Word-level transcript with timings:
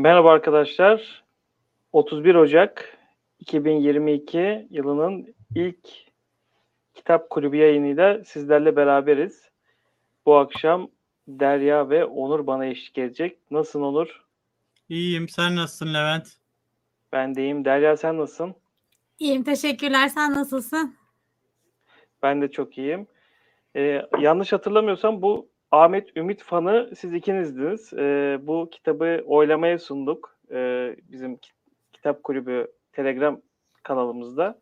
Merhaba 0.00 0.30
arkadaşlar. 0.30 1.24
31 1.92 2.34
Ocak 2.34 2.98
2022 3.38 4.66
yılının 4.70 5.34
ilk 5.54 5.88
kitap 6.94 7.30
kulübü 7.30 7.56
yayınıyla 7.56 8.24
sizlerle 8.24 8.76
beraberiz. 8.76 9.50
Bu 10.26 10.36
akşam 10.36 10.88
Derya 11.28 11.90
ve 11.90 12.04
Onur 12.04 12.46
bana 12.46 12.66
eşlik 12.66 12.98
edecek. 12.98 13.38
Nasılsın 13.50 13.82
Onur? 13.82 14.24
İyiyim. 14.88 15.28
Sen 15.28 15.56
nasılsın 15.56 15.94
Levent? 15.94 16.28
Ben 17.12 17.34
de 17.34 17.42
iyiyim. 17.42 17.64
Derya 17.64 17.96
sen 17.96 18.18
nasılsın? 18.18 18.54
İyiyim 19.18 19.42
teşekkürler. 19.42 20.08
Sen 20.08 20.34
nasılsın? 20.34 20.96
Ben 22.22 22.42
de 22.42 22.50
çok 22.50 22.78
iyiyim. 22.78 23.06
Ee, 23.76 24.02
yanlış 24.20 24.52
hatırlamıyorsam 24.52 25.22
bu 25.22 25.49
Ahmet 25.70 26.16
Ümit 26.16 26.42
fanı 26.42 26.90
siz 26.98 27.14
ikinizdiniz. 27.14 27.92
Ee, 27.92 28.38
bu 28.42 28.68
kitabı 28.72 29.22
oylamaya 29.26 29.78
sunduk. 29.78 30.38
Ee, 30.50 30.96
bizim 31.08 31.36
ki- 31.36 31.50
kitap 31.92 32.22
kulübü 32.22 32.66
Telegram 32.92 33.40
kanalımızda. 33.82 34.58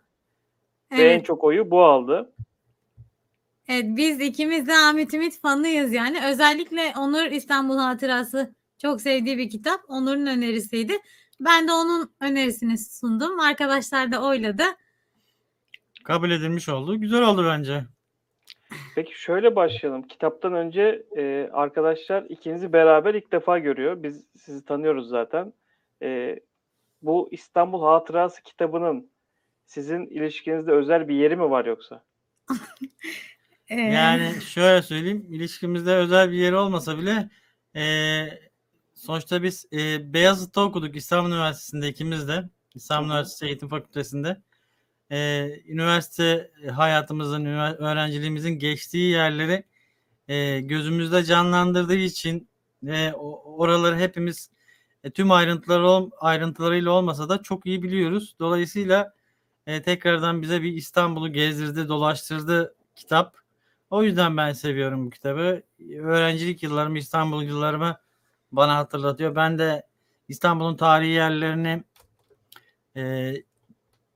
Ve 0.92 0.96
en 0.96 1.00
Evet, 1.00 1.24
çok 1.26 1.44
oyu 1.44 1.70
bu 1.70 1.84
aldı. 1.84 2.32
evet 3.68 3.84
biz 3.88 4.20
ikimiz 4.20 4.66
de 4.68 4.72
Ahmet 4.74 5.14
Ümit 5.14 5.40
fanıyız 5.40 5.92
yani. 5.92 6.20
Özellikle 6.26 6.92
Onur 6.98 7.24
İstanbul 7.30 7.76
Hatırası 7.78 8.54
çok 8.82 9.00
sevdiği 9.00 9.38
bir 9.38 9.50
kitap. 9.50 9.80
Onur'un 9.88 10.26
önerisiydi. 10.26 10.92
Ben 11.40 11.68
de 11.68 11.72
onun 11.72 12.10
önerisini 12.20 12.78
sundum. 12.78 13.40
Arkadaşlar 13.40 14.12
da 14.12 14.22
oyladı. 14.28 14.62
Kabul 16.04 16.30
edilmiş 16.30 16.68
oldu. 16.68 17.00
Güzel 17.00 17.22
oldu 17.22 17.44
bence. 17.46 17.84
Peki 18.94 19.20
şöyle 19.20 19.56
başlayalım. 19.56 20.02
Kitaptan 20.08 20.52
önce 20.54 21.02
e, 21.16 21.50
arkadaşlar 21.52 22.22
ikinizi 22.22 22.72
beraber 22.72 23.14
ilk 23.14 23.32
defa 23.32 23.58
görüyor. 23.58 24.02
Biz 24.02 24.26
sizi 24.36 24.64
tanıyoruz 24.64 25.08
zaten. 25.08 25.52
E, 26.02 26.40
bu 27.02 27.28
İstanbul 27.32 27.82
Hatırası 27.82 28.42
kitabının 28.42 29.10
sizin 29.66 30.06
ilişkinizde 30.06 30.72
özel 30.72 31.08
bir 31.08 31.14
yeri 31.14 31.36
mi 31.36 31.50
var 31.50 31.64
yoksa? 31.64 32.04
Ee, 33.70 33.80
Yani 33.80 34.40
şöyle 34.40 34.82
söyleyeyim. 34.82 35.26
ilişkimizde 35.30 35.94
özel 35.94 36.30
bir 36.30 36.36
yeri 36.36 36.56
olmasa 36.56 36.98
bile 36.98 37.30
eee, 37.74 38.40
sonuçta 38.94 39.42
biz 39.42 39.66
eee, 39.72 40.00
Beyazıt'ta 40.04 40.64
okuduk. 40.64 40.96
İstanbul 40.96 41.28
Üniversitesi'nde 41.30 41.88
ikimiz 41.88 42.28
de. 42.28 42.44
İstanbul. 42.74 43.06
Üniversitesi 43.08 43.46
Eğitim 43.46 43.68
Fakültesi'nde. 43.68 44.36
Eee, 45.10 45.62
üniversite 45.66 46.50
hayatımızın, 46.74 47.44
öğrenciliğimizin 47.44 48.50
geçtiği 48.50 49.10
yerleri 49.12 49.64
eee, 50.28 50.60
gözümüzde 50.60 51.24
canlandırdığı 51.24 51.94
için 51.96 52.48
ve 52.82 53.14
oraları 53.14 53.96
hepimiz 53.98 54.50
e, 55.04 55.10
tüm 55.10 55.30
ayrıntıları 55.30 56.10
ayrıntılarıyla 56.20 56.90
olmasa 56.90 57.28
da 57.28 57.42
çok 57.42 57.66
iyi 57.66 57.82
biliyoruz. 57.82 58.36
Dolayısıyla 58.40 59.14
e, 59.66 59.82
tekrardan 59.82 60.42
bize 60.42 60.62
bir 60.62 60.72
İstanbul'u 60.72 61.32
gezdirdi, 61.32 61.88
dolaştırdı 61.88 62.74
kitap. 62.96 63.36
O 63.90 64.02
yüzden 64.02 64.36
ben 64.36 64.52
seviyorum 64.52 65.06
bu 65.06 65.10
kitabı. 65.10 65.62
Öğrencilik 65.98 66.62
yıllarımı, 66.62 66.98
İstanbul 66.98 67.42
yıllarımı 67.42 67.96
bana 68.52 68.76
hatırlatıyor. 68.76 69.36
Ben 69.36 69.58
de 69.58 69.86
İstanbul'un 70.28 70.76
tarihi 70.76 71.10
yerlerini 71.10 71.84
e, 72.96 73.34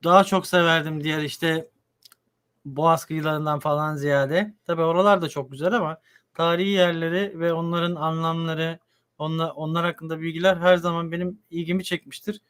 daha 0.03 0.23
çok 0.23 0.47
severdim 0.47 1.03
diğer 1.03 1.21
işte 1.21 1.67
Boğaz 2.65 3.05
kıyılarından 3.05 3.59
falan 3.59 3.95
ziyade. 3.95 4.53
Tabii 4.65 4.81
oralar 4.81 5.21
da 5.21 5.29
çok 5.29 5.51
güzel 5.51 5.73
ama 5.73 5.97
tarihi 6.33 6.69
yerleri 6.69 7.39
ve 7.39 7.53
onların 7.53 7.95
anlamları, 7.95 8.79
onlar, 9.17 9.51
onlar 9.55 9.85
hakkında 9.85 10.21
bilgiler 10.21 10.57
her 10.57 10.77
zaman 10.77 11.11
benim 11.11 11.39
ilgimi 11.51 11.83
çekmiştir. 11.83 12.41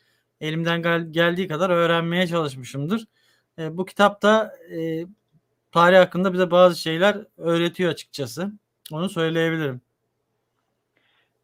Elimden 0.42 0.82
gel- 0.82 1.12
geldiği 1.12 1.48
kadar 1.48 1.70
öğrenmeye 1.70 2.28
çalışmışımdır. 2.28 3.06
E, 3.60 3.78
bu 3.78 3.86
kitapta 3.86 4.56
e, 4.72 5.06
tarih 5.72 5.98
hakkında 5.98 6.34
bize 6.34 6.52
bazı 6.52 6.80
şeyler 6.80 7.18
öğretiyor 7.38 7.92
açıkçası. 7.92 8.52
Onu 8.92 9.10
söyleyebilirim. 9.10 9.82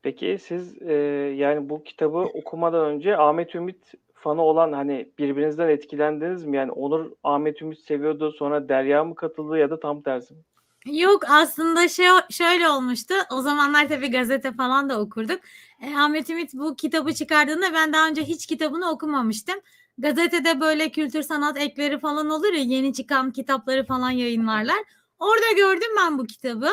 Peki 0.01 0.37
siz 0.41 0.81
e, 0.81 0.93
yani 1.37 1.69
bu 1.69 1.83
kitabı 1.83 2.17
okumadan 2.17 2.85
önce 2.85 3.17
Ahmet 3.17 3.55
Ümit 3.55 3.93
fanı 4.19 4.41
olan 4.41 4.73
hani 4.73 5.11
birbirinizden 5.17 5.69
etkilendiniz 5.69 6.45
mi? 6.45 6.57
Yani 6.57 6.71
Onur 6.71 7.11
Ahmet 7.23 7.61
Ümit 7.61 7.79
seviyordu 7.79 8.31
sonra 8.31 8.69
Derya 8.69 9.03
mı 9.03 9.15
katıldı 9.15 9.57
ya 9.57 9.69
da 9.69 9.79
tam 9.79 10.01
tersi 10.01 10.33
mi? 10.33 10.39
Yok 10.85 11.23
aslında 11.29 11.87
şey 11.87 12.07
şöyle 12.29 12.69
olmuştu. 12.69 13.13
O 13.31 13.41
zamanlar 13.41 13.87
tabii 13.87 14.11
gazete 14.11 14.53
falan 14.53 14.89
da 14.89 15.01
okurduk. 15.01 15.39
E, 15.81 15.95
Ahmet 15.97 16.29
Ümit 16.29 16.53
bu 16.53 16.75
kitabı 16.75 17.13
çıkardığında 17.13 17.73
ben 17.73 17.93
daha 17.93 18.07
önce 18.07 18.23
hiç 18.23 18.45
kitabını 18.45 18.91
okumamıştım. 18.91 19.55
Gazetede 19.97 20.59
böyle 20.59 20.89
kültür 20.89 21.21
sanat 21.21 21.61
ekleri 21.61 21.99
falan 21.99 22.29
olur 22.29 22.53
ya 22.53 22.63
yeni 22.63 22.93
çıkan 22.93 23.31
kitapları 23.31 23.85
falan 23.85 24.11
yayınlarlar. 24.11 24.77
Orada 25.19 25.51
gördüm 25.57 25.89
ben 25.97 26.17
bu 26.17 26.25
kitabı. 26.25 26.69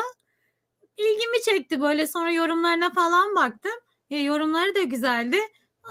İlgimi 0.97 1.41
çekti 1.45 1.81
böyle 1.81 2.07
sonra 2.07 2.31
yorumlarına 2.31 2.89
falan 2.89 3.35
baktım. 3.35 3.71
E, 4.09 4.17
yorumları 4.17 4.75
da 4.75 4.83
güzeldi. 4.83 5.37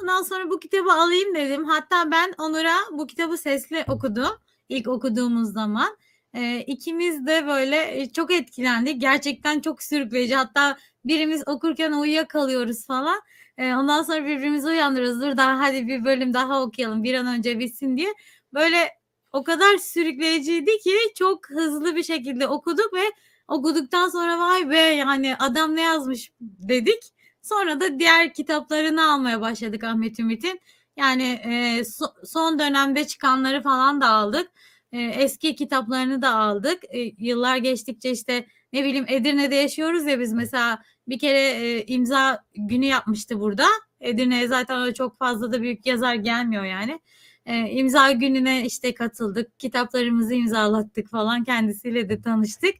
Ondan 0.02 0.22
sonra 0.22 0.50
bu 0.50 0.60
kitabı 0.60 0.92
alayım 0.92 1.34
dedim. 1.34 1.64
Hatta 1.64 2.10
ben 2.10 2.34
Onur'a 2.38 2.76
bu 2.92 3.06
kitabı 3.06 3.36
sesli 3.38 3.84
okudum. 3.88 4.38
İlk 4.68 4.88
okuduğumuz 4.88 5.52
zaman. 5.52 5.96
E, 6.34 6.60
ikimiz 6.60 7.26
de 7.26 7.46
böyle 7.46 8.00
e, 8.00 8.08
çok 8.12 8.32
etkilendik. 8.32 9.00
Gerçekten 9.00 9.60
çok 9.60 9.82
sürükleyici. 9.82 10.34
Hatta 10.36 10.76
birimiz 11.04 11.48
okurken 11.48 11.92
uyuyakalıyoruz 11.92 12.86
falan. 12.86 13.20
E, 13.58 13.74
ondan 13.74 14.02
sonra 14.02 14.24
birbirimizi 14.24 14.68
uyandırıyoruz. 14.68 15.20
Dur 15.20 15.36
daha 15.36 15.60
hadi 15.60 15.86
bir 15.88 16.04
bölüm 16.04 16.34
daha 16.34 16.62
okuyalım 16.62 17.04
bir 17.04 17.14
an 17.14 17.26
önce 17.26 17.58
bitsin 17.58 17.96
diye. 17.96 18.14
Böyle 18.54 18.90
o 19.32 19.44
kadar 19.44 19.76
sürükleyiciydi 19.76 20.78
ki 20.78 20.94
çok 21.14 21.50
hızlı 21.50 21.96
bir 21.96 22.02
şekilde 22.02 22.46
okuduk 22.46 22.94
ve 22.94 23.12
okuduktan 23.48 24.08
sonra 24.08 24.38
vay 24.38 24.70
be 24.70 24.76
yani 24.76 25.36
adam 25.38 25.76
ne 25.76 25.82
yazmış 25.82 26.32
dedik. 26.40 27.15
Sonra 27.48 27.80
da 27.80 27.98
diğer 27.98 28.34
kitaplarını 28.34 29.12
almaya 29.12 29.40
başladık 29.40 29.84
Ahmet 29.84 30.20
Ümit'in. 30.20 30.60
Yani 30.96 31.40
e, 31.44 31.80
so- 31.80 32.26
son 32.26 32.58
dönemde 32.58 33.06
çıkanları 33.06 33.62
falan 33.62 34.00
da 34.00 34.08
aldık. 34.08 34.50
E, 34.92 35.02
eski 35.02 35.54
kitaplarını 35.56 36.22
da 36.22 36.34
aldık. 36.34 36.78
E, 36.90 36.98
yıllar 37.18 37.56
geçtikçe 37.56 38.10
işte 38.10 38.46
ne 38.72 38.84
bileyim 38.84 39.04
Edirne'de 39.08 39.54
yaşıyoruz 39.54 40.06
ya 40.06 40.20
biz 40.20 40.32
mesela 40.32 40.82
bir 41.08 41.18
kere 41.18 41.38
e, 41.38 41.84
imza 41.86 42.44
günü 42.54 42.84
yapmıştı 42.84 43.40
burada. 43.40 43.64
Edirne'ye 44.00 44.48
zaten 44.48 44.80
öyle 44.82 44.94
çok 44.94 45.18
fazla 45.18 45.52
da 45.52 45.62
büyük 45.62 45.86
yazar 45.86 46.14
gelmiyor 46.14 46.64
yani. 46.64 47.00
E, 47.46 47.70
imza 47.70 48.12
gününe 48.12 48.64
işte 48.64 48.94
katıldık. 48.94 49.58
Kitaplarımızı 49.58 50.34
imzalattık 50.34 51.08
falan. 51.10 51.44
Kendisiyle 51.44 52.08
de 52.08 52.20
tanıştık. 52.22 52.74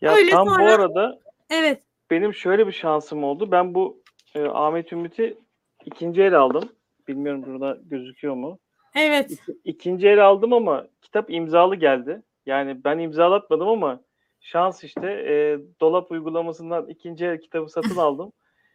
Ya 0.00 0.14
Öyle 0.14 0.30
tam 0.30 0.46
bu 0.46 0.50
sonra- 0.50 0.74
arada 0.74 1.18
Evet. 1.50 1.82
benim 2.10 2.34
şöyle 2.34 2.66
bir 2.66 2.72
şansım 2.72 3.24
oldu. 3.24 3.50
Ben 3.50 3.74
bu 3.74 4.01
e, 4.34 4.42
Ahmet 4.44 4.92
Ümit'i 4.92 5.38
ikinci 5.84 6.22
el 6.22 6.34
aldım. 6.38 6.68
Bilmiyorum 7.08 7.44
burada 7.46 7.78
gözüküyor 7.84 8.34
mu? 8.34 8.58
Evet. 8.94 9.30
İki- 9.30 9.58
İkinci 9.64 10.08
el 10.08 10.26
aldım 10.26 10.52
ama 10.52 10.86
kitap 11.02 11.30
imzalı 11.30 11.76
geldi. 11.76 12.22
Yani 12.46 12.84
ben 12.84 12.98
imzalatmadım 12.98 13.68
ama 13.68 14.00
şans 14.40 14.84
işte 14.84 15.06
e, 15.06 15.58
dolap 15.80 16.10
uygulamasından 16.12 16.88
ikinci 16.88 17.24
el 17.26 17.40
kitabı 17.40 17.68
satın 17.68 17.96
aldım. 17.96 18.32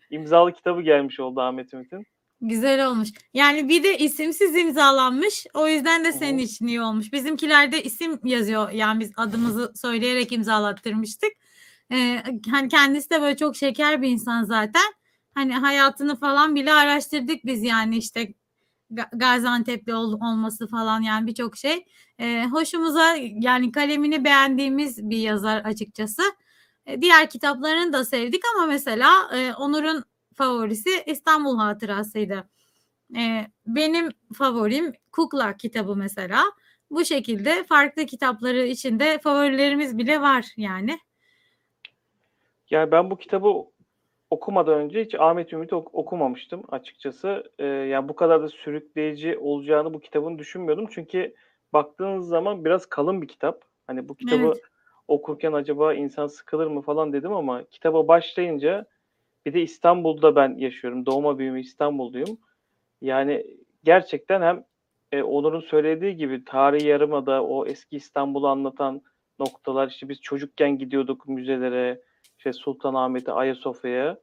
İmzalı 0.09 0.53
kitabı 0.53 0.81
gelmiş 0.81 1.19
oldu 1.19 1.41
Ahmet 1.41 1.73
Ümit'in. 1.73 2.05
Güzel 2.41 2.87
olmuş. 2.87 3.09
Yani 3.33 3.69
bir 3.69 3.83
de 3.83 3.97
isimsiz 3.97 4.55
imzalanmış. 4.55 5.45
O 5.53 5.67
yüzden 5.67 6.05
de 6.05 6.11
senin 6.11 6.37
için 6.37 6.67
iyi 6.67 6.81
olmuş. 6.81 7.13
Bizimkilerde 7.13 7.83
isim 7.83 8.19
yazıyor. 8.23 8.71
Yani 8.71 8.99
biz 8.99 9.11
adımızı 9.17 9.71
söyleyerek 9.75 10.31
imzalattırmıştık. 10.31 11.31
Ee, 11.91 12.23
hani 12.51 12.69
kendisi 12.69 13.09
de 13.09 13.21
böyle 13.21 13.37
çok 13.37 13.55
şeker 13.55 14.01
bir 14.01 14.09
insan 14.09 14.43
zaten. 14.43 14.81
Hani 15.37 15.53
hayatını 15.53 16.15
falan 16.15 16.55
bile 16.55 16.73
araştırdık 16.73 17.45
biz 17.45 17.63
yani 17.63 17.97
işte 17.97 18.33
Ga- 18.91 19.19
Gaziantep'li 19.19 19.95
ol- 19.95 20.21
olması 20.21 20.67
falan 20.67 21.01
yani 21.01 21.27
birçok 21.27 21.57
şey. 21.57 21.85
Ee, 22.19 22.45
hoşumuza 22.51 23.15
yani 23.19 23.71
kalemini 23.71 24.23
beğendiğimiz 24.23 25.09
bir 25.09 25.17
yazar 25.17 25.57
açıkçası. 25.57 26.21
Ee, 26.85 27.01
diğer 27.01 27.29
kitaplarını 27.29 27.93
da 27.93 28.05
sevdik 28.05 28.41
ama 28.55 28.65
mesela 28.65 29.09
e, 29.35 29.53
Onur'un 29.53 30.03
favorisi 30.35 31.03
İstanbul 31.05 31.57
Hatırası'ydı. 31.57 32.49
Ee, 33.17 33.47
benim 33.67 34.09
favorim 34.33 34.93
Kukla 35.11 35.57
kitabı 35.57 35.95
mesela. 35.95 36.43
Bu 36.91 37.05
şekilde 37.05 37.63
farklı 37.63 38.05
kitapları 38.05 38.63
içinde 38.63 39.19
favorilerimiz 39.19 39.97
bile 39.97 40.21
var 40.21 40.45
yani. 40.57 40.99
Yani 42.69 42.91
ben 42.91 43.09
bu 43.09 43.17
kitabı 43.17 43.76
okumadan 44.29 44.79
önce 44.79 45.03
hiç 45.05 45.15
Ahmet 45.15 45.53
Ümit'i 45.53 45.75
ok- 45.75 45.95
okumamıştım 45.95 46.63
açıkçası. 46.69 47.43
Ee, 47.59 47.65
yani 47.65 48.09
bu 48.09 48.15
kadar 48.15 48.41
da 48.41 48.49
sürükleyici 48.49 49.37
olacağını 49.37 49.93
bu 49.93 49.99
kitabın 49.99 50.39
düşünmüyordum. 50.39 50.87
Çünkü 50.91 51.35
baktığınız 51.73 52.27
zaman 52.27 52.65
biraz 52.65 52.85
kalın 52.85 53.21
bir 53.21 53.27
kitap. 53.27 53.61
Hani 53.87 54.09
bu 54.09 54.15
kitabı 54.15 54.45
Evet. 54.45 54.61
okurken 55.07 55.53
acaba 55.53 55.93
insan 55.93 56.27
sıkılır 56.27 56.67
mı 56.67 56.81
falan 56.81 57.13
dedim 57.13 57.33
ama 57.33 57.63
kitaba 57.63 58.07
başlayınca 58.07 58.85
bir 59.45 59.53
de 59.53 59.61
İstanbul'da 59.61 60.35
ben 60.35 60.55
yaşıyorum. 60.57 61.05
Doğma 61.05 61.39
büyüme 61.39 61.59
İstanbulluyum. 61.59 62.37
Yani 63.01 63.45
gerçekten 63.83 64.41
hem 64.41 64.63
e, 65.11 65.23
Onur'un 65.23 65.61
söylediği 65.61 66.15
gibi 66.15 66.45
tarihi 66.45 66.87
yarımada 66.87 67.43
o 67.43 67.65
eski 67.65 67.95
İstanbul'u 67.95 68.47
anlatan 68.47 69.01
noktalar 69.39 69.87
işte 69.87 70.09
biz 70.09 70.21
çocukken 70.21 70.77
gidiyorduk 70.77 71.27
müzelere 71.27 72.01
işte 72.37 72.53
Sultanahmet'e 72.53 73.31
Ayasofya'ya. 73.31 74.17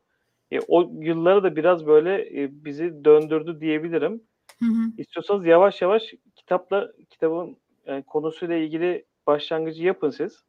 E, 0.50 0.60
o 0.68 0.90
yılları 1.00 1.42
da 1.42 1.56
biraz 1.56 1.86
böyle 1.86 2.42
e, 2.42 2.64
bizi 2.64 3.04
döndürdü 3.04 3.60
diyebilirim. 3.60 4.22
Hı 4.58 4.64
hı. 4.64 4.92
İstiyorsanız 4.98 5.46
yavaş 5.46 5.82
yavaş 5.82 6.02
kitapla 6.36 6.92
kitabın 7.10 7.56
e, 7.86 8.02
konusuyla 8.02 8.56
ilgili 8.56 9.04
başlangıcı 9.26 9.82
yapın 9.82 10.10
siz. 10.10 10.44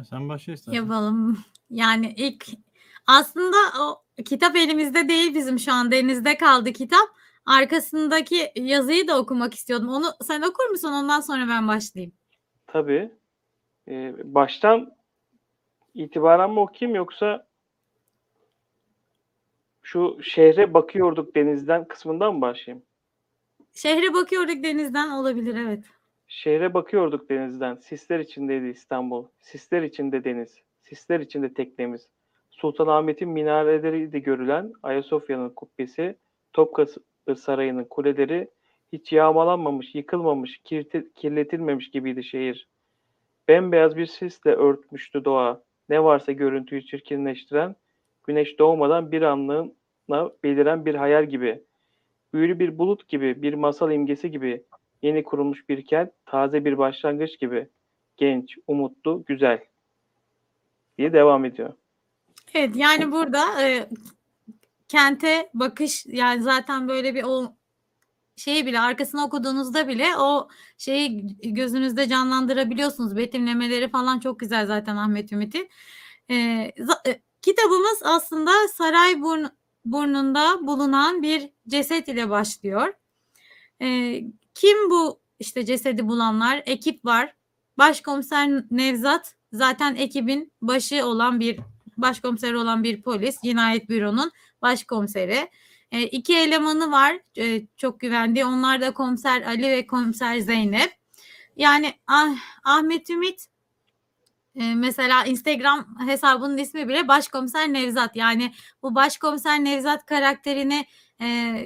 E, 0.00 0.04
Sen 0.04 0.28
başla 0.28 0.52
istersen. 0.52 0.76
Yapalım. 0.82 1.38
Yani 1.70 2.14
ilk 2.16 2.46
aslında 3.06 3.56
o 3.80 4.02
kitap 4.22 4.56
elimizde 4.56 5.08
değil 5.08 5.34
bizim 5.34 5.58
şu 5.58 5.72
an 5.72 5.90
denizde 5.90 6.36
kaldı 6.38 6.72
kitap. 6.72 7.08
Arkasındaki 7.46 8.52
yazıyı 8.56 9.08
da 9.08 9.18
okumak 9.18 9.54
istiyordum. 9.54 9.88
Onu 9.88 10.06
sen 10.22 10.42
okur 10.42 10.70
musun? 10.70 10.92
Ondan 10.92 11.20
sonra 11.20 11.48
ben 11.48 11.68
başlayayım. 11.68 12.12
Tabii. 12.66 13.12
E, 13.88 14.14
baştan 14.24 14.92
itibaren 15.94 16.50
mi 16.50 16.60
okuyayım 16.60 16.96
yoksa 16.96 17.46
şu 19.82 20.18
şehre 20.22 20.74
bakıyorduk 20.74 21.36
denizden 21.36 21.88
kısmından 21.88 22.34
mı 22.34 22.40
başlayayım? 22.40 22.86
Şehre 23.72 24.14
bakıyorduk 24.14 24.64
denizden 24.64 25.10
olabilir 25.10 25.54
evet. 25.54 25.84
Şehre 26.26 26.74
bakıyorduk 26.74 27.30
denizden. 27.30 27.76
Sisler 27.76 28.20
içindeydi 28.20 28.66
İstanbul. 28.66 29.26
Sisler 29.40 29.82
içinde 29.82 30.24
deniz. 30.24 30.58
Sisler 30.80 31.20
içinde 31.20 31.54
teknemiz. 31.54 32.08
Sultanahmet'in 32.50 33.28
minareleriydi 33.28 34.22
görülen 34.22 34.72
Ayasofya'nın 34.82 35.50
kubbesi, 35.50 36.16
Topkapı 36.52 37.36
Sarayı'nın 37.36 37.84
kuleleri 37.84 38.50
hiç 38.92 39.12
yağmalanmamış, 39.12 39.94
yıkılmamış, 39.94 40.60
kirti- 40.64 41.12
kirletilmemiş 41.14 41.90
gibiydi 41.90 42.24
şehir. 42.24 42.68
Bembeyaz 43.48 43.96
bir 43.96 44.06
sisle 44.06 44.50
örtmüştü 44.50 45.24
doğa. 45.24 45.62
Ne 45.90 46.04
varsa 46.04 46.32
görüntüyü 46.32 46.86
çirkinleştiren, 46.86 47.76
güneş 48.26 48.58
doğmadan 48.58 49.12
bir 49.12 49.22
anlığına 49.22 50.30
beliren 50.44 50.86
bir 50.86 50.94
hayal 50.94 51.24
gibi. 51.24 51.62
Büyülü 52.34 52.58
bir 52.58 52.78
bulut 52.78 53.08
gibi, 53.08 53.42
bir 53.42 53.54
masal 53.54 53.92
imgesi 53.92 54.30
gibi, 54.30 54.62
yeni 55.02 55.22
kurulmuş 55.22 55.68
bir 55.68 55.84
kent, 55.84 56.12
taze 56.26 56.64
bir 56.64 56.78
başlangıç 56.78 57.38
gibi. 57.40 57.68
Genç, 58.16 58.56
umutlu, 58.66 59.24
güzel. 59.26 59.64
diye 60.98 61.12
devam 61.12 61.44
ediyor. 61.44 61.72
Evet 62.54 62.76
yani 62.76 63.12
burada 63.12 63.68
e, 63.68 63.88
kente 64.88 65.50
bakış 65.54 66.06
yani 66.06 66.42
zaten 66.42 66.88
böyle 66.88 67.14
bir 67.14 67.22
şeyi 68.40 68.66
bile 68.66 68.80
arkasını 68.80 69.24
okuduğunuzda 69.24 69.88
bile 69.88 70.16
o 70.16 70.48
şeyi 70.78 71.36
gözünüzde 71.42 72.08
canlandırabiliyorsunuz. 72.08 73.16
Betimlemeleri 73.16 73.88
falan 73.90 74.20
çok 74.20 74.40
güzel 74.40 74.66
zaten 74.66 74.96
Ahmet 74.96 75.32
Ümit'in. 75.32 75.68
E, 76.30 76.34
za- 76.78 77.08
e, 77.08 77.22
kitabımız 77.42 78.00
aslında 78.04 78.50
Sarayburnu 78.74 79.50
burnunda 79.84 80.66
bulunan 80.66 81.22
bir 81.22 81.50
ceset 81.68 82.08
ile 82.08 82.30
başlıyor. 82.30 82.94
E, 83.82 84.20
kim 84.54 84.90
bu 84.90 85.20
işte 85.38 85.64
cesedi 85.64 86.08
bulanlar? 86.08 86.62
Ekip 86.66 87.04
var. 87.04 87.34
Başkomiser 87.78 88.64
Nevzat 88.70 89.34
zaten 89.52 89.94
ekibin 89.94 90.52
başı 90.62 91.06
olan 91.06 91.40
bir 91.40 91.60
başkomiser 91.96 92.52
olan 92.52 92.84
bir 92.84 93.02
polis. 93.02 93.42
Cinayet 93.44 93.88
büronun 93.88 94.30
başkomiseri. 94.62 95.48
E, 95.92 96.02
iki 96.02 96.36
elemanı 96.36 96.92
var 96.92 97.20
e, 97.38 97.66
çok 97.76 98.00
güvendiği. 98.00 98.44
Onlar 98.44 98.80
da 98.80 98.94
komiser 98.94 99.42
Ali 99.42 99.62
ve 99.62 99.86
komiser 99.86 100.38
Zeynep. 100.38 100.92
Yani 101.56 101.94
ah, 102.06 102.36
Ahmet 102.64 103.10
Ümit 103.10 103.46
e, 104.54 104.74
mesela 104.74 105.24
Instagram 105.24 105.86
hesabının 106.06 106.58
ismi 106.58 106.88
bile 106.88 107.08
başkomiser 107.08 107.72
Nevzat. 107.72 108.16
Yani 108.16 108.52
bu 108.82 108.94
başkomiser 108.94 109.64
Nevzat 109.64 110.06
karakterini 110.06 110.86
e, 111.20 111.56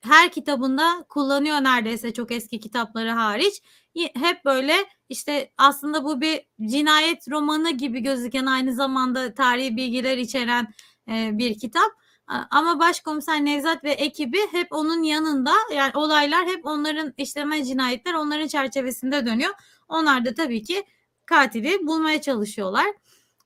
her 0.00 0.32
kitabında 0.32 1.04
kullanıyor 1.08 1.56
neredeyse 1.56 2.12
çok 2.12 2.32
eski 2.32 2.60
kitapları 2.60 3.10
hariç. 3.10 3.62
Hep 4.14 4.44
böyle 4.44 4.74
işte 5.08 5.52
aslında 5.58 6.04
bu 6.04 6.20
bir 6.20 6.40
cinayet 6.70 7.30
romanı 7.30 7.70
gibi 7.70 8.00
gözüken 8.00 8.46
aynı 8.46 8.74
zamanda 8.74 9.34
tarihi 9.34 9.76
bilgiler 9.76 10.18
içeren 10.18 10.74
e, 11.08 11.38
bir 11.38 11.58
kitap. 11.58 11.92
Ama 12.26 12.78
başkomiser 12.78 13.44
Nevzat 13.44 13.84
ve 13.84 13.90
ekibi 13.90 14.38
hep 14.52 14.72
onun 14.72 15.02
yanında 15.02 15.52
yani 15.74 15.90
olaylar 15.94 16.46
hep 16.46 16.66
onların 16.66 17.14
işleme 17.16 17.64
cinayetler 17.64 18.14
onların 18.14 18.46
çerçevesinde 18.46 19.26
dönüyor. 19.26 19.54
Onlar 19.88 20.24
da 20.24 20.34
tabii 20.34 20.62
ki 20.62 20.84
katili 21.26 21.86
bulmaya 21.86 22.20
çalışıyorlar. 22.20 22.86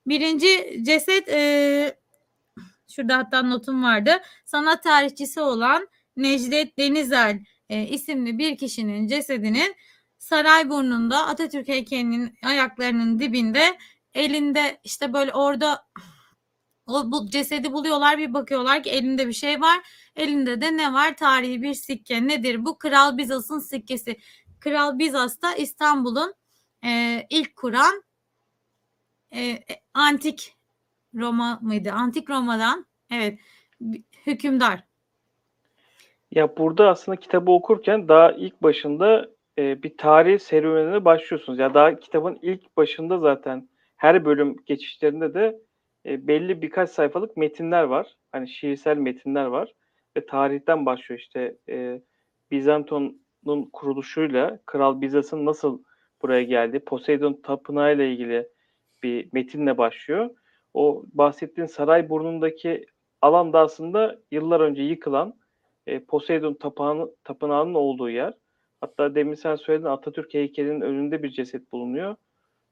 Birinci 0.07 0.79
ceset 0.81 1.29
e, 1.29 1.97
şurada 2.87 3.17
hatta 3.17 3.41
notum 3.41 3.83
vardı. 3.83 4.21
Sanat 4.45 4.83
tarihçisi 4.83 5.41
olan 5.41 5.87
Necdet 6.17 6.77
Denizel 6.77 7.39
e, 7.69 7.87
isimli 7.87 8.37
bir 8.37 8.57
kişinin 8.57 9.07
cesedinin 9.07 9.75
Sarayburnu'nda 10.17 11.27
Atatürk 11.27 11.67
heykelinin 11.67 12.37
ayaklarının 12.43 13.19
dibinde 13.19 13.77
elinde 14.13 14.79
işte 14.83 15.13
böyle 15.13 15.33
orada 15.33 15.87
o 16.93 17.11
bu 17.11 17.29
cesedi 17.29 17.73
buluyorlar 17.73 18.17
bir 18.17 18.33
bakıyorlar 18.33 18.83
ki 18.83 18.89
elinde 18.89 19.27
bir 19.27 19.33
şey 19.33 19.61
var. 19.61 19.79
Elinde 20.15 20.61
de 20.61 20.77
ne 20.77 20.93
var? 20.93 21.17
Tarihi 21.17 21.61
bir 21.61 21.73
sikke. 21.73 22.27
Nedir 22.27 22.65
bu? 22.65 22.77
Kral 22.77 23.17
Bizas'ın 23.17 23.59
sikkesi. 23.59 24.19
Kral 24.59 24.99
Bizas 24.99 25.41
da 25.41 25.55
İstanbul'un 25.55 26.33
e, 26.85 27.21
ilk 27.29 27.55
kuran 27.55 28.03
e, 29.31 29.41
e, 29.41 29.61
antik 29.93 30.55
Roma 31.15 31.59
mıydı? 31.61 31.91
Antik 31.91 32.29
Roma'dan 32.29 32.85
evet 33.11 33.39
hükümdar. 34.25 34.83
Ya 36.31 36.57
burada 36.57 36.89
aslında 36.89 37.15
kitabı 37.15 37.51
okurken 37.51 38.07
daha 38.07 38.31
ilk 38.31 38.63
başında 38.63 39.29
e, 39.57 39.83
bir 39.83 39.97
tarih 39.97 40.39
serüvenine 40.39 41.05
başlıyorsunuz. 41.05 41.59
Ya 41.59 41.73
daha 41.73 41.99
kitabın 41.99 42.39
ilk 42.41 42.77
başında 42.77 43.19
zaten 43.19 43.69
her 43.95 44.25
bölüm 44.25 44.55
geçişlerinde 44.65 45.33
de 45.33 45.59
e, 46.05 46.27
belli 46.27 46.61
birkaç 46.61 46.89
sayfalık 46.89 47.37
metinler 47.37 47.83
var. 47.83 48.15
Hani 48.31 48.49
şiirsel 48.49 48.97
metinler 48.97 49.45
var 49.45 49.73
ve 50.17 50.25
tarihten 50.25 50.85
başlıyor 50.85 51.19
işte 51.19 51.57
e, 51.69 52.01
Bizanton'un 52.51 53.69
kuruluşuyla 53.73 54.59
Kral 54.65 55.01
Bizas'ın 55.01 55.45
nasıl 55.45 55.83
buraya 56.21 56.43
geldi, 56.43 56.79
Poseidon 56.79 57.33
Tapınağı 57.43 57.95
ile 57.95 58.11
ilgili 58.11 58.47
bir 59.03 59.29
metinle 59.33 59.77
başlıyor. 59.77 60.29
O 60.73 61.03
bahsettiğin 61.13 61.67
saray 61.67 62.09
burnundaki 62.09 62.85
alan 63.21 63.53
da 63.53 63.59
aslında 63.59 64.19
yıllar 64.31 64.59
önce 64.59 64.83
yıkılan 64.83 65.35
e, 65.87 65.99
Poseidon 66.05 66.53
tapınağı, 66.53 67.15
tapınağının 67.23 67.73
olduğu 67.73 68.09
yer. 68.09 68.33
Hatta 68.81 69.15
demin 69.15 69.33
sen 69.33 69.55
söyledin 69.55 69.85
Atatürk 69.85 70.33
heykelinin 70.33 70.81
önünde 70.81 71.23
bir 71.23 71.29
ceset 71.29 71.71
bulunuyor. 71.71 72.15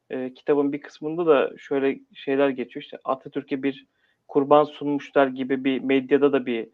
E, 0.10 0.34
kitabın 0.34 0.74
bir 0.74 0.82
kısmında 0.82 1.26
da 1.26 1.58
şöyle 1.58 2.00
şeyler 2.14 2.50
geçiyor. 2.50 2.84
İşte 2.84 2.98
Atatürk'e 3.04 3.64
bir 3.64 3.86
kurban 4.28 4.64
sunmuşlar 4.64 5.28
gibi 5.28 5.64
bir 5.64 5.82
medyada 5.82 6.34
da 6.34 6.46
bir 6.46 6.68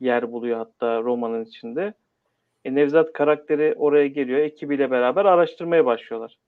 yer 0.00 0.32
buluyor 0.32 0.58
hatta 0.58 1.02
romanın 1.02 1.44
içinde. 1.44 1.94
E, 2.64 2.74
Nevzat 2.74 3.12
karakteri 3.12 3.74
oraya 3.76 4.06
geliyor. 4.06 4.38
Ekibiyle 4.38 4.90
beraber 4.90 5.24
araştırmaya 5.24 5.86
başlıyorlar. 5.86 6.38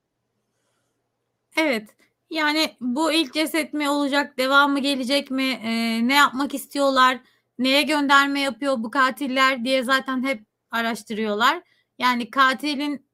Evet. 1.57 1.89
Yani 2.29 2.69
bu 2.81 3.11
ilk 3.11 3.33
ceset 3.33 3.73
mi 3.73 3.89
olacak, 3.89 4.37
devamı 4.37 4.79
gelecek 4.79 5.31
mi, 5.31 5.59
e, 5.63 6.07
ne 6.07 6.15
yapmak 6.15 6.53
istiyorlar, 6.53 7.17
neye 7.59 7.81
gönderme 7.81 8.39
yapıyor 8.39 8.73
bu 8.77 8.91
katiller 8.91 9.63
diye 9.65 9.83
zaten 9.83 10.23
hep 10.23 10.39
araştırıyorlar. 10.71 11.61
Yani 11.99 12.31
katilin 12.31 13.05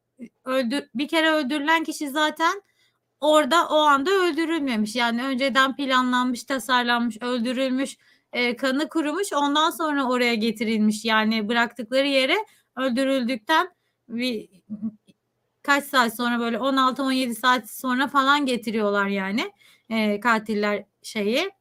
öldü 0.46 0.90
bir 0.96 1.08
kere 1.08 1.32
öldürülen 1.32 1.84
kişi 1.84 2.10
zaten 2.10 2.62
orada 3.22 3.68
o 3.70 3.76
anda 3.76 4.12
öldürülmemiş. 4.12 4.96
Yani 4.96 5.24
önceden 5.24 5.76
planlanmış, 5.76 6.44
tasarlanmış, 6.44 7.18
öldürülmüş, 7.22 7.98
e, 8.34 8.56
kanı 8.56 8.90
kurumuş, 8.90 9.34
ondan 9.34 9.70
sonra 9.70 10.10
oraya 10.10 10.36
getirilmiş. 10.36 11.06
Yani 11.06 11.50
bıraktıkları 11.50 12.08
yere 12.08 12.36
öldürüldükten 12.78 13.70
bir 14.10 14.50
kaç 15.64 15.84
saat 15.84 16.16
sonra 16.16 16.40
böyle 16.40 16.58
16-17 16.58 17.36
saat 17.36 17.70
sonra 17.70 18.08
falan 18.08 18.46
getiriyorlar 18.46 19.08
yani 19.08 19.52
e, 19.90 20.20
katiller 20.20 20.84
şeyi 21.04 21.52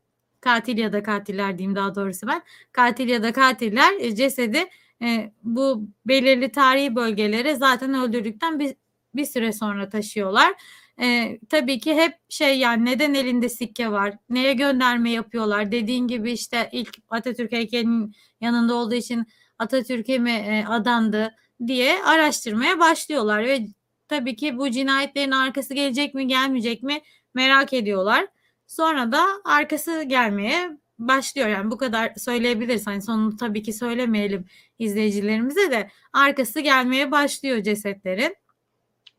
katil 0.40 0.78
ya 0.78 0.92
da 0.92 1.02
katiller 1.02 1.58
diyeyim 1.58 1.76
daha 1.76 1.94
doğrusu 1.94 2.26
ben 2.26 2.42
katil 2.72 3.08
ya 3.08 3.22
da 3.22 3.32
katiller 3.32 3.92
e, 4.00 4.14
cesedi 4.14 4.68
e, 5.02 5.32
bu 5.42 5.88
belirli 6.06 6.52
tarihi 6.52 6.96
bölgelere 6.96 7.54
zaten 7.54 7.94
öldürdükten 7.94 8.58
bir, 8.58 8.74
bir 9.14 9.24
süre 9.24 9.52
sonra 9.52 9.88
taşıyorlar. 9.88 10.54
E, 11.00 11.38
tabii 11.48 11.80
ki 11.80 11.94
hep 11.94 12.14
şey 12.28 12.58
yani 12.58 12.84
neden 12.84 13.14
elinde 13.14 13.48
sikke 13.48 13.90
var? 13.90 14.14
Neye 14.30 14.52
gönderme 14.52 15.10
yapıyorlar? 15.10 15.72
Dediğin 15.72 16.08
gibi 16.08 16.32
işte 16.32 16.68
ilk 16.72 16.96
Atatürk 17.08 17.52
heykelinin 17.52 18.14
yanında 18.40 18.74
olduğu 18.74 18.94
için 18.94 19.26
Atatürk'e 19.58 20.18
mi 20.18 20.30
e, 20.30 20.64
adandı 20.68 21.34
diye 21.66 22.04
araştırmaya 22.04 22.78
başlıyorlar 22.78 23.44
ve 23.44 23.66
tabii 24.08 24.36
ki 24.36 24.58
bu 24.58 24.70
cinayetlerin 24.70 25.30
arkası 25.30 25.74
gelecek 25.74 26.14
mi 26.14 26.26
gelmeyecek 26.28 26.82
mi 26.82 27.00
merak 27.34 27.72
ediyorlar. 27.72 28.26
Sonra 28.66 29.12
da 29.12 29.24
arkası 29.44 30.02
gelmeye 30.02 30.78
başlıyor. 30.98 31.48
Yani 31.48 31.70
bu 31.70 31.76
kadar 31.78 32.12
söyleyebiliriz. 32.16 32.86
Hani 32.86 33.02
sonunu 33.02 33.36
tabii 33.36 33.62
ki 33.62 33.72
söylemeyelim 33.72 34.44
izleyicilerimize 34.78 35.70
de 35.70 35.90
arkası 36.12 36.60
gelmeye 36.60 37.10
başlıyor 37.10 37.62
cesetlerin. 37.62 38.36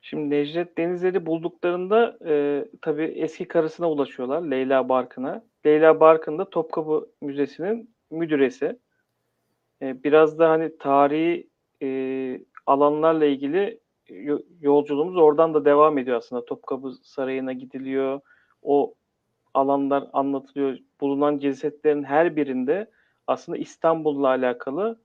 Şimdi 0.07 0.29
Necdet 0.29 0.77
Denizleri 0.77 1.25
bulduklarında 1.25 2.17
e, 2.25 2.65
tabii 2.81 3.03
eski 3.03 3.47
karısına 3.47 3.91
ulaşıyorlar. 3.91 4.41
Leyla 4.41 4.89
Barkın'a. 4.89 5.43
Leyla 5.65 6.00
Barkın 6.00 6.38
da 6.38 6.50
Topkapı 6.50 7.09
Müzesi'nin 7.21 7.95
müdüresi. 8.12 8.79
E, 9.81 10.03
biraz 10.03 10.39
da 10.39 10.50
hani 10.50 10.77
tarihi 10.77 11.50
e, 11.81 11.88
alanlarla 12.65 13.25
ilgili 13.25 13.79
yo- 14.09 14.41
yolculuğumuz 14.62 15.17
oradan 15.17 15.53
da 15.53 15.65
devam 15.65 15.97
ediyor 15.97 16.17
aslında. 16.17 16.45
Topkapı 16.45 16.91
Sarayı'na 17.03 17.53
gidiliyor. 17.53 18.19
O 18.62 18.95
alanlar 19.53 20.07
anlatılıyor. 20.13 20.77
Bulunan 21.01 21.39
cesetlerin 21.39 22.03
her 22.03 22.35
birinde 22.35 22.91
aslında 23.27 23.57
İstanbul'la 23.57 24.27
alakalı 24.27 25.00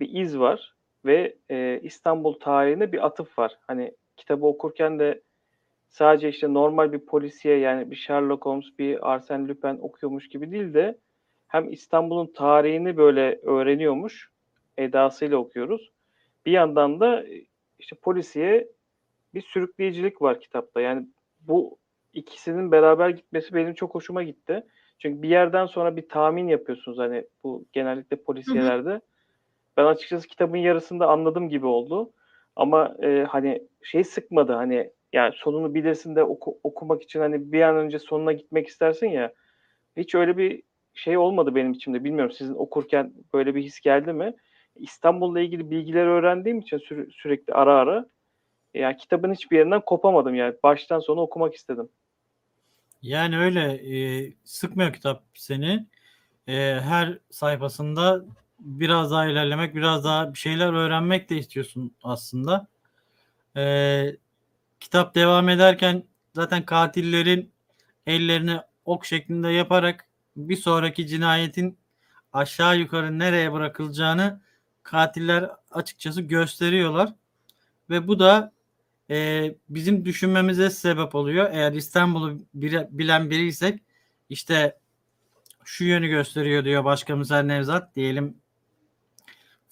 bir 0.00 0.08
iz 0.12 0.38
var 0.38 0.74
ve 1.04 1.36
e, 1.50 1.80
İstanbul 1.82 2.32
tarihine 2.32 2.92
bir 2.92 3.06
atıf 3.06 3.38
var. 3.38 3.58
Hani 3.66 3.94
kitabı 4.16 4.46
okurken 4.46 4.98
de 4.98 5.22
sadece 5.88 6.28
işte 6.28 6.54
normal 6.54 6.92
bir 6.92 6.98
polisiye 6.98 7.58
yani 7.58 7.90
bir 7.90 7.96
Sherlock 7.96 8.46
Holmes, 8.46 8.78
bir 8.78 8.98
Arsène 8.98 9.48
Lupin 9.48 9.78
okuyormuş 9.80 10.28
gibi 10.28 10.50
değil 10.50 10.74
de 10.74 10.98
hem 11.48 11.72
İstanbul'un 11.72 12.32
tarihini 12.32 12.96
böyle 12.96 13.40
öğreniyormuş 13.42 14.30
edasıyla 14.78 15.36
okuyoruz. 15.36 15.92
Bir 16.46 16.52
yandan 16.52 17.00
da 17.00 17.24
işte 17.78 17.96
polisiye 17.96 18.68
bir 19.34 19.42
sürükleyicilik 19.42 20.22
var 20.22 20.40
kitapta. 20.40 20.80
Yani 20.80 21.06
bu 21.40 21.78
ikisinin 22.12 22.72
beraber 22.72 23.08
gitmesi 23.08 23.54
benim 23.54 23.74
çok 23.74 23.94
hoşuma 23.94 24.22
gitti. 24.22 24.66
Çünkü 24.98 25.22
bir 25.22 25.28
yerden 25.28 25.66
sonra 25.66 25.96
bir 25.96 26.08
tahmin 26.08 26.48
yapıyorsunuz 26.48 26.98
hani 26.98 27.24
bu 27.44 27.64
genellikle 27.72 28.16
polisiyelerde. 28.16 29.00
Ben 29.76 29.84
açıkçası 29.84 30.28
kitabın 30.28 30.56
yarısında 30.56 31.08
anladım 31.08 31.48
gibi 31.48 31.66
oldu. 31.66 32.12
Ama 32.56 32.96
e, 33.02 33.24
hani 33.28 33.62
şey 33.82 34.04
sıkmadı 34.04 34.52
hani 34.52 34.90
yani 35.12 35.34
sonunu 35.36 35.74
bilirsin 35.74 36.16
de 36.16 36.22
oku- 36.22 36.58
okumak 36.62 37.02
için 37.02 37.20
hani 37.20 37.52
bir 37.52 37.62
an 37.62 37.76
önce 37.76 37.98
sonuna 37.98 38.32
gitmek 38.32 38.68
istersin 38.68 39.08
ya. 39.08 39.32
Hiç 39.96 40.14
öyle 40.14 40.36
bir 40.36 40.62
şey 40.94 41.16
olmadı 41.16 41.54
benim 41.54 41.72
içimde. 41.72 42.04
Bilmiyorum 42.04 42.32
sizin 42.38 42.54
okurken 42.54 43.12
böyle 43.34 43.54
bir 43.54 43.62
his 43.62 43.80
geldi 43.80 44.12
mi? 44.12 44.34
İstanbul'la 44.76 45.40
ilgili 45.40 45.70
bilgileri 45.70 46.08
öğrendiğim 46.08 46.58
için 46.58 46.78
sü- 46.78 47.10
sürekli 47.12 47.52
ara 47.54 47.74
ara 47.74 48.06
yani 48.74 48.96
kitabın 48.96 49.32
hiçbir 49.32 49.56
yerinden 49.56 49.80
kopamadım 49.80 50.34
yani. 50.34 50.54
Baştan 50.62 51.00
sona 51.00 51.20
okumak 51.20 51.54
istedim. 51.54 51.88
Yani 53.02 53.38
öyle 53.38 53.60
e, 53.72 54.32
sıkmıyor 54.44 54.92
kitap 54.92 55.22
seni. 55.34 55.86
E, 56.48 56.52
her 56.80 57.18
sayfasında 57.30 58.24
biraz 58.64 59.10
daha 59.10 59.26
ilerlemek, 59.26 59.74
biraz 59.74 60.04
daha 60.04 60.34
bir 60.34 60.38
şeyler 60.38 60.72
öğrenmek 60.72 61.30
de 61.30 61.36
istiyorsun 61.36 61.94
aslında. 62.02 62.66
E, 63.56 64.16
kitap 64.80 65.14
devam 65.14 65.48
ederken 65.48 66.04
zaten 66.34 66.64
katillerin 66.66 67.52
ellerini 68.06 68.60
ok 68.84 69.06
şeklinde 69.06 69.48
yaparak 69.48 70.06
bir 70.36 70.56
sonraki 70.56 71.06
cinayetin 71.06 71.78
aşağı 72.32 72.78
yukarı 72.78 73.18
nereye 73.18 73.52
bırakılacağını 73.52 74.40
katiller 74.82 75.50
açıkçası 75.70 76.22
gösteriyorlar. 76.22 77.12
Ve 77.90 78.08
bu 78.08 78.18
da 78.18 78.52
e, 79.10 79.54
bizim 79.68 80.04
düşünmemize 80.04 80.70
sebep 80.70 81.14
oluyor. 81.14 81.50
Eğer 81.52 81.72
İstanbul'u 81.72 82.38
bilen 82.90 83.30
biriysek 83.30 83.82
işte 84.28 84.78
şu 85.64 85.84
yönü 85.84 86.08
gösteriyor 86.08 86.64
diyor 86.64 86.84
Başkomiser 86.84 87.48
Nevzat 87.48 87.96
diyelim 87.96 88.43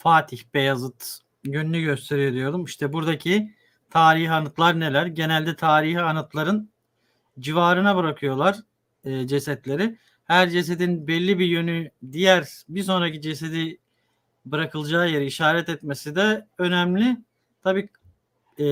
Fatih 0.02 0.42
Beyazıt 0.54 1.18
yönünü 1.44 1.80
gösteriyor 1.80 2.32
diyorum. 2.32 2.64
İşte 2.64 2.92
buradaki 2.92 3.54
tarihi 3.90 4.30
anıtlar 4.30 4.80
neler? 4.80 5.06
Genelde 5.06 5.56
tarihi 5.56 6.00
anıtların 6.00 6.70
civarına 7.40 7.96
bırakıyorlar 7.96 8.56
e, 9.04 9.26
cesetleri. 9.26 9.98
Her 10.24 10.50
cesedin 10.50 11.06
belli 11.06 11.38
bir 11.38 11.46
yönü 11.46 11.90
diğer 12.12 12.48
bir 12.68 12.82
sonraki 12.82 13.20
cesedi 13.20 13.78
bırakılacağı 14.44 15.10
yeri 15.10 15.26
işaret 15.26 15.68
etmesi 15.68 16.16
de 16.16 16.46
önemli. 16.58 17.16
Tabii 17.62 17.88
e, 18.60 18.64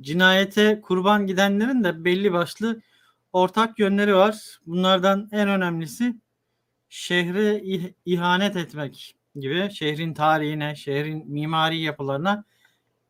cinayete 0.00 0.80
kurban 0.80 1.26
gidenlerin 1.26 1.84
de 1.84 2.04
belli 2.04 2.32
başlı 2.32 2.82
ortak 3.32 3.78
yönleri 3.78 4.14
var. 4.14 4.58
Bunlardan 4.66 5.28
en 5.32 5.48
önemlisi 5.48 6.14
şehre 6.88 7.58
ih- 7.58 7.94
ihanet 8.04 8.56
etmek 8.56 9.21
gibi, 9.40 9.70
şehrin 9.74 10.14
tarihine, 10.14 10.76
şehrin 10.76 11.30
mimari 11.30 11.78
yapılarına 11.78 12.44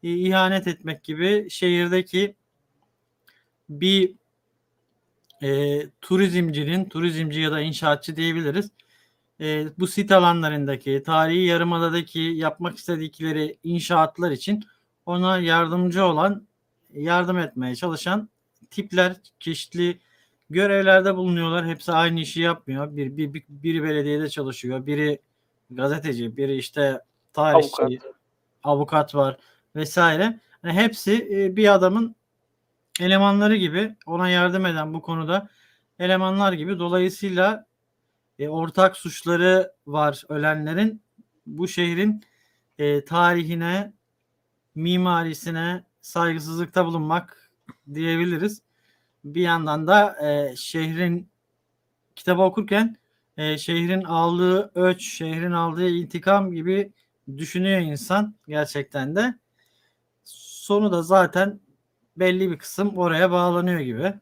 i- 0.03 0.29
ihanet 0.29 0.67
etmek 0.67 1.05
gibi 1.05 1.51
şehirdeki 1.51 2.37
bir 3.69 4.15
e, 5.43 5.81
turizmcinin, 6.01 6.85
turizmci 6.89 7.41
ya 7.41 7.53
da 7.53 7.61
inşaatçı 7.61 8.17
diyebiliriz. 8.17 8.71
E, 9.41 9.67
bu 9.79 9.87
sit 9.87 10.13
alanlarındaki, 10.13 11.03
tarihi 11.07 11.45
yarımadadaki 11.47 12.21
yapmak 12.21 12.77
istedikleri 12.79 13.59
inşaatlar 13.65 14.31
için 14.31 14.65
ona 15.07 15.39
yardımcı 15.39 16.05
olan, 16.05 16.47
yardım 16.93 17.39
etmeye 17.39 17.77
çalışan 17.77 18.29
tipler 18.71 19.17
çeşitli 19.41 19.99
görevlerde 20.51 21.17
bulunuyorlar. 21.17 21.67
Hepsi 21.67 21.93
aynı 21.93 22.21
işi 22.21 22.41
yapmıyor. 22.41 22.97
Bir, 22.97 23.17
bir, 23.17 23.35
bir- 23.35 23.45
biri 23.49 23.83
belediyede 23.83 24.29
çalışıyor, 24.29 24.87
biri 24.87 25.19
gazeteci, 25.77 26.37
biri 26.37 26.57
işte 26.57 27.01
tarihçi, 27.33 27.83
Avukat. 27.83 28.15
avukat 28.65 29.15
var 29.15 29.37
vesaire. 29.77 30.41
Yani 30.65 30.75
hepsi 30.75 31.29
e, 31.33 31.57
bir 31.57 31.75
adamın 31.75 32.17
elemanları 33.01 33.57
gibi 33.57 33.97
ona 34.07 34.29
yardım 34.29 34.67
eden 34.67 34.95
bu 34.95 35.03
konuda 35.03 35.49
elemanlar 35.99 36.53
gibi 36.53 36.79
dolayısıyla 36.79 37.67
e, 38.39 38.49
ortak 38.49 38.97
suçları 38.97 39.73
var 39.87 40.23
ölenlerin 40.29 41.03
bu 41.47 41.69
şehrin 41.69 42.25
e, 42.79 43.05
tarihine 43.05 43.93
mimarisine 44.75 45.85
saygısızlıkta 46.01 46.87
bulunmak 46.87 47.51
diyebiliriz. 47.95 48.63
Bir 49.25 49.43
yandan 49.43 49.87
da 49.87 50.27
e, 50.27 50.57
şehrin 50.57 51.29
kitabı 52.17 52.43
okurken 52.43 52.97
e, 53.37 53.59
şehrin 53.59 54.03
aldığı 54.05 54.71
öç, 54.75 55.03
şehrin 55.03 55.53
aldığı 55.53 55.89
intikam 55.89 56.53
gibi 56.53 56.93
düşünüyor 57.37 57.81
insan 57.81 58.35
gerçekten 58.49 59.17
de. 59.17 59.35
Sonu 60.25 60.93
da 60.93 61.03
zaten 61.03 61.61
belli 62.17 62.51
bir 62.51 62.59
kısım 62.59 62.99
oraya 62.99 63.31
bağlanıyor 63.31 63.81
gibi. 63.81 64.13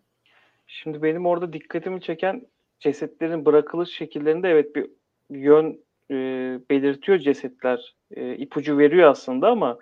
Şimdi 0.67 1.03
benim 1.03 1.27
orada 1.27 1.53
dikkatimi 1.53 2.01
çeken 2.01 2.47
cesetlerin 2.81 3.47
bırakılış 3.47 3.91
şekillerinde 3.91 4.49
evet 4.49 4.77
bir 4.77 4.91
yön 5.31 5.81
e, 6.11 6.15
belirtiyor 6.71 7.19
cesetler. 7.19 7.95
E, 8.11 8.37
ipucu 8.37 8.79
veriyor 8.79 9.11
aslında 9.11 9.49
ama 9.49 9.79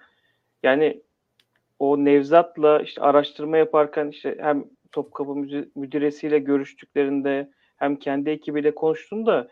yani 0.62 1.02
o 1.78 2.04
Nevzat'la 2.04 2.80
işte 2.80 3.02
araştırma 3.02 3.56
yaparken 3.56 4.08
işte 4.08 4.36
hem 4.40 4.64
Topkapı 4.92 5.34
müdüresiyle 5.74 6.38
görüştüklerinde 6.38 7.50
hem 7.78 7.96
kendi 7.96 8.30
ekibiyle 8.30 8.74
konuştuğunda 8.74 9.48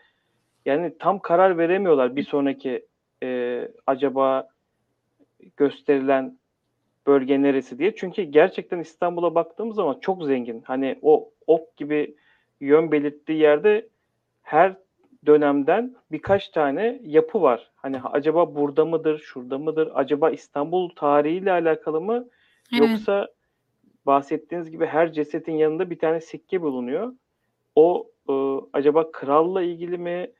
yani 0.65 0.97
tam 0.99 1.19
karar 1.19 1.57
veremiyorlar 1.57 2.15
bir 2.15 2.23
sonraki 2.23 2.85
e, 3.23 3.61
acaba 3.87 4.49
gösterilen 5.57 6.37
bölge 7.07 7.41
neresi 7.41 7.79
diye. 7.79 7.95
Çünkü 7.95 8.23
gerçekten 8.23 8.79
İstanbul'a 8.79 9.35
baktığımız 9.35 9.75
zaman 9.75 9.99
çok 10.01 10.23
zengin. 10.23 10.61
Hani 10.61 10.99
o 11.01 11.31
ok 11.47 11.77
gibi 11.77 12.15
yön 12.61 12.91
belirttiği 12.91 13.39
yerde 13.39 13.89
her 14.41 14.75
dönemden 15.25 15.95
birkaç 16.11 16.49
tane 16.49 16.99
yapı 17.03 17.41
var. 17.41 17.71
Hani 17.75 18.01
acaba 18.01 18.55
burada 18.55 18.85
mıdır, 18.85 19.19
şurada 19.19 19.57
mıdır? 19.57 19.91
Acaba 19.93 20.29
İstanbul 20.29 20.89
tarihiyle 20.89 21.51
alakalı 21.51 22.01
mı? 22.01 22.27
Evet. 22.73 22.89
Yoksa 22.89 23.27
bahsettiğiniz 24.05 24.71
gibi 24.71 24.85
her 24.85 25.13
cesetin 25.13 25.53
yanında 25.53 25.89
bir 25.89 25.99
tane 25.99 26.21
sikke 26.21 26.61
bulunuyor. 26.61 27.13
O 27.75 28.07
e, 28.29 28.33
acaba 28.73 29.11
kralla 29.11 29.61
ilgili 29.61 29.97
mi? 29.97 30.31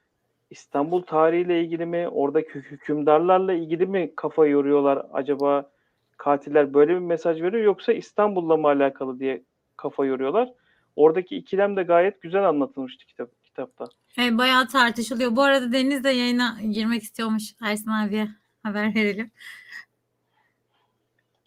İstanbul 0.49 1.01
tarihiyle 1.01 1.61
ilgili 1.61 1.85
mi? 1.85 2.07
Oradaki 2.07 2.53
hükümdarlarla 2.53 3.53
ilgili 3.53 3.85
mi 3.85 4.15
kafa 4.15 4.45
yoruyorlar 4.45 5.05
acaba? 5.13 5.71
katiller 6.17 6.73
böyle 6.73 6.93
bir 6.93 6.99
mesaj 6.99 7.41
veriyor 7.41 7.63
yoksa 7.63 7.93
İstanbul'la 7.93 8.57
mı 8.57 8.67
alakalı 8.67 9.19
diye 9.19 9.43
kafa 9.77 10.05
yoruyorlar. 10.05 10.49
Oradaki 10.95 11.35
ikilem 11.35 11.77
de 11.77 11.83
gayet 11.83 12.21
güzel 12.21 12.49
anlatılmıştı 12.49 13.05
kitap, 13.05 13.43
kitapta. 13.43 13.85
E, 14.19 14.37
bayağı 14.37 14.67
tartışılıyor. 14.67 15.35
Bu 15.35 15.43
arada 15.43 15.71
Deniz 15.71 16.03
de 16.03 16.09
yayına 16.09 16.57
girmek 16.71 17.03
istiyormuş. 17.03 17.43
Ersin 17.61 17.89
abiye 17.89 18.27
haber 18.63 18.95
verelim. 18.95 19.31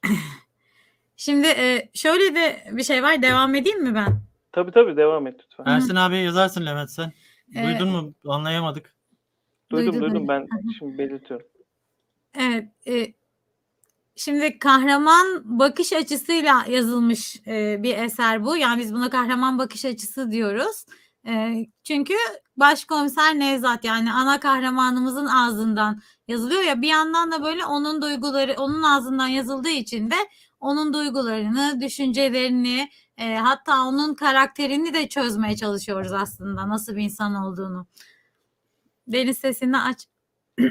Şimdi 1.16 1.46
e, 1.46 1.90
şöyle 1.94 2.34
de 2.34 2.56
bir 2.72 2.82
şey 2.82 3.02
var. 3.02 3.22
Devam 3.22 3.54
edeyim 3.54 3.82
mi 3.82 3.94
ben? 3.94 4.29
Tabii 4.52 4.70
tabii 4.72 4.96
devam 4.96 5.26
et 5.26 5.40
lütfen. 5.44 5.64
Ersin 5.66 5.94
abiye 5.94 6.22
yazarsın 6.22 6.66
Levent 6.66 6.90
sen. 6.90 7.12
Ee, 7.56 7.64
Duydun 7.64 7.88
mu? 7.88 8.14
Anlayamadık. 8.26 8.94
duydum 9.70 9.92
duydu, 9.92 10.04
duydum 10.04 10.28
duydu. 10.28 10.28
ben 10.28 10.48
şimdi 10.78 10.98
belirtiyorum. 10.98 11.46
Evet. 12.34 12.68
e, 12.86 13.14
şimdi 14.16 14.58
kahraman 14.58 15.42
bakış 15.44 15.92
açısıyla 15.92 16.64
yazılmış 16.68 17.36
e, 17.46 17.82
bir 17.82 17.98
eser 17.98 18.44
bu. 18.44 18.56
Yani 18.56 18.80
biz 18.80 18.94
buna 18.94 19.10
kahraman 19.10 19.58
bakış 19.58 19.84
açısı 19.84 20.30
diyoruz. 20.30 20.84
E, 21.26 21.54
çünkü 21.84 22.14
başkomiser 22.56 23.38
Nevzat 23.38 23.84
yani 23.84 24.12
ana 24.12 24.40
kahramanımızın 24.40 25.26
ağzından 25.26 26.00
yazılıyor 26.28 26.62
ya 26.62 26.82
bir 26.82 26.88
yandan 26.88 27.32
da 27.32 27.44
böyle 27.44 27.64
onun 27.64 28.02
duyguları 28.02 28.54
onun 28.58 28.82
ağzından 28.82 29.28
yazıldığı 29.28 29.68
için 29.68 30.10
de 30.10 30.16
onun 30.60 30.92
duygularını, 30.92 31.80
düşüncelerini 31.80 32.88
e, 33.20 33.36
hatta 33.36 33.84
onun 33.86 34.14
karakterini 34.14 34.94
de 34.94 35.08
çözmeye 35.08 35.56
çalışıyoruz 35.56 36.12
aslında 36.12 36.68
nasıl 36.68 36.96
bir 36.96 37.02
insan 37.02 37.34
olduğunu. 37.34 37.86
Deniz 39.08 39.38
sesini 39.38 39.78
aç. 39.78 40.06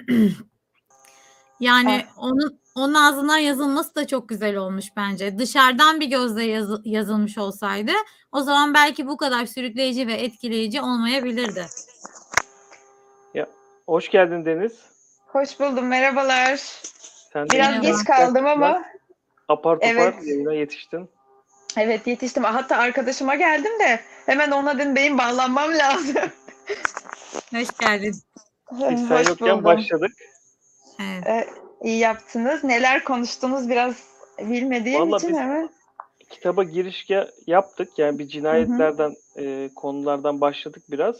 Yani 1.59 2.05
onun 2.17 2.59
onun 2.75 2.93
ağzından 2.93 3.37
yazılması 3.37 3.95
da 3.95 4.07
çok 4.07 4.29
güzel 4.29 4.55
olmuş 4.55 4.85
bence. 4.97 5.39
Dışarıdan 5.39 5.99
bir 5.99 6.05
gözle 6.05 6.43
yazı- 6.43 6.81
yazılmış 6.85 7.37
olsaydı 7.37 7.91
o 8.31 8.41
zaman 8.41 8.73
belki 8.73 9.07
bu 9.07 9.17
kadar 9.17 9.45
sürükleyici 9.45 10.07
ve 10.07 10.13
etkileyici 10.13 10.81
olmayabilirdi. 10.81 11.65
Hoş 13.87 14.09
geldin 14.09 14.45
Deniz. 14.45 14.79
Hoş 15.27 15.59
buldum, 15.59 15.87
merhabalar. 15.87 16.57
Sen 17.33 17.47
Biraz 17.49 17.67
Merhaba. 17.69 17.85
geç 17.87 18.03
kaldım 18.05 18.45
ama 18.45 18.83
apar 19.47 19.75
topar 19.75 19.87
Evet. 19.91 20.15
yayına 20.27 20.53
yetiştin. 20.53 21.09
Evet 21.77 22.07
yetiştim. 22.07 22.43
Hatta 22.43 22.77
arkadaşıma 22.77 23.35
geldim 23.35 23.79
de 23.79 23.99
hemen 24.25 24.51
ona 24.51 24.79
dedim 24.79 24.95
benim 24.95 25.17
bağlanmam 25.17 25.73
lazım. 25.73 26.15
Hoş 27.53 27.67
geldin. 27.79 28.15
Sen 28.79 28.97
Hoş 29.09 29.27
yokken 29.27 29.49
buldum. 29.51 29.63
başladık. 29.63 30.11
Evet. 31.01 31.27
Ee, 31.27 31.47
iyi 31.81 31.97
yaptınız. 31.99 32.63
Neler 32.63 33.03
konuştunuz 33.03 33.69
biraz 33.69 33.93
bilmediğim 34.39 35.01
Vallahi 35.01 35.17
için 35.19 35.29
biz- 35.29 35.37
hemen. 35.37 35.69
kitaba 36.29 36.63
giriş 36.63 37.09
ya- 37.09 37.27
yaptık. 37.47 37.99
Yani 37.99 38.19
bir 38.19 38.27
cinayetlerden, 38.27 39.13
e, 39.37 39.69
konulardan 39.75 40.41
başladık 40.41 40.83
biraz. 40.91 41.15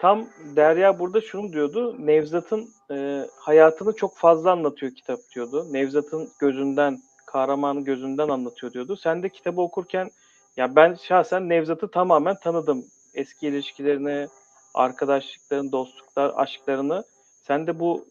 Tam 0.00 0.26
Derya 0.56 0.98
burada 0.98 1.20
şunu 1.20 1.52
diyordu. 1.52 1.96
Nevzat'ın 2.06 2.68
e, 2.90 3.26
hayatını 3.36 3.96
çok 3.96 4.16
fazla 4.16 4.50
anlatıyor 4.52 4.92
kitap 4.94 5.18
diyordu. 5.34 5.66
Nevzat'ın 5.72 6.28
gözünden, 6.38 6.98
kahramanın 7.32 7.84
gözünden 7.84 8.28
anlatıyor 8.28 8.72
diyordu. 8.72 8.96
Sen 8.96 9.22
de 9.22 9.28
kitabı 9.28 9.60
okurken 9.60 10.10
ya 10.56 10.76
ben 10.76 10.94
şahsen 10.94 11.48
Nevzat'ı 11.48 11.90
tamamen 11.90 12.34
tanıdım. 12.34 12.84
Eski 13.14 13.46
ilişkilerini, 13.46 14.28
arkadaşlıklarını, 14.74 15.72
dostluklar, 15.72 16.32
aşklarını. 16.36 17.04
Sen 17.46 17.66
de 17.66 17.78
bu 17.80 18.06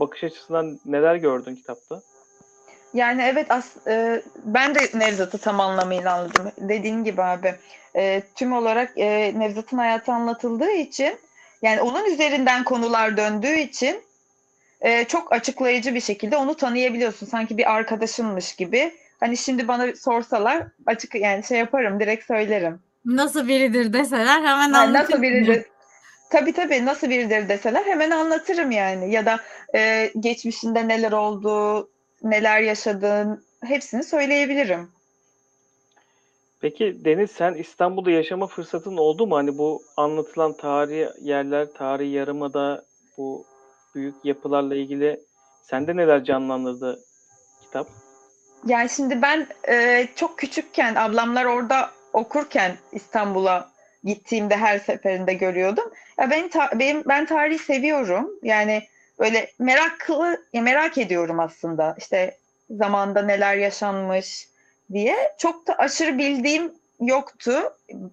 bakış 0.00 0.24
açısından 0.24 0.78
neler 0.84 1.16
gördün 1.16 1.54
kitapta? 1.54 2.02
Yani 2.94 3.22
evet 3.22 3.50
as, 3.50 3.86
e, 3.86 4.22
ben 4.44 4.74
de 4.74 4.78
Nevzat'ı 4.94 5.38
tam 5.38 5.60
anlamıyla 5.60 6.14
anladım. 6.14 6.52
Dediğin 6.58 7.04
gibi 7.04 7.22
abi. 7.22 7.54
E, 7.96 8.22
tüm 8.34 8.52
olarak 8.52 8.92
e, 8.96 9.32
Nevzat'ın 9.38 9.78
hayatı 9.78 10.12
anlatıldığı 10.12 10.70
için 10.70 11.18
yani 11.62 11.80
onun 11.82 12.04
üzerinden 12.04 12.64
konular 12.64 13.16
döndüğü 13.16 13.56
için 13.56 14.02
e, 14.80 15.04
çok 15.04 15.32
açıklayıcı 15.32 15.94
bir 15.94 16.00
şekilde 16.00 16.36
onu 16.36 16.54
tanıyabiliyorsun. 16.54 17.26
Sanki 17.26 17.58
bir 17.58 17.72
arkadaşınmış 17.72 18.54
gibi. 18.54 18.94
Hani 19.20 19.36
şimdi 19.36 19.68
bana 19.68 19.96
sorsalar 19.96 20.66
açık 20.86 21.14
yani 21.14 21.44
şey 21.44 21.58
yaparım 21.58 22.00
direkt 22.00 22.26
söylerim. 22.26 22.80
Nasıl 23.04 23.48
biridir 23.48 23.92
deseler 23.92 24.36
hemen 24.38 24.62
Yani 24.62 24.76
anlatırım. 24.76 25.10
nasıl 25.10 25.22
biridir? 25.22 25.64
Tabii 26.30 26.52
tabii 26.52 26.84
nasıl 26.84 27.10
biridir 27.10 27.48
deseler 27.48 27.84
hemen 27.84 28.10
anlatırım 28.10 28.70
yani. 28.70 29.12
Ya 29.12 29.26
da 29.26 29.40
e, 29.74 30.10
geçmişinde 30.20 30.88
neler 30.88 31.12
oldu, 31.12 31.88
neler 32.22 32.60
yaşadın 32.60 33.44
hepsini 33.64 34.04
söyleyebilirim. 34.04 34.90
Peki 36.60 37.04
Deniz 37.04 37.30
sen 37.30 37.54
İstanbul'da 37.54 38.10
yaşama 38.10 38.46
fırsatın 38.46 38.96
oldu 38.96 39.26
mu? 39.26 39.36
Hani 39.36 39.58
bu 39.58 39.82
anlatılan 39.96 40.52
tarihi 40.56 41.08
yerler, 41.20 41.66
tarihi 41.72 42.10
yarımada 42.10 42.84
bu 43.18 43.44
büyük 43.94 44.14
yapılarla 44.24 44.74
ilgili 44.74 45.20
sende 45.62 45.96
neler 45.96 46.24
canlandırdı 46.24 47.04
kitap? 47.62 47.88
Yani 48.66 48.88
şimdi 48.88 49.22
ben 49.22 49.46
e, 49.68 50.06
çok 50.16 50.38
küçükken 50.38 50.94
ablamlar 50.94 51.44
orada 51.44 51.90
okurken 52.12 52.76
İstanbul'a 52.92 53.70
gittiğimde 54.04 54.56
her 54.56 54.78
seferinde 54.78 55.34
görüyordum. 55.34 55.92
Ya 56.18 56.30
ben 56.30 56.48
ta- 56.48 56.78
benim 56.78 57.02
ben 57.06 57.26
tarihi 57.26 57.58
seviyorum. 57.58 58.30
Yani 58.42 58.82
böyle 59.18 59.50
meraklı 59.58 60.44
merak 60.54 60.98
ediyorum 60.98 61.40
aslında. 61.40 61.94
İşte 61.98 62.38
zamanda 62.70 63.22
neler 63.22 63.56
yaşanmış 63.56 64.48
diye. 64.92 65.16
Çok 65.38 65.66
da 65.66 65.74
aşırı 65.78 66.18
bildiğim 66.18 66.72
yoktu. 67.00 67.52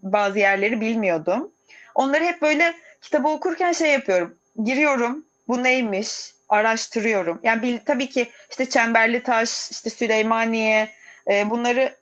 Bazı 0.04 0.39
yerleri 0.39 0.82
bilmiyordum. 0.82 1.52
Onları 1.96 2.24
hep 2.24 2.41
böyle 2.41 2.74
kitabı 3.02 3.28
okurken 3.28 3.72
şey 3.72 3.91
yapıyorum. 3.91 4.36
Giriyorum. 4.63 5.26
Bu 5.51 5.63
neymiş? 5.63 6.33
Araştırıyorum. 6.49 7.39
Yani 7.43 7.61
bil- 7.61 7.79
tabii 7.85 8.09
ki 8.09 8.31
işte 8.49 8.69
Çemberli 8.69 9.23
Taş, 9.23 9.71
işte 9.71 9.89
Süleymaniye, 9.89 10.89
e, 11.31 11.49
bunları 11.49 11.95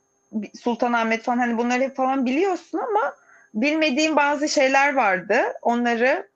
Sultanahmet 0.62 1.24
falan 1.24 1.38
hani 1.38 1.58
bunları 1.58 1.94
falan 1.94 2.26
biliyorsun 2.26 2.78
ama 2.78 3.16
bilmediğim 3.54 4.16
bazı 4.16 4.50
şeyler 4.50 4.94
vardı. 4.94 5.42
Onları 5.62 6.28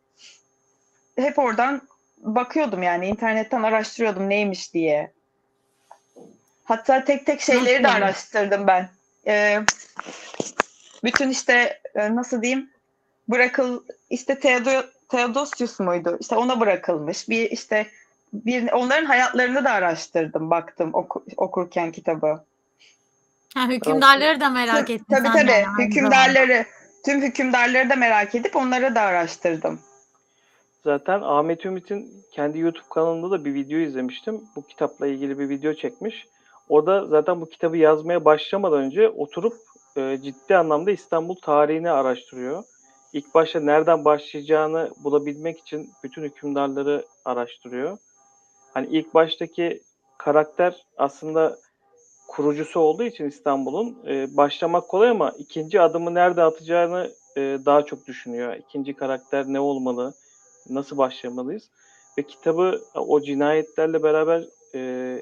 hep 1.19 1.39
oradan 1.39 1.81
bakıyordum 2.17 2.83
yani 2.83 3.07
internetten 3.07 3.63
araştırıyordum 3.63 4.29
neymiş 4.29 4.73
diye. 4.73 5.11
Hatta 6.63 7.03
tek 7.03 7.25
tek 7.25 7.41
şeyleri 7.41 7.83
de 7.83 7.87
araştırdım 7.87 8.67
ben. 8.67 8.89
E, 9.27 9.59
bütün 11.03 11.29
işte 11.29 11.79
e, 11.95 12.15
nasıl 12.15 12.41
diyeyim 12.41 12.69
bırakıl 13.27 13.83
işte 14.09 14.33
Theodo- 14.33 14.85
Theodosius 15.13 15.79
muydu? 15.79 16.17
İşte 16.19 16.35
ona 16.35 16.59
bırakılmış. 16.59 17.29
Bir 17.29 17.51
işte 17.51 17.87
bir 18.33 18.71
onların 18.71 19.05
hayatlarını 19.05 19.63
da 19.63 19.71
araştırdım, 19.71 20.49
baktım 20.49 20.89
oku- 20.93 21.25
okurken 21.37 21.91
kitabı. 21.91 22.43
Ha, 23.55 23.67
hükümdarları 23.67 24.39
da 24.39 24.49
merak 24.49 24.89
ettim. 24.89 25.05
Tabii 25.09 25.27
tabii. 25.27 25.51
zamanda. 25.63 25.83
Hükümdarları, 25.83 26.65
tüm 27.05 27.21
hükümdarları 27.21 27.89
da 27.89 27.95
merak 27.95 28.35
edip 28.35 28.55
onları 28.55 28.95
da 28.95 29.01
araştırdım. 29.01 29.79
Zaten 30.83 31.21
Ahmet 31.21 31.65
Ümit'in 31.65 32.23
kendi 32.31 32.59
YouTube 32.59 32.89
kanalında 32.89 33.31
da 33.31 33.45
bir 33.45 33.53
video 33.53 33.79
izlemiştim. 33.79 34.41
Bu 34.55 34.67
kitapla 34.67 35.07
ilgili 35.07 35.39
bir 35.39 35.49
video 35.49 35.73
çekmiş. 35.73 36.27
Orada 36.69 37.05
zaten 37.05 37.41
bu 37.41 37.49
kitabı 37.49 37.77
yazmaya 37.77 38.25
başlamadan 38.25 38.79
önce 38.79 39.09
oturup 39.09 39.57
e, 39.97 40.17
ciddi 40.23 40.57
anlamda 40.57 40.91
İstanbul 40.91 41.35
tarihini 41.35 41.91
araştırıyor. 41.91 42.63
İlk 43.13 43.33
başta 43.33 43.59
nereden 43.59 44.05
başlayacağını 44.05 44.91
bulabilmek 45.03 45.59
için 45.59 45.91
bütün 46.03 46.23
hükümdarları 46.23 47.05
araştırıyor. 47.25 47.97
Hani 48.73 48.87
ilk 48.87 49.13
baştaki 49.13 49.81
karakter 50.17 50.85
aslında 50.97 51.57
kurucusu 52.27 52.79
olduğu 52.79 53.03
için 53.03 53.25
İstanbul'un 53.25 53.97
e, 54.07 54.37
başlamak 54.37 54.89
kolay 54.89 55.09
ama 55.09 55.31
ikinci 55.31 55.81
adımı 55.81 56.13
nerede 56.13 56.43
atacağını 56.43 57.11
e, 57.37 57.41
daha 57.65 57.85
çok 57.85 58.07
düşünüyor. 58.07 58.55
İkinci 58.55 58.93
karakter 58.93 59.45
ne 59.47 59.59
olmalı? 59.59 60.13
nasıl 60.69 60.97
başlamalıyız? 60.97 61.69
Ve 62.17 62.23
kitabı 62.23 62.83
o 62.95 63.21
cinayetlerle 63.21 64.03
beraber 64.03 64.43
e, 64.75 65.21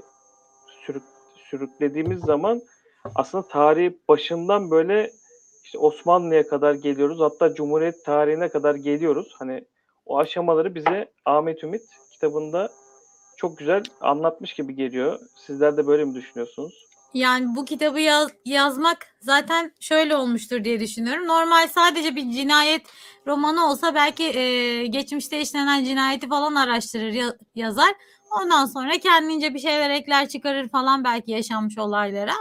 sürük, 0.68 1.04
sürüklediğimiz 1.36 2.20
zaman 2.20 2.62
aslında 3.16 3.48
tarihi 3.48 3.98
başından 4.08 4.72
böyle 4.72 5.12
işte 5.64 5.78
Osmanlı'ya 5.78 6.48
kadar 6.48 6.74
geliyoruz. 6.74 7.20
Hatta 7.20 7.54
Cumhuriyet 7.54 8.06
tarihine 8.06 8.50
kadar 8.50 8.76
geliyoruz. 8.76 9.36
Hani 9.40 9.66
o 10.06 10.18
aşamaları 10.20 10.76
bize 10.76 11.12
Ahmet 11.26 11.64
Ümit 11.64 11.82
kitabında 12.12 12.70
çok 13.38 13.58
güzel 13.58 13.84
anlatmış 14.02 14.54
gibi 14.54 14.76
geliyor. 14.76 15.20
Sizler 15.48 15.78
de 15.78 15.88
böyle 15.88 16.06
mi 16.06 16.16
düşünüyorsunuz? 16.16 16.74
yani 17.14 17.56
bu 17.56 17.66
kitabı 17.66 18.00
yaz- 18.00 18.32
yazmak 18.46 18.98
zaten 19.20 19.72
şöyle 19.80 20.16
olmuştur 20.16 20.64
diye 20.64 20.80
düşünüyorum. 20.80 21.28
Normal 21.28 21.68
sadece 21.68 22.16
bir 22.16 22.32
cinayet 22.32 22.82
romanı 23.28 23.70
olsa 23.72 23.96
belki 23.96 24.24
e, 24.24 24.88
geçmişte 24.88 25.42
işlenen 25.42 25.84
cinayeti 25.84 26.28
falan 26.30 26.56
araştırır 26.56 27.12
ya- 27.14 27.36
yazar. 27.56 27.90
Ondan 28.42 28.66
sonra 28.66 28.92
kendince 28.92 29.54
bir 29.54 29.60
şeyler 29.60 29.90
ekler 29.90 30.30
çıkarır 30.30 30.70
falan 30.70 31.04
belki 31.04 31.32
yaşanmış 31.32 31.78
olaylara. 31.78 32.34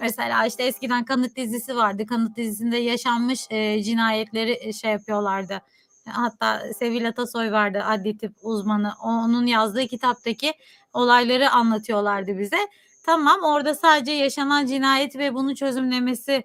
Mesela 0.00 0.46
işte 0.46 0.62
eskiden 0.62 1.04
Kanıt 1.04 1.36
dizisi 1.36 1.76
vardı. 1.76 2.06
Kanıt 2.06 2.36
dizisinde 2.36 2.76
yaşanmış 2.76 3.46
e, 3.50 3.82
cinayetleri 3.82 4.58
e, 4.60 4.72
şey 4.72 4.90
yapıyorlardı. 4.92 5.62
Hatta 6.08 6.62
Sevil 6.78 7.08
Atasoy 7.08 7.52
vardı 7.52 7.82
adli 7.86 8.18
tıp 8.18 8.32
uzmanı. 8.42 8.92
Onun 9.04 9.46
yazdığı 9.46 9.86
kitaptaki 9.86 10.52
olayları 10.94 11.50
anlatıyorlardı 11.50 12.38
bize. 12.38 12.56
Tamam 13.06 13.40
orada 13.42 13.74
sadece 13.74 14.12
yaşanan 14.12 14.66
cinayet 14.66 15.16
ve 15.16 15.34
bunun 15.34 15.54
çözümlemesi 15.54 16.44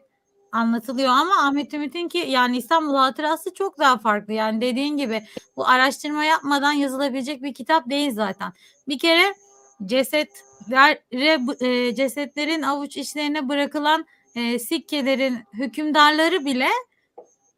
anlatılıyor 0.51 1.09
ama 1.09 1.35
Ahmet 1.43 1.73
Ümit'in 1.73 2.07
ki 2.07 2.17
yani 2.17 2.57
İstanbul 2.57 2.95
Hatırası 2.95 3.53
çok 3.53 3.79
daha 3.79 3.97
farklı. 3.97 4.33
Yani 4.33 4.61
dediğin 4.61 4.97
gibi 4.97 5.23
bu 5.57 5.67
araştırma 5.67 6.25
yapmadan 6.25 6.71
yazılabilecek 6.71 7.43
bir 7.43 7.53
kitap 7.53 7.89
değil 7.89 8.11
zaten. 8.13 8.53
Bir 8.87 8.99
kere 8.99 9.33
bu- 9.79 10.25
e, 11.61 11.95
cesetlerin 11.95 12.61
avuç 12.61 12.97
içlerine 12.97 13.49
bırakılan 13.49 14.05
e, 14.35 14.59
sikkelerin 14.59 15.39
hükümdarları 15.53 16.45
bile 16.45 16.67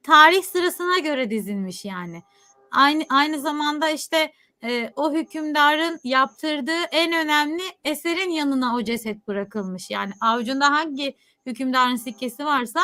tarih 0.04 0.44
sırasına 0.44 1.00
göre 1.00 1.30
dizilmiş 1.30 1.86
yani. 1.86 2.24
Aynı 2.72 3.04
aynı 3.10 3.40
zamanda 3.40 3.90
işte 3.90 4.32
e, 4.64 4.92
o 4.96 5.14
hükümdarın 5.14 6.00
yaptırdığı 6.04 6.84
en 6.92 7.14
önemli 7.14 7.64
eserin 7.84 8.30
yanına 8.30 8.76
o 8.76 8.84
ceset 8.84 9.28
bırakılmış. 9.28 9.90
Yani 9.90 10.12
avucunda 10.22 10.72
hangi 10.72 11.16
hükümdarın 11.46 11.96
sikkesi 11.96 12.46
varsa 12.46 12.82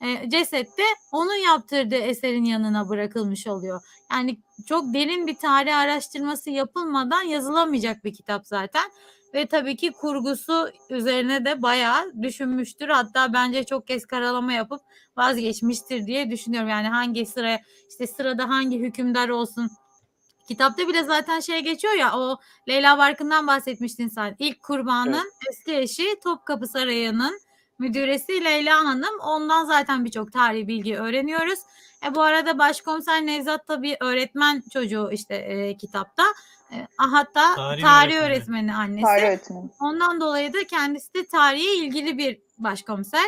e, 0.00 0.30
ceset 0.30 0.78
de 0.78 0.82
onun 1.12 1.34
yaptırdığı 1.34 1.96
eserin 1.96 2.44
yanına 2.44 2.88
bırakılmış 2.88 3.46
oluyor. 3.46 3.82
Yani 4.12 4.38
çok 4.66 4.94
derin 4.94 5.26
bir 5.26 5.34
tarih 5.34 5.78
araştırması 5.78 6.50
yapılmadan 6.50 7.22
yazılamayacak 7.22 8.04
bir 8.04 8.14
kitap 8.14 8.46
zaten. 8.46 8.90
Ve 9.36 9.46
tabii 9.46 9.76
ki 9.76 9.92
kurgusu 9.92 10.70
üzerine 10.90 11.44
de 11.44 11.62
bayağı 11.62 12.22
düşünmüştür. 12.22 12.88
Hatta 12.88 13.32
bence 13.32 13.64
çok 13.64 13.86
kez 13.86 14.06
karalama 14.06 14.52
yapıp 14.52 14.80
vazgeçmiştir 15.16 16.06
diye 16.06 16.30
düşünüyorum. 16.30 16.68
Yani 16.68 16.88
hangi 16.88 17.26
sıraya 17.26 17.60
işte 17.90 18.06
sırada 18.06 18.48
hangi 18.48 18.78
hükümdar 18.78 19.28
olsun 19.28 19.70
Kitapta 20.48 20.88
bile 20.88 21.02
zaten 21.02 21.40
şey 21.40 21.60
geçiyor 21.60 21.94
ya 21.94 22.18
o 22.18 22.38
Leyla 22.68 22.98
Barkın'dan 22.98 23.46
bahsetmiştin 23.46 24.08
sen. 24.08 24.36
İlk 24.38 24.62
kurbanın 24.62 25.32
eski 25.50 25.76
eşi 25.76 26.20
Topkapı 26.24 26.66
Sarayı'nın 26.66 27.40
müdüresi 27.78 28.44
Leyla 28.44 28.84
Hanım. 28.84 29.20
Ondan 29.20 29.64
zaten 29.64 30.04
birçok 30.04 30.32
tarihi 30.32 30.68
bilgi 30.68 30.98
öğreniyoruz. 30.98 31.58
E 32.06 32.14
bu 32.14 32.22
arada 32.22 32.58
Başkomiser 32.58 33.26
Nevzat 33.26 33.68
da 33.68 33.82
bir 33.82 33.96
öğretmen 34.00 34.62
çocuğu 34.72 35.10
işte 35.12 35.34
e, 35.34 35.76
kitapta. 35.76 36.24
E, 36.72 36.86
hatta 36.96 37.54
Tarih 37.54 37.82
tarih, 37.82 38.14
öğretmeni. 38.16 38.36
öğretmeni 38.36 38.74
annesi. 38.74 39.02
Tarih 39.02 39.22
öğretmeni. 39.22 39.70
Ondan 39.80 40.20
dolayı 40.20 40.52
da 40.52 40.64
kendisi 40.66 41.14
de 41.14 41.26
tarihe 41.26 41.74
ilgili 41.74 42.18
bir 42.18 42.38
başkomiser. 42.58 43.26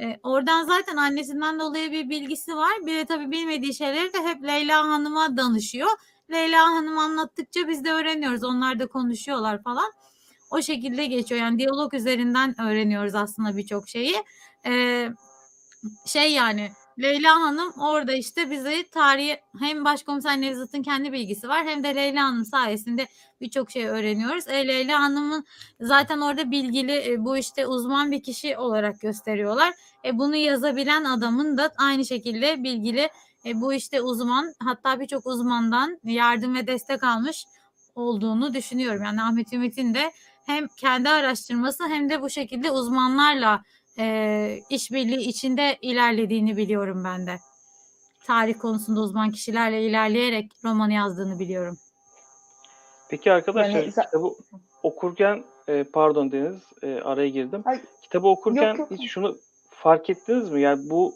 Ee, 0.00 0.16
oradan 0.22 0.64
zaten 0.64 0.96
annesinden 0.96 1.60
dolayı 1.60 1.92
bir 1.92 2.08
bilgisi 2.10 2.56
var. 2.56 2.72
Bir 2.86 2.96
de 2.96 3.04
tabii 3.04 3.30
bilmediği 3.30 3.74
şeyleri 3.74 4.12
de 4.12 4.22
hep 4.22 4.44
Leyla 4.44 4.88
Hanım'a 4.88 5.36
danışıyor. 5.36 5.88
Leyla 6.30 6.64
Hanım 6.64 6.98
anlattıkça 6.98 7.68
biz 7.68 7.84
de 7.84 7.92
öğreniyoruz. 7.92 8.44
Onlar 8.44 8.78
da 8.78 8.86
konuşuyorlar 8.86 9.62
falan. 9.62 9.92
O 10.50 10.62
şekilde 10.62 11.06
geçiyor. 11.06 11.40
Yani 11.40 11.58
diyalog 11.58 11.94
üzerinden 11.94 12.60
öğreniyoruz 12.60 13.14
aslında 13.14 13.56
birçok 13.56 13.88
şeyi. 13.88 14.16
Ee, 14.66 15.08
şey 16.06 16.32
yani 16.32 16.70
Leyla 16.98 17.34
Hanım 17.34 17.72
orada 17.80 18.12
işte 18.12 18.50
bizi 18.50 18.90
tarihi 18.90 19.40
hem 19.58 19.84
Başkomiser 19.84 20.40
Nevzat'ın 20.40 20.82
kendi 20.82 21.12
bilgisi 21.12 21.48
var 21.48 21.64
hem 21.66 21.84
de 21.84 21.94
Leyla 21.94 22.24
Hanım 22.24 22.44
sayesinde 22.44 23.06
birçok 23.40 23.70
şey 23.70 23.86
öğreniyoruz. 23.86 24.48
E, 24.48 24.68
Leyla 24.68 25.00
Hanım'ın 25.00 25.44
zaten 25.80 26.20
orada 26.20 26.50
bilgili 26.50 27.12
e, 27.12 27.24
bu 27.24 27.36
işte 27.36 27.66
uzman 27.66 28.10
bir 28.10 28.22
kişi 28.22 28.58
olarak 28.58 29.00
gösteriyorlar. 29.00 29.74
E, 30.04 30.18
bunu 30.18 30.36
yazabilen 30.36 31.04
adamın 31.04 31.58
da 31.58 31.72
aynı 31.78 32.04
şekilde 32.04 32.62
bilgili 32.62 33.08
e, 33.44 33.60
bu 33.60 33.72
işte 33.72 34.02
uzman 34.02 34.54
hatta 34.58 35.00
birçok 35.00 35.26
uzmandan 35.26 35.98
yardım 36.04 36.54
ve 36.54 36.66
destek 36.66 37.04
almış 37.04 37.44
olduğunu 37.94 38.54
düşünüyorum. 38.54 39.04
Yani 39.04 39.22
Ahmet 39.22 39.52
Ümit'in 39.52 39.94
de 39.94 40.12
hem 40.46 40.68
kendi 40.68 41.08
araştırması 41.08 41.88
hem 41.88 42.10
de 42.10 42.22
bu 42.22 42.30
şekilde 42.30 42.70
uzmanlarla 42.70 43.62
e, 43.98 44.60
işbirliği 44.70 45.28
içinde 45.28 45.78
ilerlediğini 45.82 46.56
biliyorum 46.56 47.04
ben 47.04 47.26
de. 47.26 47.38
Tarih 48.24 48.58
konusunda 48.58 49.00
uzman 49.00 49.30
kişilerle 49.30 49.82
ilerleyerek 49.82 50.52
romanı 50.64 50.92
yazdığını 50.92 51.38
biliyorum. 51.38 51.78
Peki 53.10 53.32
arkadaşlar 53.32 53.70
Yani 53.70 53.86
kitabı 53.86 54.34
okurken 54.82 55.44
e, 55.68 55.84
pardon 55.84 56.32
Deniz 56.32 56.56
e, 56.82 57.00
araya 57.00 57.28
girdim. 57.28 57.62
Ay, 57.64 57.80
Kitabı 58.02 58.28
okurken 58.28 58.68
yok, 58.68 58.78
yok. 58.78 58.90
hiç 58.90 59.10
şunu 59.10 59.38
fark 59.70 60.10
ettiniz 60.10 60.50
mi? 60.50 60.60
Yani 60.60 60.90
bu 60.90 61.14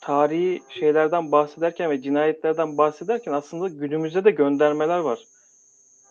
tarihi 0.00 0.62
şeylerden 0.68 1.32
bahsederken 1.32 1.90
ve 1.90 2.02
cinayetlerden 2.02 2.78
bahsederken 2.78 3.32
aslında 3.32 3.68
günümüze 3.68 4.24
de 4.24 4.30
göndermeler 4.30 4.98
var. 4.98 5.24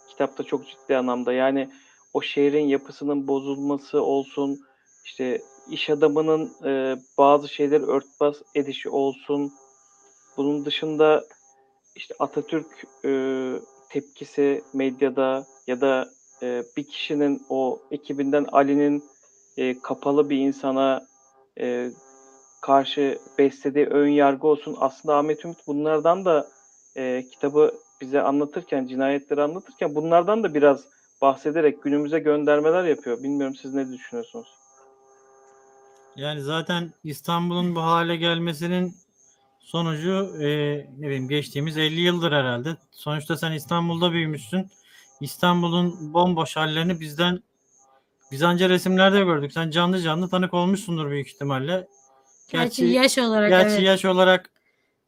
Kitapta 0.09 0.43
çok 0.43 0.67
ciddi 0.67 0.97
anlamda. 0.97 1.33
Yani 1.33 1.69
o 2.13 2.21
şehrin 2.21 2.65
yapısının 2.65 3.27
bozulması 3.27 4.01
olsun, 4.01 4.59
işte 5.05 5.41
iş 5.69 5.89
adamının 5.89 6.51
e, 6.65 6.97
bazı 7.17 7.49
şeyleri 7.49 7.83
örtbas 7.83 8.35
edişi 8.55 8.89
olsun. 8.89 9.53
Bunun 10.37 10.65
dışında 10.65 11.23
işte 11.95 12.15
Atatürk 12.19 12.87
e, 13.05 13.11
tepkisi 13.89 14.63
medyada 14.73 15.45
ya 15.67 15.81
da 15.81 16.09
e, 16.43 16.63
bir 16.77 16.83
kişinin 16.83 17.45
o 17.49 17.79
ekibinden 17.91 18.45
Ali'nin 18.51 19.03
e, 19.57 19.79
kapalı 19.79 20.29
bir 20.29 20.37
insana 20.37 21.07
e, 21.59 21.91
karşı 22.61 23.19
beslediği 23.37 23.85
ön 23.85 24.07
yargı 24.07 24.47
olsun. 24.47 24.75
Aslında 24.79 25.17
Ahmet 25.17 25.45
Ümit 25.45 25.67
bunlardan 25.67 26.25
da 26.25 26.47
e, 26.97 27.25
kitabı 27.31 27.73
bize 28.01 28.21
anlatırken, 28.21 28.87
cinayetleri 28.87 29.41
anlatırken 29.41 29.95
bunlardan 29.95 30.43
da 30.43 30.53
biraz 30.53 30.85
bahsederek 31.21 31.83
günümüze 31.83 32.19
göndermeler 32.19 32.83
yapıyor. 32.83 33.23
Bilmiyorum 33.23 33.55
siz 33.55 33.73
ne 33.73 33.91
düşünüyorsunuz? 33.91 34.60
Yani 36.15 36.41
zaten 36.41 36.93
İstanbul'un 37.03 37.75
bu 37.75 37.81
hale 37.81 38.15
gelmesinin 38.15 38.95
sonucu 39.59 40.35
e, 40.39 40.47
ne 40.97 41.07
bileyim 41.07 41.27
geçtiğimiz 41.27 41.77
50 41.77 42.01
yıldır 42.01 42.31
herhalde. 42.31 42.77
Sonuçta 42.91 43.37
sen 43.37 43.51
İstanbul'da 43.51 44.11
büyümüşsün. 44.11 44.71
İstanbul'un 45.21 46.13
bomboş 46.13 46.55
hallerini 46.55 46.99
bizden 46.99 47.43
biz 48.31 48.43
anca 48.43 48.69
resimlerde 48.69 49.23
gördük. 49.23 49.53
Sen 49.53 49.69
canlı 49.69 50.01
canlı 50.01 50.29
tanık 50.29 50.53
olmuşsundur 50.53 51.09
büyük 51.09 51.27
ihtimalle. 51.27 51.87
Gerçi, 52.49 52.85
yaş 52.85 53.17
olarak 53.17 53.49
gerçi 53.49 53.73
evet. 53.73 53.83
yaş 53.83 54.05
olarak 54.05 54.49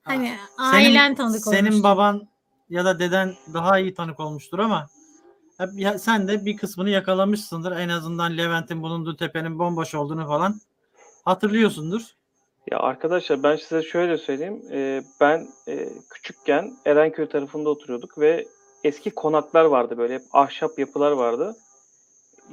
Hani 0.03 0.37
senin, 0.57 0.71
ailen 0.71 1.15
tanık 1.15 1.43
senin 1.43 1.71
olmuş. 1.71 1.83
baban 1.83 2.27
ya 2.69 2.85
da 2.85 2.99
deden 2.99 3.35
daha 3.53 3.79
iyi 3.79 3.93
tanık 3.93 4.19
olmuştur 4.19 4.59
ama 4.59 4.89
ya, 5.73 5.99
sen 5.99 6.27
de 6.27 6.45
bir 6.45 6.57
kısmını 6.57 6.89
yakalamışsındır. 6.89 7.71
En 7.71 7.89
azından 7.89 8.37
Levent'in 8.37 8.81
bulunduğu 8.81 9.15
tepenin 9.15 9.59
bomboş 9.59 9.95
olduğunu 9.95 10.27
falan 10.27 10.61
hatırlıyorsundur. 11.25 12.01
Ya 12.71 12.79
arkadaşlar 12.79 13.43
ben 13.43 13.55
size 13.55 13.83
şöyle 13.83 14.17
söyleyeyim. 14.17 14.61
Ee, 14.71 15.03
ben 15.21 15.47
e, 15.67 15.89
küçükken 16.09 16.73
Erenköy 16.85 17.29
tarafında 17.29 17.69
oturuyorduk 17.69 18.19
ve 18.19 18.47
eski 18.83 19.11
konaklar 19.11 19.65
vardı 19.65 19.97
böyle 19.97 20.13
hep 20.13 20.23
ahşap 20.31 20.79
yapılar 20.79 21.11
vardı. 21.11 21.55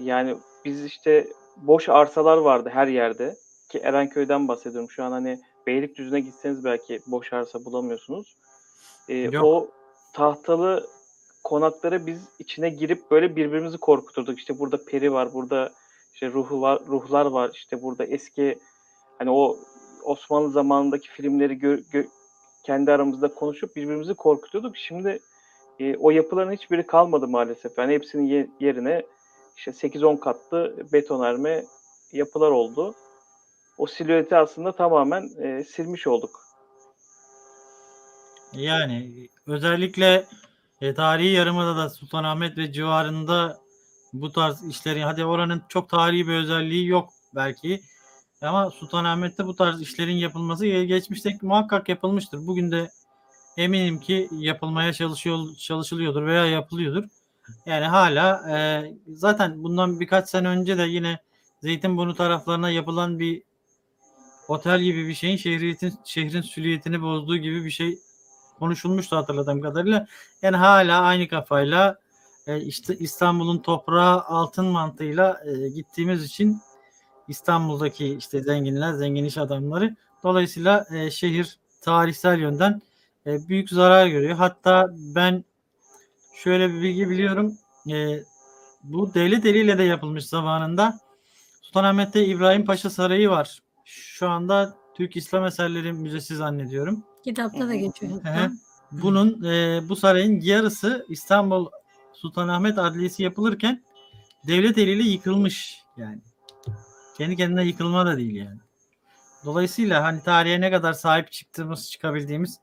Yani 0.00 0.36
biz 0.64 0.84
işte 0.84 1.28
boş 1.56 1.88
arsalar 1.88 2.36
vardı 2.36 2.70
her 2.72 2.86
yerde 2.86 3.36
ki 3.68 3.78
Erenköy'den 3.78 4.48
bahsediyorum. 4.48 4.90
Şu 4.90 5.04
an 5.04 5.10
hani 5.12 5.40
Beylikdüzü'ne 5.66 6.20
gitseniz 6.20 6.64
belki 6.64 7.00
boş 7.06 7.32
arsa 7.32 7.64
bulamıyorsunuz. 7.64 8.36
Ee, 9.08 9.16
Yok. 9.16 9.44
o 9.44 9.68
tahtalı 10.12 10.86
konaklara 11.44 12.06
biz 12.06 12.28
içine 12.38 12.70
girip 12.70 13.10
böyle 13.10 13.36
birbirimizi 13.36 13.78
korkuturduk. 13.78 14.38
İşte 14.38 14.58
burada 14.58 14.84
peri 14.84 15.12
var, 15.12 15.34
burada 15.34 15.72
işte 16.20 16.32
ruhu 16.32 16.60
var, 16.60 16.80
ruhlar 16.86 17.26
var. 17.26 17.50
İşte 17.54 17.82
burada 17.82 18.04
eski 18.04 18.58
hani 19.18 19.30
o 19.30 19.58
Osmanlı 20.04 20.50
zamanındaki 20.50 21.08
filmleri 21.08 21.52
gö- 21.52 21.84
gö- 21.92 22.08
kendi 22.64 22.92
aramızda 22.92 23.34
konuşup 23.34 23.76
birbirimizi 23.76 24.14
korkutuyorduk. 24.14 24.76
Şimdi 24.76 25.20
e, 25.78 25.96
o 25.96 26.10
yapıların 26.10 26.52
hiçbiri 26.52 26.86
kalmadı 26.86 27.28
maalesef. 27.28 27.78
Yani 27.78 27.94
hepsinin 27.94 28.26
ye- 28.26 28.50
yerine 28.60 29.02
işte 29.56 29.70
8-10 29.70 30.20
katlı 30.20 30.76
betonarme 30.92 31.64
yapılar 32.12 32.50
oldu. 32.50 32.94
O 33.78 33.86
silüeti 33.86 34.36
aslında 34.36 34.72
tamamen 34.72 35.30
e, 35.42 35.64
silmiş 35.64 36.06
olduk. 36.06 36.40
Yani 38.52 39.28
özellikle 39.46 40.24
e, 40.80 40.94
tarihi 40.94 41.32
yarımada 41.32 41.90
Sultanahmet 41.90 42.58
ve 42.58 42.72
civarında 42.72 43.60
bu 44.12 44.32
tarz 44.32 44.64
işleri 44.64 45.04
hadi 45.04 45.24
oranın 45.24 45.62
çok 45.68 45.88
tarihi 45.88 46.28
bir 46.28 46.34
özelliği 46.34 46.86
yok 46.86 47.10
belki. 47.34 47.82
Ama 48.42 48.70
Sultanahmet'te 48.70 49.46
bu 49.46 49.56
tarz 49.56 49.80
işlerin 49.80 50.16
yapılması 50.16 50.66
geçmişte 50.66 51.38
muhakkak 51.42 51.88
yapılmıştır. 51.88 52.46
Bugün 52.46 52.72
de 52.72 52.90
eminim 53.56 54.00
ki 54.00 54.28
yapılmaya 54.32 54.92
çalışıyor 54.92 55.56
çalışılıyordur 55.56 56.26
veya 56.26 56.46
yapılıyordur. 56.46 57.04
Yani 57.66 57.86
hala 57.86 58.50
e, 58.50 58.84
zaten 59.08 59.62
bundan 59.62 60.00
birkaç 60.00 60.28
sene 60.28 60.48
önce 60.48 60.78
de 60.78 60.82
yine 60.82 61.18
Zeytinburnu 61.62 62.14
taraflarına 62.14 62.70
yapılan 62.70 63.18
bir 63.18 63.42
otel 64.48 64.80
gibi 64.80 65.08
bir 65.08 65.14
şeyin 65.14 65.36
şehriyetin 65.36 65.94
şehrin 66.04 66.42
süliyetini 66.42 67.02
bozduğu 67.02 67.36
gibi 67.36 67.64
bir 67.64 67.70
şey 67.70 67.98
konuşulmuştu 68.58 69.16
hatırladığım 69.16 69.60
kadarıyla. 69.60 70.06
Yani 70.42 70.56
hala 70.56 71.00
aynı 71.00 71.28
kafayla 71.28 71.98
e, 72.46 72.60
işte 72.60 72.96
İstanbul'un 72.98 73.58
toprağı 73.58 74.20
altın 74.20 74.66
mantığıyla 74.66 75.40
e, 75.44 75.68
gittiğimiz 75.68 76.24
için 76.24 76.60
İstanbul'daki 77.28 78.14
işte 78.14 78.42
zenginler, 78.42 78.92
zengin 78.92 79.24
iş 79.24 79.38
adamları 79.38 79.96
dolayısıyla 80.22 80.86
e, 80.94 81.10
şehir 81.10 81.58
tarihsel 81.80 82.38
yönden 82.38 82.82
e, 83.26 83.48
büyük 83.48 83.70
zarar 83.70 84.06
görüyor. 84.06 84.36
Hatta 84.36 84.88
ben 84.96 85.44
şöyle 86.34 86.68
bir 86.68 86.82
bilgi 86.82 87.10
biliyorum. 87.10 87.58
E, 87.90 88.22
bu 88.82 89.14
devlet 89.14 89.46
eliyle 89.46 89.78
de 89.78 89.82
yapılmış 89.82 90.26
zamanında. 90.26 90.98
Sultanahmet'te 91.62 92.26
İbrahim 92.26 92.64
Paşa 92.64 92.90
Sarayı 92.90 93.30
var. 93.30 93.58
Şu 93.84 94.28
anda 94.28 94.76
Türk 94.94 95.16
İslam 95.16 95.44
Eserleri 95.44 95.92
Müzesi 95.92 96.36
zannediyorum. 96.36 97.04
Kitapta 97.24 97.68
da 97.68 97.74
geçiyor. 97.74 98.20
Bunun 98.92 99.44
e, 99.44 99.80
bu 99.88 99.96
sarayın 99.96 100.40
yarısı 100.40 101.06
İstanbul 101.08 101.66
Sultanahmet 102.12 102.78
Adliyesi 102.78 103.22
yapılırken 103.22 103.84
devlet 104.46 104.78
eliyle 104.78 105.02
yıkılmış 105.02 105.82
yani. 105.96 106.20
Kendi 107.18 107.36
kendine 107.36 107.64
yıkılma 107.64 108.06
da 108.06 108.16
değil 108.16 108.34
yani. 108.34 108.60
Dolayısıyla 109.44 110.04
hani 110.04 110.22
tarihe 110.22 110.60
ne 110.60 110.70
kadar 110.70 110.92
sahip 110.92 111.32
çıktığımız, 111.32 111.90
çıkabildiğimiz 111.90 112.60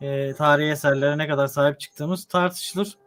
e, 0.00 0.34
tarihi 0.34 0.70
eserlere 0.70 1.18
ne 1.18 1.28
kadar 1.28 1.46
sahip 1.46 1.80
çıktığımız 1.80 2.24
tartışılır. 2.24 2.98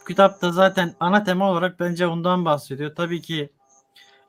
Bu 0.00 0.04
kitapta 0.08 0.52
zaten 0.52 0.94
ana 1.00 1.24
tema 1.24 1.50
olarak 1.50 1.80
bence 1.80 2.06
ondan 2.06 2.44
bahsediyor. 2.44 2.94
Tabii 2.94 3.22
ki 3.22 3.50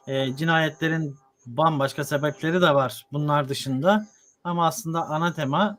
e, 0.08 0.36
cinayetlerin 0.36 1.15
bambaşka 1.45 2.04
sebepleri 2.04 2.62
de 2.62 2.76
var 2.76 3.06
bunlar 3.12 3.50
dışında. 3.50 4.08
Ama 4.43 4.67
aslında 4.67 5.06
ana 5.06 5.34
tema 5.34 5.78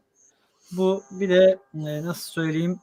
bu. 0.72 1.02
Bir 1.10 1.28
de 1.28 1.58
e, 1.74 2.04
nasıl 2.04 2.32
söyleyeyim 2.32 2.80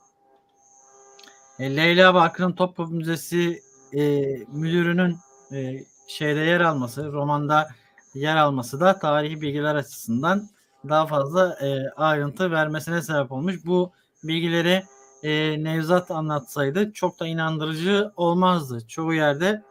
e, 1.59 1.75
Leyla 1.75 2.13
Bakır'ın 2.13 2.51
Topkapı 2.53 2.91
Müzesi 2.91 3.61
e, 3.93 4.21
müdürünün 4.51 5.17
e, 5.51 5.85
şeyde 6.07 6.39
yer 6.39 6.61
alması, 6.61 7.11
romanda 7.11 7.67
yer 8.13 8.35
alması 8.35 8.79
da 8.79 8.99
tarihi 8.99 9.41
bilgiler 9.41 9.75
açısından 9.75 10.49
daha 10.89 11.07
fazla 11.07 11.57
e, 11.61 11.89
ayrıntı 11.89 12.51
vermesine 12.51 13.01
sebep 13.01 13.31
olmuş. 13.31 13.65
Bu 13.65 13.91
bilgileri 14.23 14.83
e, 15.23 15.63
Nevzat 15.63 16.11
anlatsaydı 16.11 16.91
çok 16.93 17.19
da 17.19 17.27
inandırıcı 17.27 18.11
olmazdı. 18.15 18.87
Çoğu 18.87 19.13
yerde 19.13 19.63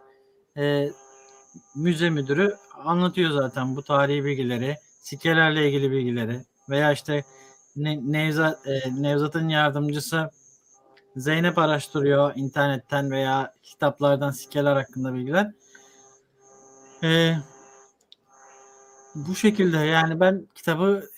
e, 0.57 0.91
müze 1.75 2.11
müdürü 2.11 2.57
anlatıyor 2.85 3.31
zaten 3.31 3.77
bu 3.77 3.83
tarihi 3.83 4.25
bilgileri, 4.25 4.77
sikkelerle 5.01 5.69
ilgili 5.69 5.91
bilgileri 5.91 6.41
veya 6.71 6.93
işte 6.93 7.25
Ne- 7.77 8.13
Nevzat, 8.13 8.67
e, 8.67 9.03
Nevzat'ın 9.03 9.49
yardımcısı 9.49 10.31
Zeynep 11.17 11.59
araştırıyor 11.59 12.33
internetten 12.37 13.11
veya 13.11 13.55
kitaplardan 13.63 14.31
sikkeler 14.31 14.77
hakkında 14.77 15.15
bilgiler. 15.15 15.53
E, 17.03 17.35
bu 19.15 19.35
şekilde 19.35 19.79
yani 19.79 20.21
ben 20.21 20.47
kitabı 20.55 21.11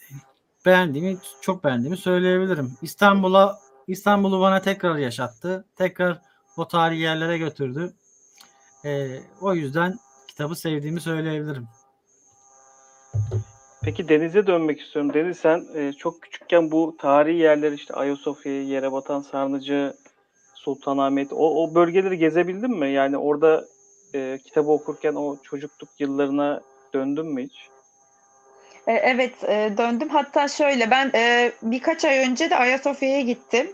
beğendiğimi 0.67 1.19
çok 1.41 1.65
beğendiğimi 1.65 1.97
söyleyebilirim. 1.97 2.77
İstanbul'a 2.83 3.59
İstanbul'u 3.87 4.41
bana 4.41 4.61
tekrar 4.63 4.97
yaşattı. 4.97 5.65
Tekrar 5.77 6.21
o 6.57 6.69
tarihi 6.69 7.01
yerlere 7.01 7.39
götürdü. 7.39 7.95
E, 8.85 9.21
o 9.41 9.55
yüzden 9.55 9.99
kitabı 10.29 10.57
sevdiğimi 10.57 11.01
söyleyebilirim. 11.01 11.69
Peki 13.85 14.09
Deniz'e 14.09 14.47
dönmek 14.47 14.81
istiyorum. 14.81 15.15
Deniz 15.15 15.39
sen 15.39 15.67
e, 15.75 15.93
çok 15.93 16.23
küçükken 16.23 16.71
bu 16.71 16.97
tarihi 16.99 17.39
yerler 17.39 17.73
işte 17.73 17.95
Ayasofya, 17.95 18.63
Yerebatan, 18.63 19.21
Sarnıcı, 19.21 19.97
Sultanahmet 20.55 21.33
o, 21.33 21.65
o 21.65 21.75
bölgeleri 21.75 22.19
gezebildin 22.19 22.71
mi? 22.71 22.91
Yani 22.91 23.19
orada 23.19 23.65
e, 24.15 24.39
kitabı 24.45 24.71
okurken 24.71 25.15
o 25.15 25.37
çocukluk 25.43 25.89
yıllarına 25.99 26.61
döndün 26.95 27.27
mü 27.27 27.45
hiç? 27.45 27.69
E, 28.87 28.93
Evet, 28.93 29.45
e, 29.45 29.73
döndüm. 29.79 30.09
Hatta 30.09 30.49
şöyle 30.49 30.91
ben 30.91 31.11
e, 31.15 31.53
birkaç 31.63 32.05
ay 32.05 32.19
önce 32.19 32.51
de 32.51 32.57
Ayasofya'ya 32.57 33.21
gittim. 33.21 33.67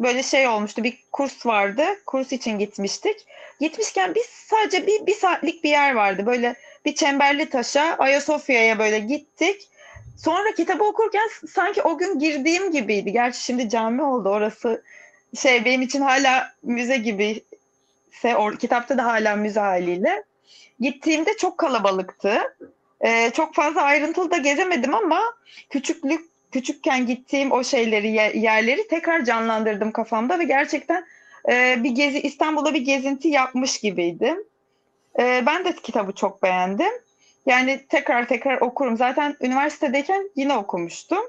Böyle 0.00 0.22
şey 0.22 0.48
olmuştu, 0.48 0.84
bir 0.84 1.04
kurs 1.12 1.46
vardı. 1.46 1.82
Kurs 2.06 2.32
için 2.32 2.58
gitmiştik. 2.58 3.16
Gitmişken 3.60 4.14
biz 4.14 4.26
sadece 4.26 4.86
bir, 4.86 5.06
bir 5.06 5.14
saatlik 5.14 5.64
bir 5.64 5.70
yer 5.70 5.94
vardı. 5.94 6.26
Böyle 6.26 6.56
bir 6.86 6.94
çemberli 6.94 7.50
taşa 7.50 7.96
Ayasofya'ya 7.98 8.78
böyle 8.78 8.98
gittik. 8.98 9.68
Sonra 10.16 10.54
kitabı 10.56 10.84
okurken 10.84 11.28
sanki 11.48 11.82
o 11.82 11.98
gün 11.98 12.18
girdiğim 12.18 12.72
gibiydi. 12.72 13.12
Gerçi 13.12 13.42
şimdi 13.42 13.68
cami 13.68 14.02
oldu 14.02 14.28
orası. 14.28 14.82
Şey 15.40 15.64
benim 15.64 15.82
için 15.82 16.00
hala 16.00 16.52
müze 16.62 16.96
gibi. 16.96 17.44
Or, 18.36 18.56
kitapta 18.56 18.98
da 18.98 19.04
hala 19.04 19.36
müze 19.36 19.60
haliyle. 19.60 20.24
Gittiğimde 20.80 21.36
çok 21.36 21.58
kalabalıktı. 21.58 22.56
Ee, 23.00 23.30
çok 23.34 23.54
fazla 23.54 23.82
ayrıntılı 23.82 24.30
da 24.30 24.36
gezemedim 24.36 24.94
ama 24.94 25.20
küçüklük 25.70 26.20
küçükken 26.52 27.06
gittiğim 27.06 27.52
o 27.52 27.64
şeyleri 27.64 28.08
ye- 28.08 28.32
yerleri 28.34 28.88
tekrar 28.88 29.24
canlandırdım 29.24 29.92
kafamda 29.92 30.38
ve 30.38 30.44
gerçekten 30.44 31.06
e, 31.48 31.84
bir 31.84 31.90
gezi 31.90 32.20
İstanbul'a 32.20 32.74
bir 32.74 32.80
gezinti 32.80 33.28
yapmış 33.28 33.78
gibiydim. 33.80 34.44
Ee, 35.18 35.42
ben 35.46 35.64
de 35.64 35.76
kitabı 35.76 36.12
çok 36.12 36.42
beğendim. 36.42 36.92
Yani 37.46 37.86
tekrar 37.88 38.28
tekrar 38.28 38.60
okurum. 38.60 38.96
Zaten 38.96 39.36
üniversitedeyken 39.40 40.30
yine 40.36 40.56
okumuştum. 40.56 41.22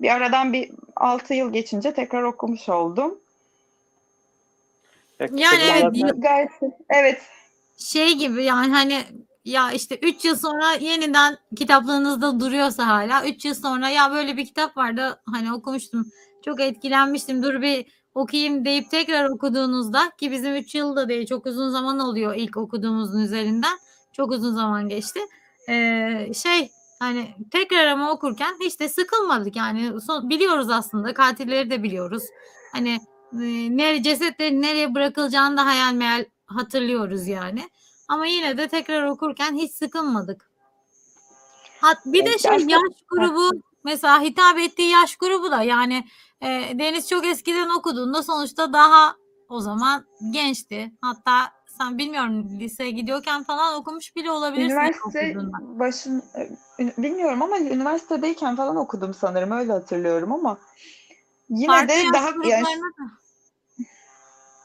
Bir 0.00 0.14
aradan 0.14 0.52
bir 0.52 0.70
6 0.96 1.34
yıl 1.34 1.52
geçince 1.52 1.94
tekrar 1.94 2.22
okumuş 2.22 2.68
oldum. 2.68 3.18
Ya, 5.20 5.28
Yani 5.30 5.62
evet, 5.70 5.82
zaten- 5.82 6.20
Gayet 6.20 6.50
evet 6.90 7.20
şey 7.78 8.14
gibi 8.14 8.44
yani 8.44 8.72
hani 8.72 9.04
ya 9.44 9.72
işte 9.72 9.98
3 10.02 10.24
yıl 10.24 10.36
sonra 10.36 10.72
yeniden 10.72 11.36
kitaplığınızda 11.56 12.40
duruyorsa 12.40 12.86
hala 12.86 13.26
3 13.26 13.44
yıl 13.44 13.54
sonra 13.54 13.88
ya 13.88 14.10
böyle 14.10 14.36
bir 14.36 14.46
kitap 14.46 14.76
vardı 14.76 15.20
hani 15.32 15.52
okumuştum 15.52 16.10
çok 16.44 16.60
etkilenmiştim 16.60 17.42
dur 17.42 17.62
bir 17.62 17.86
okuyayım 18.18 18.64
deyip 18.64 18.90
tekrar 18.90 19.28
okuduğunuzda 19.28 20.12
ki 20.18 20.30
bizim 20.30 20.54
3 20.54 20.74
yıl 20.74 20.96
da 20.96 21.08
değil 21.08 21.26
çok 21.26 21.46
uzun 21.46 21.70
zaman 21.70 21.98
oluyor 21.98 22.34
ilk 22.34 22.56
okuduğumuzun 22.56 23.20
üzerinden 23.20 23.78
çok 24.12 24.32
uzun 24.32 24.54
zaman 24.54 24.88
geçti 24.88 25.20
Ee, 25.68 26.30
şey 26.34 26.70
hani 26.98 27.34
tekrar 27.50 27.86
ama 27.86 28.12
okurken 28.12 28.56
hiç 28.60 28.80
de 28.80 28.88
sıkılmadık 28.88 29.56
yani 29.56 30.00
son, 30.00 30.30
biliyoruz 30.30 30.70
aslında 30.70 31.14
katilleri 31.14 31.70
de 31.70 31.82
biliyoruz 31.82 32.22
hani 32.72 33.00
e, 33.32 33.76
nere 33.76 34.02
cesetlerin 34.02 34.62
nereye 34.62 34.94
bırakılacağını 34.94 35.56
da 35.56 35.66
hayal 35.66 35.94
meyal 35.94 36.24
hatırlıyoruz 36.46 37.26
yani. 37.26 37.70
Ama 38.08 38.26
yine 38.26 38.58
de 38.58 38.68
tekrar 38.68 39.06
okurken 39.06 39.54
hiç 39.54 39.72
sıkılmadık. 39.72 40.50
Hat 41.80 41.98
bir 42.06 42.26
de 42.26 42.38
şey 42.38 42.52
yaş 42.52 43.02
grubu 43.08 43.50
mesela 43.84 44.20
hitap 44.20 44.58
ettiği 44.58 44.90
yaş 44.90 45.16
grubu 45.16 45.50
da 45.50 45.62
yani 45.62 46.04
e, 46.42 46.78
Deniz 46.78 47.08
çok 47.08 47.26
eskiden 47.26 47.68
okuduğunda 47.68 48.22
sonuçta 48.22 48.72
daha 48.72 49.16
o 49.48 49.60
zaman 49.60 50.04
gençti. 50.30 50.92
Hatta 51.00 51.52
sen 51.78 51.98
bilmiyorum 51.98 52.60
liseye 52.60 52.90
gidiyorken 52.90 53.44
falan 53.44 53.74
okumuş 53.80 54.16
bile 54.16 54.30
olabilirsin. 54.30 54.74
Üniversite 54.76 55.04
okuduğunda. 55.04 55.56
başın 55.78 56.22
e, 56.78 57.02
bilmiyorum 57.02 57.42
ama 57.42 57.58
üniversitedeyken 57.58 58.56
falan 58.56 58.76
okudum 58.76 59.14
sanırım 59.14 59.50
öyle 59.50 59.72
hatırlıyorum 59.72 60.32
ama 60.32 60.58
yine 61.48 61.66
Farklı 61.66 61.88
de 61.88 61.92
yaş 61.92 62.12
daha 62.12 62.30
gruplarına 62.30 62.88
da 62.98 63.10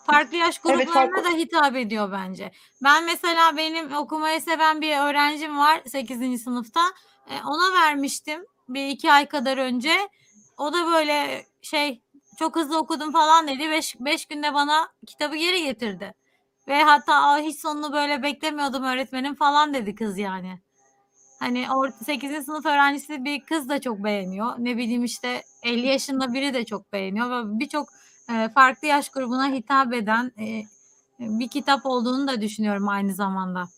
farklı 0.06 0.38
yaş 0.38 0.62
Evet, 0.66 0.78
gruplarına 0.86 1.16
farklı- 1.16 1.32
da 1.32 1.38
hitap 1.38 1.76
ediyor 1.76 2.12
bence. 2.12 2.52
Ben 2.84 3.06
mesela 3.06 3.58
benim 3.58 3.94
okumayı 3.96 4.42
seven 4.42 4.82
bir 4.82 4.98
öğrencim 4.98 5.58
var 5.58 5.82
8. 5.86 6.40
sınıfta. 6.40 6.82
E, 7.30 7.34
ona 7.48 7.74
vermiştim 7.74 8.46
bir 8.70 8.88
iki 8.88 9.12
ay 9.12 9.26
kadar 9.26 9.58
önce. 9.58 9.94
O 10.58 10.74
da 10.74 10.88
böyle 10.92 11.46
şey 11.64 12.02
çok 12.40 12.56
hızlı 12.56 12.78
okudum 12.78 13.12
falan 13.12 13.48
dedi. 13.48 13.72
5 14.00 14.26
günde 14.26 14.54
bana 14.54 14.90
kitabı 15.08 15.36
geri 15.36 15.64
getirdi. 15.64 16.14
Ve 16.68 16.84
hatta 16.84 17.14
"Aa, 17.16 17.40
hiç 17.40 17.60
sonunu 17.60 17.94
böyle 17.94 18.24
beklemiyordum 18.24 18.84
öğretmenim 18.84 19.36
falan 19.36 19.74
dedi 19.74 19.96
kız 19.96 20.18
yani. 20.18 20.60
Hani 21.40 21.68
o 21.76 21.92
8. 22.06 22.44
sınıf 22.44 22.66
öğrencisi 22.66 23.26
bir 23.26 23.42
kız 23.42 23.70
da 23.70 23.82
çok 23.82 24.04
beğeniyor. 24.04 24.56
Ne 24.58 24.78
bileyim 24.78 25.04
işte 25.04 25.42
50 25.64 25.88
yaşında 25.88 26.34
biri 26.34 26.54
de 26.54 26.66
çok 26.66 26.94
beğeniyor 26.94 27.30
ve 27.30 27.60
birçok 27.60 27.90
e, 28.30 28.50
farklı 28.50 28.88
yaş 28.88 29.10
grubuna 29.10 29.48
hitap 29.52 29.94
eden 29.94 30.32
e, 30.40 30.64
bir 31.20 31.48
kitap 31.48 31.86
olduğunu 31.86 32.28
da 32.28 32.42
düşünüyorum 32.42 32.90
aynı 32.90 33.14
zamanda. 33.14 33.70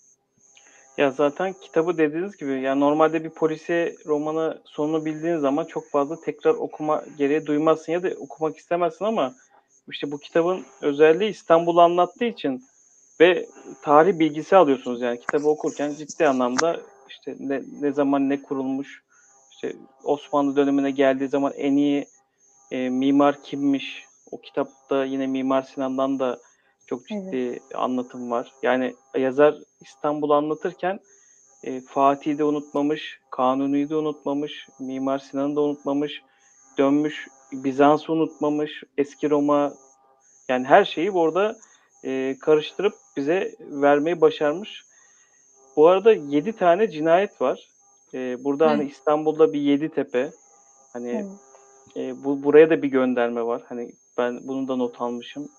Ya 0.98 1.12
zaten 1.12 1.54
kitabı 1.62 1.98
dediğiniz 1.98 2.38
gibi 2.38 2.62
yani 2.62 2.80
normalde 2.80 3.24
bir 3.24 3.30
polisiye 3.30 3.96
romanı 4.06 4.62
sonunu 4.66 5.06
bildiğin 5.06 5.38
zaman 5.38 5.66
çok 5.66 5.92
fazla 5.92 6.22
tekrar 6.22 6.54
okuma 6.54 7.04
gereği 7.18 7.46
duymazsın 7.46 7.92
ya 7.92 8.04
da 8.04 8.10
okumak 8.20 8.58
istemezsin 8.58 9.06
ama 9.06 9.36
işte 9.92 10.12
bu 10.12 10.20
kitabın 10.20 10.66
özelliği 10.82 11.30
İstanbul'u 11.30 11.82
anlattığı 11.82 12.26
için 12.26 12.68
ve 13.20 13.46
tarih 13.82 14.20
bilgisi 14.20 14.56
alıyorsunuz. 14.56 15.02
Yani 15.02 15.20
kitabı 15.20 15.48
okurken 15.48 15.96
ciddi 15.96 16.28
anlamda 16.28 16.80
işte 17.10 17.36
ne, 17.40 17.62
ne 17.82 17.92
zaman 17.92 18.30
ne 18.30 18.42
kurulmuş 18.42 19.04
işte 19.52 19.76
Osmanlı 20.04 20.56
dönemine 20.56 20.92
geldiği 20.92 21.28
zaman 21.28 21.54
en 21.58 21.76
iyi 21.76 22.08
e, 22.72 22.90
mimar 22.90 23.44
kimmiş? 23.44 24.06
O 24.32 24.42
kitapta 24.42 25.06
yine 25.06 25.28
Mimar 25.28 25.62
Sinan'dan 25.62 26.20
da 26.20 26.40
çok 26.86 27.08
ciddi 27.08 27.60
anlatım 27.76 28.32
var. 28.32 28.52
Yani 28.64 28.96
yazar 29.18 29.56
İstanbul'u 29.82 30.34
anlatırken 30.34 31.00
e, 31.64 31.82
Fatih'i 31.82 32.38
de 32.38 32.44
unutmamış, 32.44 33.20
Kanuni'yi 33.30 33.90
de 33.90 33.96
unutmamış, 33.96 34.68
Mimar 34.80 35.20
Sinan'ı 35.20 35.56
da 35.56 35.62
unutmamış, 35.62 36.22
dönmüş 36.78 37.28
Bizans'ı 37.52 38.14
unutmamış, 38.14 38.84
eski 38.98 39.30
Roma 39.30 39.74
yani 40.50 40.66
her 40.66 40.86
şeyi 40.86 41.14
burada 41.14 41.58
e, 42.04 42.36
karıştırıp 42.40 42.94
bize 43.18 43.56
vermeyi 43.60 44.22
başarmış. 44.22 44.86
Bu 45.76 45.88
arada 45.88 46.14
7 46.14 46.54
tane 46.54 46.92
cinayet 46.92 47.42
var. 47.42 47.70
E, 48.14 48.44
burada 48.44 48.70
hani 48.70 48.82
Evet. 48.84 48.92
İstanbul'da 48.92 49.54
bir 49.54 49.62
Yeditepe. 49.62 50.32
Hani 50.94 51.10
Evet. 51.10 51.26
e, 51.98 52.24
bu 52.24 52.44
buraya 52.44 52.70
da 52.70 52.82
bir 52.82 52.88
gönderme 52.88 53.46
var. 53.46 53.62
Hani 53.70 53.92
ben 54.18 54.40
bunu 54.48 54.68
da 54.68 54.76
not 54.76 55.02
almışım. 55.02 55.50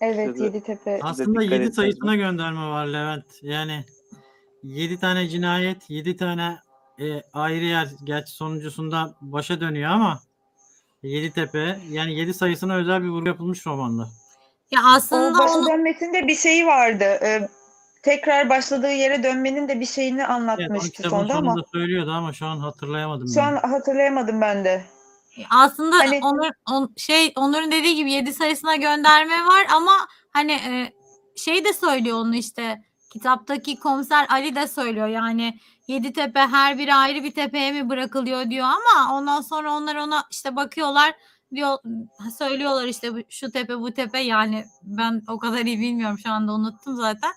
Evet 0.00 0.28
Size- 0.32 0.44
Yeditepe. 0.44 1.00
Aslında 1.02 1.40
dikkat 1.40 1.52
7 1.52 1.54
etmez 1.54 1.74
sayısına 1.74 2.16
gönderme 2.16 2.66
var 2.66 2.86
Levent. 2.86 3.24
Yani 3.42 3.84
7 4.62 5.00
tane 5.00 5.28
cinayet, 5.28 5.90
7 5.90 6.16
tane 6.16 6.58
e, 7.00 7.22
ayrı 7.32 7.64
yer. 7.64 7.88
Gerçi 8.04 8.32
sonuncusunda 8.32 9.14
başa 9.20 9.60
dönüyor 9.60 9.90
ama 9.90 10.20
Yeditepe 11.02 11.78
yani 11.90 12.14
7 12.14 12.34
sayısına 12.34 12.76
özel 12.76 13.02
bir 13.02 13.08
vurgu 13.08 13.28
yapılmış 13.28 13.66
romanda. 13.66 14.08
Ya 14.70 14.80
O 14.84 14.96
aslında 14.96 15.38
başa 15.38 15.54
onu 15.58 15.68
dönmesinde 15.68 16.26
bir 16.28 16.34
şeyi 16.36 16.66
vardı. 16.66 17.04
Ee, 17.04 17.48
tekrar 18.02 18.48
başladığı 18.48 18.92
yere 18.92 19.22
dönmenin 19.22 19.68
de 19.68 19.80
bir 19.80 19.86
şeyini 19.86 20.20
Evet, 20.20 20.30
onu 20.30 20.36
anlatmıştı 20.36 20.90
kitabın 20.90 21.10
sonunda 21.16 21.34
ama 21.34 21.54
söylüyordu 21.72 22.10
ama 22.10 22.32
şu 22.32 22.46
an 22.46 22.58
hatırlayamadım. 22.58 23.28
şu 23.28 23.36
ben. 23.36 23.44
an 23.54 23.56
hatırlayamadım 23.56 24.40
ben 24.40 24.64
de. 24.64 24.84
Aslında 25.50 25.98
Hani- 25.98 26.20
Onur 26.22 26.50
on, 26.70 26.94
şey 26.96 27.32
Onur'un 27.36 27.72
dediği 27.72 27.94
gibi 27.96 28.12
7 28.12 28.32
sayısına 28.34 28.76
gönderme 28.76 29.46
var 29.46 29.66
ama 29.76 29.92
hani 30.30 30.52
e, 30.52 30.92
şey 31.36 31.64
de 31.64 31.72
söylüyor 31.72 32.18
onu 32.18 32.34
işte 32.36 32.82
kitaptaki 33.12 33.78
komiser 33.78 34.26
Ali 34.30 34.54
de 34.54 34.66
söylüyor 34.68 35.06
yani 35.06 35.58
Yeditepe 35.88 36.40
her 36.40 36.78
biri 36.78 36.94
ayrı 36.94 37.24
bir 37.24 37.34
tepeye 37.34 37.72
mi 37.72 37.88
bırakılıyor 37.88 38.50
diyor 38.50 38.66
ama 38.66 39.14
ondan 39.14 39.40
sonra 39.40 39.72
onlar 39.72 39.96
ona 39.96 40.24
işte 40.30 40.56
bakıyorlar 40.56 41.14
diyor 41.54 41.78
söylüyorlar 42.38 42.86
işte 42.86 43.10
şu 43.28 43.50
tepe 43.50 43.78
bu 43.80 43.94
tepe 43.94 44.18
yani 44.18 44.64
ben 44.82 45.22
o 45.28 45.38
kadar 45.38 45.58
iyi 45.58 45.80
bilmiyorum 45.80 46.18
şu 46.18 46.30
anda 46.30 46.52
unuttum 46.52 46.96
zaten. 46.96 47.30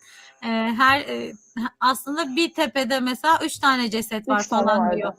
E, 0.43 0.47
her 0.77 0.99
e, 0.99 1.32
aslında 1.79 2.36
bir 2.36 2.53
tepede 2.53 2.99
mesela 2.99 3.39
üç 3.43 3.60
tane 3.60 3.89
ceset 3.89 4.27
var 4.27 4.39
Üç 4.39 4.47
falan 4.47 4.79
vardı. 4.79 4.97
diyor 4.97 5.13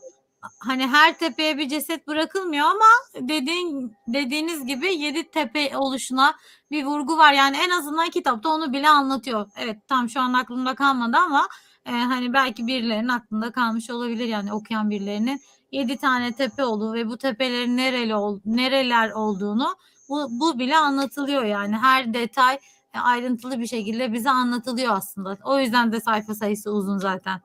hani 0.59 0.87
her 0.87 1.19
tepeye 1.19 1.59
bir 1.59 1.69
ceset 1.69 2.07
bırakılmıyor 2.07 2.67
ama 2.67 3.29
dediğin 3.29 3.97
dediğiniz 4.09 4.67
gibi 4.67 4.95
yedi 4.95 5.31
tepe 5.31 5.77
oluşuna 5.77 6.35
bir 6.71 6.85
vurgu 6.85 7.19
var. 7.19 7.33
Yani 7.33 7.57
en 7.57 7.71
azından 7.71 8.11
kitapta 8.11 8.49
onu 8.49 8.73
bile 8.73 8.89
anlatıyor. 8.89 9.51
Evet 9.57 9.77
tam 9.89 10.09
şu 10.09 10.21
an 10.21 10.33
aklımda 10.33 10.75
kalmadı 10.75 11.17
ama 11.17 11.49
e, 11.87 11.91
hani 11.91 12.33
belki 12.33 12.67
birilerinin 12.67 13.09
aklında 13.09 13.53
kalmış 13.53 13.91
olabilir 13.91 14.27
yani 14.27 14.53
okuyan 14.53 14.91
birilerinin 14.91 15.41
yedi 15.73 15.97
tane 15.97 16.33
tepe 16.33 16.65
olduğu 16.65 16.95
ve 16.95 17.09
bu 17.09 17.19
tepelerin 17.19 17.77
nereli 17.77 18.15
ol, 18.15 18.41
nereler 18.45 19.11
olduğunu 19.11 19.77
bu, 20.09 20.29
bu 20.31 20.59
bile 20.59 20.77
anlatılıyor 20.77 21.45
yani 21.45 21.77
her 21.77 22.15
detay 22.15 22.59
e, 22.95 22.99
ayrıntılı 22.99 23.61
bir 23.61 23.67
şekilde 23.67 24.13
bize 24.13 24.31
anlatılıyor 24.31 24.97
aslında. 24.97 25.39
O 25.45 25.61
yüzden 25.61 25.93
de 25.93 26.01
sayfa 26.01 26.35
sayısı 26.35 26.71
uzun 26.71 26.99
zaten. 26.99 27.41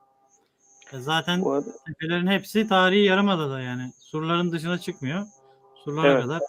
E, 0.92 0.98
Zaten 0.98 1.42
Bu 1.42 1.52
arada 1.52 1.70
tepelerin 1.86 2.26
hepsi 2.26 2.68
tarihi 2.68 3.04
yarımadada 3.04 3.60
yani. 3.60 3.92
Surların 3.98 4.52
dışına 4.52 4.78
çıkmıyor. 4.78 5.26
Surlara 5.84 6.12
Evet. 6.12 6.22
kadar. 6.22 6.40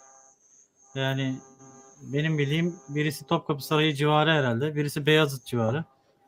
Yani 0.94 1.36
benim 2.02 2.38
bildiğim 2.38 2.76
birisi 2.88 3.26
Topkapı 3.26 3.64
Sarayı 3.64 3.94
civarı 3.94 4.30
herhalde. 4.30 4.74
Birisi 4.74 5.06
Beyazıt 5.06 5.46
civarı. 5.46 5.84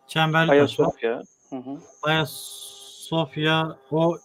Çemberli. 0.08 0.50
Ayasofya. 0.50 1.22
Hı 1.50 1.56
hı. 1.56 1.78
Ayasofya 2.02 3.76
o 3.90 4.18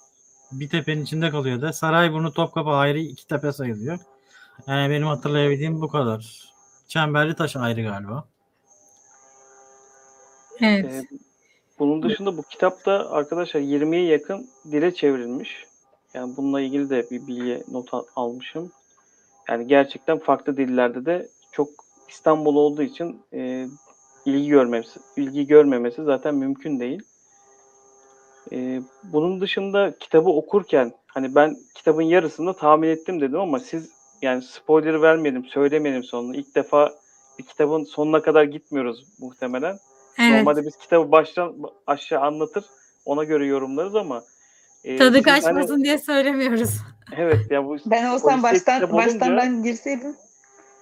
bir 0.52 0.69
tepenin 0.69 1.04
içinde 1.04 1.30
kalıyor 1.30 1.62
da. 1.62 1.73
Sarayburnu 1.73 2.34
Topkapı 2.34 2.69
ayrı 2.69 2.99
iki 2.99 3.28
tepe 3.28 3.52
sayılıyor. 3.52 3.99
Yani 4.67 4.89
benim 4.89 5.08
hatırlayabildiğim 5.08 5.82
bu 5.82 5.88
kadar. 5.88 6.54
Çemberli 6.88 7.36
taş 7.36 7.56
ayrı 7.56 7.82
galiba. 7.84 8.25
Evet. 10.62 10.86
Ee, 10.93 11.17
bunun 11.79 12.03
dışında 12.03 12.37
bu 12.37 12.43
kitapta 12.43 13.09
arkadaşlar 13.09 13.61
20'ye 13.61 14.05
yakın 14.05 14.49
dile 14.71 14.93
çevrilmiş. 14.93 15.65
Yani 16.13 16.37
bununla 16.37 16.61
ilgili 16.61 16.89
de 16.89 17.09
bir 17.11 17.27
bilgi 17.27 17.63
not 17.71 17.93
al- 17.93 18.05
almışım. 18.15 18.71
Yani 19.49 19.67
gerçekten 19.67 20.19
farklı 20.19 20.57
dillerde 20.57 21.05
de 21.05 21.27
çok 21.51 21.69
İstanbul 22.07 22.55
olduğu 22.55 22.83
için 22.83 23.21
e, 23.33 23.67
ilgi 24.25 24.49
görmemesi, 24.49 24.99
ilgi 25.17 25.47
görmemesi 25.47 26.03
zaten 26.03 26.35
mümkün 26.35 26.79
değil. 26.79 27.01
E, 28.51 28.81
bunun 29.03 29.41
dışında 29.41 29.93
kitabı 29.99 30.29
okurken 30.29 30.91
hani 31.07 31.35
ben 31.35 31.57
kitabın 31.75 32.01
yarısını 32.01 32.53
tahmin 32.53 32.87
ettim 32.87 33.21
dedim 33.21 33.39
ama 33.39 33.59
siz 33.59 33.89
yani 34.21 34.41
spoiler 34.41 35.01
vermedim, 35.01 35.45
söylemedim 35.45 36.03
sonunu. 36.03 36.35
İlk 36.35 36.55
defa 36.55 36.93
bir 37.39 37.43
kitabın 37.43 37.83
sonuna 37.83 38.21
kadar 38.21 38.43
gitmiyoruz 38.43 39.05
muhtemelen. 39.19 39.79
Evet. 40.19 40.32
Normalde 40.38 40.65
biz 40.65 40.75
kitabı 40.77 41.12
baştan 41.12 41.55
aşağı 41.88 42.19
anlatır, 42.21 42.65
ona 43.05 43.23
göre 43.23 43.45
yorumlarız 43.45 43.95
ama 43.95 44.23
e, 44.84 44.97
Tadı 44.97 45.17
siz 45.17 45.27
hani- 45.27 45.41
kaçmasın 45.41 45.84
diye 45.84 45.97
söylemiyoruz. 45.97 46.69
evet 47.17 47.51
ya 47.51 47.65
bu 47.65 47.77
Ben 47.86 48.05
olsam 48.05 48.43
baştan 48.43 48.79
kitap 48.79 48.93
baştan 48.93 49.29
olunca- 49.29 49.38
ben 49.38 49.63
girseydim 49.63 50.15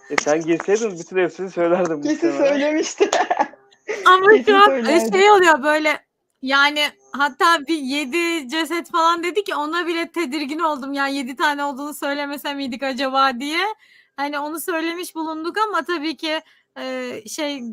e, 0.09 0.15
sen 0.17 0.41
girseydin 0.41 0.99
bütün 0.99 1.17
hepsini 1.17 1.49
söylerdim. 1.51 2.01
kesin 2.01 2.31
söylemişti. 2.31 3.09
Ama 4.05 4.31
Kesin 4.31 4.51
şu 4.51 4.57
an 4.57 4.65
söylerdim. 4.65 5.13
şey 5.19 5.31
oluyor 5.31 5.63
böyle 5.63 5.99
yani 6.41 6.83
hatta 7.11 7.59
bir 7.67 7.77
yedi 7.77 8.47
ceset 8.49 8.91
falan 8.91 9.23
dedi 9.23 9.43
ki 9.43 9.55
ona 9.55 9.87
bile 9.87 10.11
tedirgin 10.11 10.59
oldum. 10.59 10.93
Ya 10.93 11.07
yedi 11.07 11.35
tane 11.35 11.63
olduğunu 11.63 11.93
söylemese 11.93 12.53
miydik 12.53 12.83
acaba 12.83 13.39
diye. 13.39 13.59
Hani 14.17 14.39
onu 14.39 14.59
söylemiş 14.59 15.15
bulunduk 15.15 15.57
ama 15.57 15.81
tabii 15.85 16.17
ki 16.17 16.41
e, 16.77 17.21
şey 17.27 17.63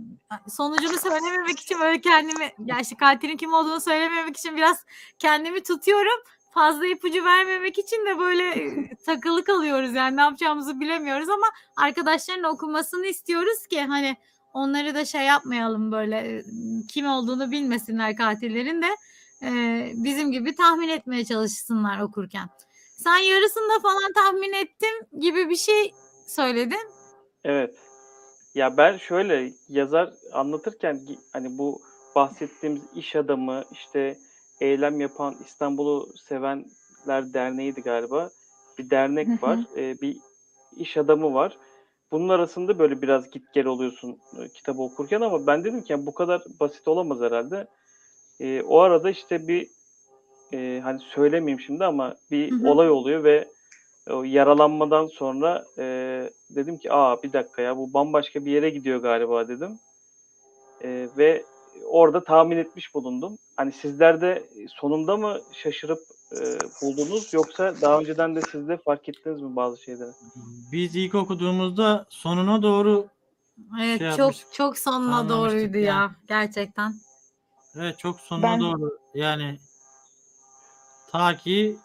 sonucunu 0.48 0.98
söylememek 0.98 1.60
için 1.60 1.80
böyle 1.80 2.00
kendimi 2.00 2.52
ya 2.66 2.80
işte 2.80 2.96
katilin 2.96 3.36
kim 3.36 3.52
olduğunu 3.52 3.80
söylememek 3.80 4.36
için 4.36 4.56
biraz 4.56 4.84
kendimi 5.18 5.62
tutuyorum. 5.62 6.20
Fazla 6.54 6.86
ipucu 6.86 7.24
vermemek 7.24 7.78
için 7.78 8.06
de 8.06 8.18
böyle 8.18 8.70
takılı 9.06 9.44
kalıyoruz 9.44 9.94
yani 9.94 10.16
ne 10.16 10.20
yapacağımızı 10.20 10.80
bilemiyoruz 10.80 11.28
ama 11.28 11.46
arkadaşların 11.76 12.44
okumasını 12.44 13.06
istiyoruz 13.06 13.66
ki 13.66 13.80
hani 13.80 14.16
onları 14.54 14.94
da 14.94 15.04
şey 15.04 15.22
yapmayalım 15.22 15.92
böyle 15.92 16.44
kim 16.88 17.06
olduğunu 17.06 17.50
bilmesinler 17.50 18.16
katillerin 18.16 18.82
de 18.82 18.96
e, 19.42 19.92
bizim 19.94 20.32
gibi 20.32 20.54
tahmin 20.54 20.88
etmeye 20.88 21.24
çalışsınlar 21.24 22.00
okurken. 22.00 22.48
Sen 22.96 23.18
yarısında 23.18 23.80
falan 23.82 24.12
tahmin 24.12 24.52
ettim 24.52 25.20
gibi 25.20 25.48
bir 25.48 25.56
şey 25.56 25.94
söyledin. 26.26 26.90
Evet. 27.44 27.83
Ya 28.54 28.76
ben 28.76 28.96
şöyle 28.96 29.52
yazar 29.68 30.12
anlatırken 30.32 31.00
hani 31.32 31.58
bu 31.58 31.80
bahsettiğimiz 32.14 32.82
iş 32.94 33.16
adamı 33.16 33.64
işte 33.72 34.18
eylem 34.60 35.00
yapan 35.00 35.36
İstanbul'u 35.44 36.08
sevenler 36.16 37.34
derneğiydi 37.34 37.82
galiba. 37.82 38.30
Bir 38.78 38.90
dernek 38.90 39.42
var. 39.42 39.58
e, 39.76 40.00
bir 40.00 40.16
iş 40.76 40.96
adamı 40.96 41.34
var. 41.34 41.58
Bunun 42.12 42.28
arasında 42.28 42.78
böyle 42.78 43.02
biraz 43.02 43.30
git 43.30 43.52
gel 43.52 43.66
oluyorsun 43.66 44.18
e, 44.38 44.48
kitabı 44.48 44.82
okurken 44.82 45.20
ama 45.20 45.46
ben 45.46 45.64
dedim 45.64 45.82
ki 45.82 45.92
yani 45.92 46.06
bu 46.06 46.14
kadar 46.14 46.42
basit 46.60 46.88
olamaz 46.88 47.20
herhalde. 47.20 47.66
E, 48.40 48.62
o 48.62 48.78
arada 48.78 49.10
işte 49.10 49.48
bir 49.48 49.70
e, 50.52 50.80
hani 50.84 51.00
söylemeyeyim 51.00 51.60
şimdi 51.60 51.84
ama 51.84 52.16
bir 52.30 52.64
olay 52.64 52.90
oluyor 52.90 53.24
ve 53.24 53.48
o 54.10 54.22
yaralanmadan 54.22 55.06
sonra 55.06 55.64
e, 55.78 55.84
dedim 56.50 56.78
ki 56.78 56.92
aa 56.92 57.22
bir 57.22 57.32
dakika 57.32 57.62
ya 57.62 57.76
bu 57.76 57.92
bambaşka 57.94 58.44
bir 58.44 58.52
yere 58.52 58.70
gidiyor 58.70 58.98
galiba 59.02 59.48
dedim. 59.48 59.78
E, 60.84 61.08
ve 61.16 61.44
orada 61.84 62.24
tahmin 62.24 62.56
etmiş 62.56 62.94
bulundum. 62.94 63.38
Hani 63.56 63.72
sizler 63.72 64.20
de 64.20 64.48
sonunda 64.68 65.16
mı 65.16 65.40
şaşırıp 65.52 66.00
e, 66.32 66.58
buldunuz 66.82 67.32
yoksa 67.32 67.74
daha 67.82 67.98
önceden 67.98 68.36
de 68.36 68.40
siz 68.52 68.68
de 68.68 68.76
fark 68.76 69.08
ettiniz 69.08 69.40
mi 69.42 69.56
bazı 69.56 69.82
şeyleri? 69.82 70.10
Biz 70.72 70.96
ilk 70.96 71.14
okuduğumuzda 71.14 72.06
sonuna 72.08 72.62
doğru 72.62 73.06
Evet 73.80 73.98
Şey 73.98 74.10
çok 74.10 74.18
yapmıştık, 74.18 74.52
çok 74.52 74.78
sonuna 74.78 75.28
doğruydu 75.28 75.76
yani. 75.76 75.84
ya 75.86 76.10
gerçekten. 76.28 76.94
Evet 77.76 77.98
çok 77.98 78.20
sonuna 78.20 78.52
Ben- 78.52 78.60
doğru 78.60 78.98
yani 79.14 79.58
ta 81.10 81.36
ki 81.36 81.76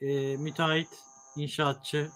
e, 0.00 0.36
müteahhit, 0.36 0.88
inşaatçı 1.36 2.10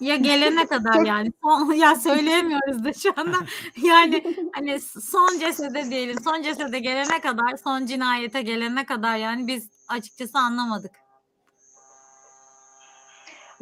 Ya 0.00 0.16
gelene 0.16 0.66
kadar 0.68 1.06
yani. 1.06 1.32
Son, 1.42 1.72
ya 1.74 1.94
söyleyemiyoruz 1.94 2.84
da 2.84 2.92
şu 2.92 3.12
anda. 3.16 3.36
Yani 3.82 4.36
hani 4.54 4.80
son 4.80 5.38
cesede 5.38 5.90
diyelim. 5.90 6.16
Son 6.24 6.42
cesede 6.42 6.78
gelene 6.78 7.20
kadar, 7.20 7.56
son 7.64 7.86
cinayete 7.86 8.42
gelene 8.42 8.86
kadar 8.86 9.16
yani 9.16 9.46
biz 9.46 9.68
açıkçası 9.88 10.38
anlamadık. 10.38 10.92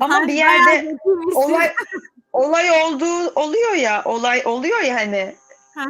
Ama 0.00 0.14
Sen 0.14 0.28
bir 0.28 0.32
bayağı 0.32 0.74
yerde 0.74 0.98
olay 1.34 1.72
olay 2.32 2.70
olduğu 2.70 3.30
oluyor 3.34 3.72
ya 3.72 4.02
olay 4.04 4.42
oluyor 4.44 4.80
ya 4.80 4.94
hani 4.96 5.36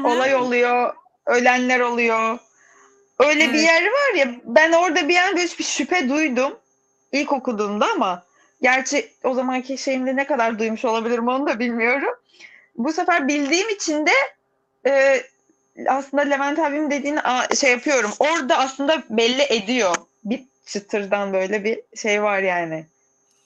olay 0.05 0.35
oluyor 0.35 0.95
ölenler 1.27 1.81
oluyor 1.81 2.39
öyle 3.19 3.41
bir 3.53 3.59
Evet. 3.59 3.65
yer 3.65 3.83
var 3.83 4.15
ya 4.17 4.35
ben 4.45 4.73
orada 4.73 5.09
bir 5.09 5.17
an 5.17 5.37
böyle 5.37 5.59
bir 5.59 5.65
şüphe 5.65 6.09
duydum 6.09 6.59
ilk 7.13 7.33
okuduğumda 7.33 7.87
ama 7.95 8.23
gerçi 8.63 9.13
o 9.25 9.35
zamanki 9.35 9.79
şeyimde 9.79 10.17
ne 10.17 10.27
kadar 10.27 10.59
duymuş 10.59 10.85
olabilirim 10.85 11.29
onu 11.29 11.47
da 11.47 11.59
bilmiyorum. 11.59 12.15
Bu 12.77 12.93
sefer 12.93 13.29
bildiğim 13.29 13.69
için 13.69 14.07
de 14.07 14.13
e, 14.87 15.23
aslında 15.89 16.23
Levent 16.23 16.59
abim 16.59 16.91
dediğini 16.91 17.21
şey 17.57 17.71
yapıyorum. 17.71 18.11
Orada 18.19 18.59
aslında 18.59 19.03
belli 19.11 19.43
ediyor. 19.43 19.97
Bir 20.25 20.43
çıtırdan 20.67 21.33
böyle 21.33 21.65
bir 21.65 21.81
şey 21.97 22.23
var 22.23 22.39
yani. 22.39 22.87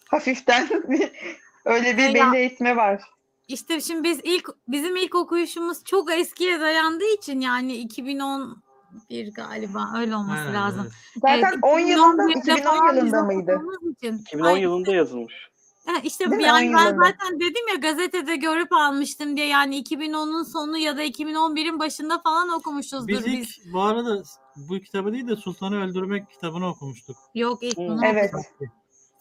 Hafiften 0.08 0.68
öyle 1.64 1.96
bir 1.96 2.02
Ya- 2.08 2.14
belli 2.14 2.44
etme 2.44 2.76
var. 2.76 3.02
İşte 3.48 3.80
şimdi 3.80 4.04
biz 4.04 4.20
ilk 4.22 4.48
bizim 4.68 4.96
ilk 4.96 5.14
okuyuşumuz 5.14 5.84
çok 5.84 6.12
eskiye 6.12 6.60
dayandığı 6.60 7.14
için 7.14 7.40
yani 7.40 7.76
2011 9.08 9.32
galiba 9.34 9.92
öyle 9.96 10.16
olması 10.16 10.40
Aynen, 10.42 10.54
lazım. 10.54 10.80
evet. 10.82 10.92
Zaten 11.22 11.52
Evet, 11.52 11.58
10 11.62 11.78
yılında 11.80 12.22
2011'de 12.22 12.52
2010 12.52 12.62
falan 12.76 12.96
biz 12.96 13.02
yılında 13.02 13.22
mıydı? 13.22 13.52
okuduğumuz 13.56 13.96
Için. 13.96 14.18
2010 14.18 14.46
Ay, 14.46 14.60
yılında 14.60 14.94
yazılmış. 14.94 15.34
Ha, 15.86 15.92
işte 16.04 16.30
Değil 16.30 16.40
yani 16.42 16.68
10 16.68 16.74
ben 16.74 16.86
yılında. 16.86 17.04
zaten 17.06 17.40
dedim 17.40 17.68
ya 17.68 17.74
gazetede 17.74 18.36
görüp 18.36 18.72
almıştım 18.72 19.36
diye 19.36 19.46
yani 19.46 19.82
2010'un 19.82 20.42
sonu 20.42 20.78
ya 20.78 20.96
da 20.96 21.04
2011'in 21.04 21.78
başında 21.78 22.18
falan 22.18 22.48
okumuşuzdur 22.48 23.08
Biz 23.08 23.26
biz. 23.26 23.34
ilk 23.34 23.72
bu 23.72 23.80
arada 23.82 24.22
bu 24.56 24.78
kitabı 24.78 25.12
değil 25.12 25.28
de 25.28 25.36
Sultan'ı 25.36 25.84
Öldürmek 25.84 26.30
kitabını 26.30 26.68
okumuştuk. 26.68 27.16
Yok 27.34 27.62
ilk 27.62 27.76
Hı. 27.78 27.80
bunu 27.80 28.06
Evet. 28.06 28.30
okuduk. 28.34 28.72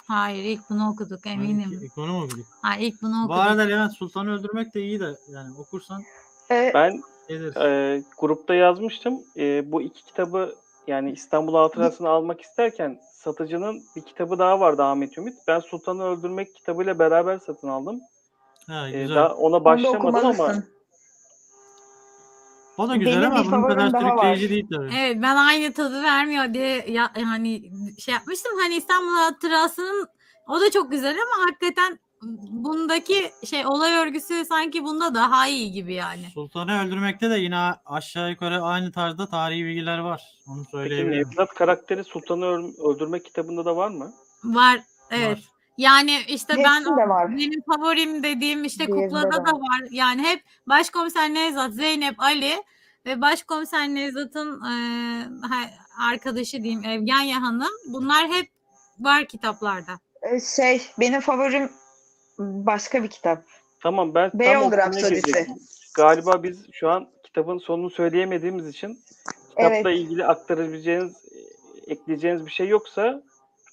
Hayır 0.08 0.44
ilk 0.44 0.70
bunu 0.70 0.90
okuduk 0.90 1.28
eminim. 1.28 1.70
İlk, 1.74 1.84
ilk 1.84 1.98
onu 1.98 2.14
mu 2.14 2.24
okuduk? 2.24 2.46
Hayır 2.62 2.82
ilk 2.94 3.02
bunu 3.02 3.14
Bu 3.14 3.24
okuduk. 3.34 3.38
arada 3.40 3.62
Levent 3.62 3.94
Sultan'ı 3.94 4.32
Öldürmek 4.32 4.74
de 4.76 4.82
iyi 4.82 5.00
de 5.00 5.16
yani 5.34 5.58
okursan 5.58 6.04
Ee, 6.52 6.72
Ben. 6.74 7.02
E, 7.34 8.02
grupta 8.18 8.56
yazmıştım. 8.56 9.20
E, 9.38 9.72
bu 9.72 9.82
iki 9.82 10.04
kitabı 10.06 10.56
yani 10.88 11.12
İstanbul 11.12 11.56
Hatırası'nı 11.56 12.10
almak 12.10 12.42
isterken 12.42 13.00
satıcının 13.14 13.82
bir 13.96 14.02
kitabı 14.02 14.40
daha 14.40 14.60
vardı 14.60 14.84
Ahmet 14.84 15.18
Ümit. 15.18 15.36
Ben 15.48 15.60
Sultan'ı 15.60 16.04
Öldürmek 16.04 16.56
kitabıyla 16.56 17.00
beraber 17.00 17.40
satın 17.40 17.68
aldım. 17.68 18.00
Ha, 18.68 18.90
E, 18.90 19.02
güzel. 19.02 19.16
daha 19.16 19.34
ona 19.36 19.66
başlamadım 19.66 20.26
ama 20.26 20.54
o 22.78 22.90
da 22.90 22.96
güzel 22.96 23.22
benim 23.22 23.32
ama 23.32 23.52
bunun 23.52 23.68
kadar 23.68 24.00
sürükleyici 24.00 24.50
değil 24.50 24.68
tabii. 24.74 24.90
Evet 25.00 25.18
ben 25.22 25.36
aynı 25.36 25.74
tadı 25.74 26.04
vermiyor 26.04 26.54
diye 26.54 26.86
ya, 26.90 27.12
hani 27.14 27.72
şey 28.00 28.14
yapmıştım. 28.14 28.52
Hani 28.62 28.76
İstanbul 28.76 29.16
Hatırası'nın 29.16 30.08
o 30.48 30.62
da 30.62 30.72
çok 30.72 30.92
güzel 30.92 31.12
ama 31.22 31.46
hakikaten 31.46 32.00
bundaki 32.64 33.32
şey 33.46 33.66
olay 33.66 33.94
örgüsü 33.94 34.46
sanki 34.46 34.84
bunda 34.84 35.16
daha 35.16 35.48
iyi 35.48 35.72
gibi 35.72 35.94
yani. 35.94 36.26
Sultan'ı 36.34 36.84
Öldürmek'te 36.86 37.30
de 37.30 37.36
yine 37.38 37.72
aşağı 37.86 38.30
yukarı 38.30 38.62
aynı 38.62 38.92
tarzda 38.92 39.30
tarihi 39.30 39.66
bilgiler 39.66 39.98
var. 40.00 40.24
Onu 40.48 40.58
peki 40.62 40.72
söyleyebilirim. 40.72 41.28
Nevzat 41.28 41.54
karakteri 41.54 42.04
Sultan'ı 42.04 42.46
Öl- 42.46 42.94
Öldürmek 42.96 43.26
kitabında 43.26 43.66
da 43.66 43.76
var 43.76 43.90
mı? 43.90 44.14
Var 44.44 44.80
evet. 45.12 45.28
Var. 45.38 45.40
Yani 45.78 46.18
işte 46.28 46.54
ben 46.58 46.76
Hepsinde 46.76 47.10
var. 47.10 47.32
benim 47.38 47.62
favorim 47.76 48.24
dediğim 48.24 48.64
işte 48.64 48.88
Diğerinde 48.88 49.08
kuklada 49.08 49.32
de 49.32 49.46
da 49.46 49.52
var. 49.54 49.82
Yani 49.92 50.22
hep 50.24 50.44
Başkomiser 50.68 51.34
Nevzat, 51.34 51.74
Zeynep, 51.74 52.20
Ali 52.20 52.64
ve 53.06 53.22
Başkomiser 53.22 53.88
Nevzat'ın 53.88 54.62
e, 54.62 54.74
ha- 55.48 55.70
arkadaşı 56.12 56.64
diyeyim 56.64 56.84
Evgenya 56.86 57.42
Hanım. 57.42 57.72
Bunlar 57.88 58.28
hep 58.28 58.50
var 59.00 59.26
kitaplarda. 59.26 59.92
Ee, 60.22 60.40
şey 60.56 60.82
benim 61.00 61.22
favorim 61.22 61.70
başka 62.40 63.04
bir 63.04 63.10
kitap. 63.10 63.44
Tamam 63.80 64.16
ben 64.16 64.30
tam 64.30 64.40
Beyoğlu 64.40 64.66
okumaya 64.66 64.86
Rapsodisi. 64.86 65.48
Galiba 65.96 66.44
biz 66.44 66.66
şu 66.72 66.90
an 66.90 67.08
kitabın 67.24 67.58
sonunu 67.58 67.90
söyleyemediğimiz 67.90 68.68
için 68.68 69.00
kitapla 69.50 69.92
Evet. 69.92 70.00
ilgili 70.00 70.26
aktarabileceğiniz, 70.26 71.14
ekleyeceğiniz 71.88 72.46
bir 72.46 72.52
şey 72.52 72.68
yoksa 72.68 73.24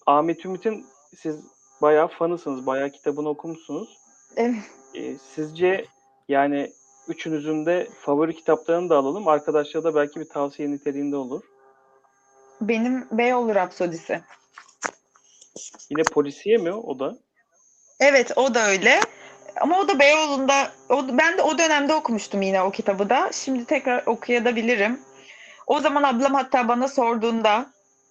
Ahmet 0.06 0.44
Ümit'in 0.44 0.86
siz 1.16 1.40
bayağı 1.82 2.08
fanısınız, 2.08 2.66
bayağı 2.66 2.90
kitabını 2.90 3.28
okumuşsunuz. 3.28 3.98
Evet. 4.36 4.54
E, 4.94 5.18
sizce 5.18 5.84
yani 6.28 6.72
üçünüzün 7.08 7.66
de 7.66 7.88
favori 8.00 8.36
kitaplarını 8.36 8.90
da 8.90 8.96
alalım. 8.96 9.28
Arkadaşlara 9.28 9.84
da 9.84 9.94
belki 9.94 10.20
bir 10.20 10.28
tavsiye 10.28 10.70
niteliğinde 10.70 11.16
olur. 11.16 11.42
Benim 12.60 13.06
Beyoğlu 13.12 13.54
Rapsodisi. 13.54 14.20
Yine 15.90 16.02
polisiye 16.02 16.56
mi 16.56 16.72
o 16.72 16.98
da? 16.98 17.18
Evet 18.00 18.38
o 18.38 18.54
da 18.54 18.66
öyle. 18.66 19.00
Ama 19.60 19.78
o 19.78 19.88
da 19.88 19.98
Beyoğlu'nda 19.98 20.70
o, 20.88 21.18
ben 21.18 21.38
de 21.38 21.42
o 21.42 21.58
dönemde 21.58 21.94
okumuştum 21.94 22.42
yine 22.42 22.62
o 22.62 22.70
kitabı 22.70 23.10
da. 23.10 23.30
Şimdi 23.32 23.64
tekrar 23.64 24.06
okuyabilirim. 24.06 25.00
O 25.66 25.80
zaman 25.80 26.02
ablam 26.02 26.34
hatta 26.34 26.68
bana 26.68 26.88
sorduğunda 26.88 27.66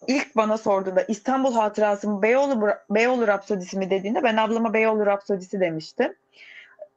ilk 0.07 0.35
bana 0.35 0.57
sorduğunda 0.57 1.03
İstanbul 1.03 1.53
Hatırası 1.53 2.09
mı 2.09 2.21
Beyoğlu, 2.21 2.69
Beyoğlu 2.89 3.27
Rapsodisi 3.27 3.77
mi 3.77 3.89
dediğinde 3.89 4.23
ben 4.23 4.37
ablama 4.37 4.73
Beyoğlu 4.73 5.05
Rapsodisi 5.05 5.59
demiştim. 5.59 6.15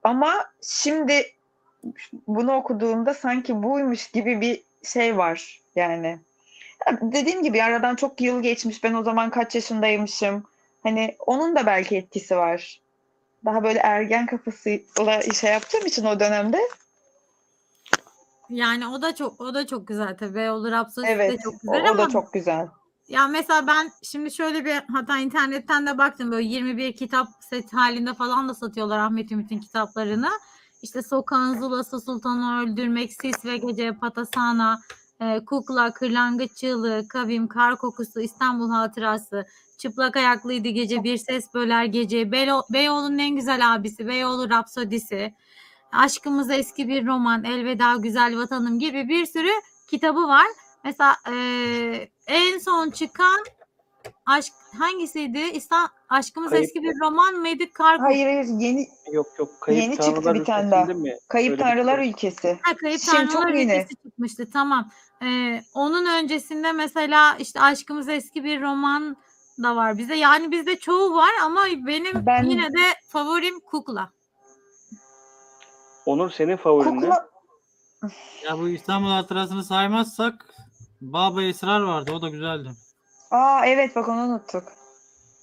Ama 0.03 0.47
şimdi 0.63 1.27
bunu 2.27 2.53
okuduğumda 2.53 3.15
sanki 3.15 3.63
buymuş 3.63 4.11
gibi 4.11 4.41
bir 4.41 4.63
şey 4.85 5.17
var 5.17 5.61
yani. 5.77 6.19
Ya 6.87 6.99
Dediğim 7.03 7.43
gibi 7.43 7.63
aradan 7.63 7.95
çok 7.95 8.21
yıl 8.21 8.43
geçmiş. 8.43 8.85
Ben 8.85 8.95
o 8.95 9.03
zaman 9.03 9.31
kaç 9.31 9.55
yaşındaymışım. 9.55 10.45
Hani 10.83 11.17
onun 11.27 11.57
da 11.57 11.67
belki 11.67 11.97
etkisi 11.97 12.37
var. 12.37 12.81
Daha 13.45 13.63
böyle 13.65 13.79
ergen 13.79 14.27
kafasıyla 14.27 15.23
şey 15.23 15.53
yaptığım 15.53 15.87
için 15.87 16.05
o 16.05 16.21
dönemde. 16.21 16.59
Yani 18.51 18.87
o 18.87 19.03
da 19.03 19.15
çok 19.15 19.41
o 19.41 19.55
da 19.55 19.67
çok 19.67 19.89
güzel 19.89 20.17
tabii. 20.17 20.35
Beyoğlu 20.35 20.71
Rapsodisi 20.71 21.13
Evet. 21.13 21.33
de 21.33 21.37
çok 21.43 21.55
O, 21.55 21.59
güzel 21.63 21.85
o 21.85 21.91
ama 21.91 21.99
da 21.99 22.09
çok 22.09 22.33
güzel. 22.33 22.69
Ya 23.09 23.29
mesela 23.29 23.67
ben 23.67 23.93
şimdi 24.03 24.31
şöyle 24.31 24.65
bir 24.65 24.83
hatta 24.93 25.19
internetten 25.19 25.87
de 25.87 25.99
baktım 25.99 26.31
böyle 26.31 26.49
21 26.49 26.97
kitap 26.97 27.29
set 27.41 27.73
halinde 27.73 28.15
falan 28.15 28.49
da 28.49 28.55
satıyorlar 28.55 28.99
Ahmet 28.99 29.33
Ümit'in 29.33 29.61
kitaplarını. 29.61 30.31
İşte 30.83 31.03
Sokağın 31.03 31.61
Zulası, 31.61 32.01
Sultanı 32.01 32.63
Öldürmek, 32.63 33.13
Sis 33.13 33.45
ve 33.45 33.57
Gece, 33.57 33.93
Patasana, 33.93 34.81
e, 35.21 35.45
Kukla, 35.45 35.93
Kırlangıç 35.93 36.53
Çığlığı, 36.57 37.09
Kavim, 37.09 37.49
Kar 37.49 37.77
Kokusu, 37.77 38.21
İstanbul 38.21 38.71
Hatırası, 38.71 39.47
Çıplak 39.79 40.17
Ayaklıydı 40.17 40.69
Gece, 40.69 41.05
Bir 41.05 41.17
Ses 41.17 41.55
Böler 41.55 41.85
Gece, 41.85 42.23
Belo- 42.23 42.73
Beyoğlu'nun 42.73 43.19
en 43.19 43.37
güzel 43.37 43.75
abisi, 43.75 44.07
Beyoğlu 44.09 44.51
Rapsodisi, 44.51 45.35
Aşkımız 45.93 46.51
Eski 46.51 46.89
Bir 46.89 47.07
Roman, 47.07 47.45
Elveda 47.45 47.97
Güzel 47.97 48.39
Vatanım 48.39 48.79
gibi 48.79 49.09
bir 49.09 49.27
sürü 49.27 49.51
kitabı 49.91 50.23
var. 50.29 50.47
Mesela 50.85 51.17
eee, 51.33 52.09
en 52.27 52.59
son 52.59 52.91
çıkan 52.91 53.39
aşk 54.27 54.53
hangisiydi? 54.79 55.39
İstan 55.39 55.89
Aşkımız 56.09 56.51
Kayıp- 56.51 56.65
eski 56.65 56.83
bir 56.83 57.01
roman 57.01 57.35
mıydı? 57.35 57.65
Kar 57.75 57.99
Hayır 57.99 58.27
hayır 58.27 58.45
yeni 58.45 58.89
Yok 59.13 59.27
yok. 59.39 59.49
Kayıp 59.61 59.83
Yeni 59.83 59.97
çıktı 59.97 60.35
bir 60.35 60.45
tane 60.45 60.71
daha. 60.71 60.85
mi? 60.85 61.17
Kayıp 61.29 61.53
Öyle 61.53 61.63
Tanrılar 61.63 62.03
kitap. 62.03 62.09
Ülkesi. 62.15 62.59
Ha, 62.63 62.77
Kayıp 62.77 63.01
Şimdi 63.01 63.27
çok 63.27 63.33
Tanrılar 63.33 63.55
yeni. 63.55 63.73
Ülkesi 63.73 63.97
çıkmıştı. 64.03 64.51
Tamam. 64.53 64.89
Ee, 65.23 65.63
onun 65.75 66.07
öncesinde 66.07 66.73
mesela 66.73 67.37
işte 67.37 67.61
Aşkımız 67.61 68.09
eski 68.09 68.45
bir 68.45 68.63
roman 68.63 69.17
da 69.63 69.77
var 69.77 69.99
bize. 69.99 70.15
Yani 70.15 70.51
bizde 70.51 70.79
çoğu 70.79 71.15
var 71.15 71.31
ama 71.45 71.61
benim 71.87 72.27
Ben- 72.27 72.45
yine 72.45 72.73
de 72.73 72.95
favorim 73.07 73.61
Kukla. 73.61 74.11
Onur 76.07 76.31
senin 76.31 76.57
favorin 76.57 77.01
ne? 77.01 77.01
Kukla 77.01 77.29
Ya 78.45 78.59
bu 78.59 78.69
İstanbul 78.69 79.09
Hatırası'nı 79.09 79.65
saymazsak 79.65 80.55
Baba 81.01 81.43
Esrar 81.43 81.81
vardı. 81.81 82.13
O 82.13 82.23
da 82.23 82.29
güzeldi. 82.29 82.71
Aa 83.31 83.67
evet 83.67 83.97
bak 83.97 84.09
onu 84.09 84.21
unuttuk. 84.21 84.65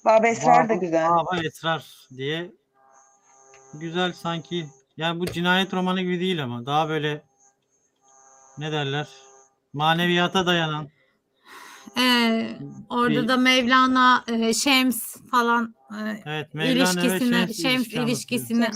Baba 0.05 0.27
Esrar 0.27 0.69
da 0.69 0.73
güzel. 0.73 1.09
Baba 1.09 1.37
Esrar 1.43 2.07
diye 2.17 2.51
güzel 3.73 4.13
sanki. 4.13 4.67
Yani 4.97 5.19
bu 5.19 5.25
cinayet 5.25 5.73
romanı 5.73 6.01
gibi 6.01 6.19
değil 6.19 6.43
ama 6.43 6.65
daha 6.65 6.89
böyle 6.89 7.23
ne 8.57 8.71
derler? 8.71 9.07
Maneviyata 9.75 10.45
dayanan. 10.45 10.87
Ee, 11.97 12.57
orada 12.89 13.09
Bir- 13.23 13.27
da 13.27 13.37
Mevlana, 13.37 14.23
e, 14.27 14.53
Şems 14.53 15.15
falan 15.31 15.75
e, 15.91 16.21
Evet, 16.25 16.53
Mevlana 16.53 16.71
ilişkisini, 17.01 17.35
Şems 17.35 17.57
Şems 17.61 17.87
ilişki 17.87 17.99
anlatıyor. 17.99 18.07
ilişkisini 18.07 18.59
mi? 18.59 18.69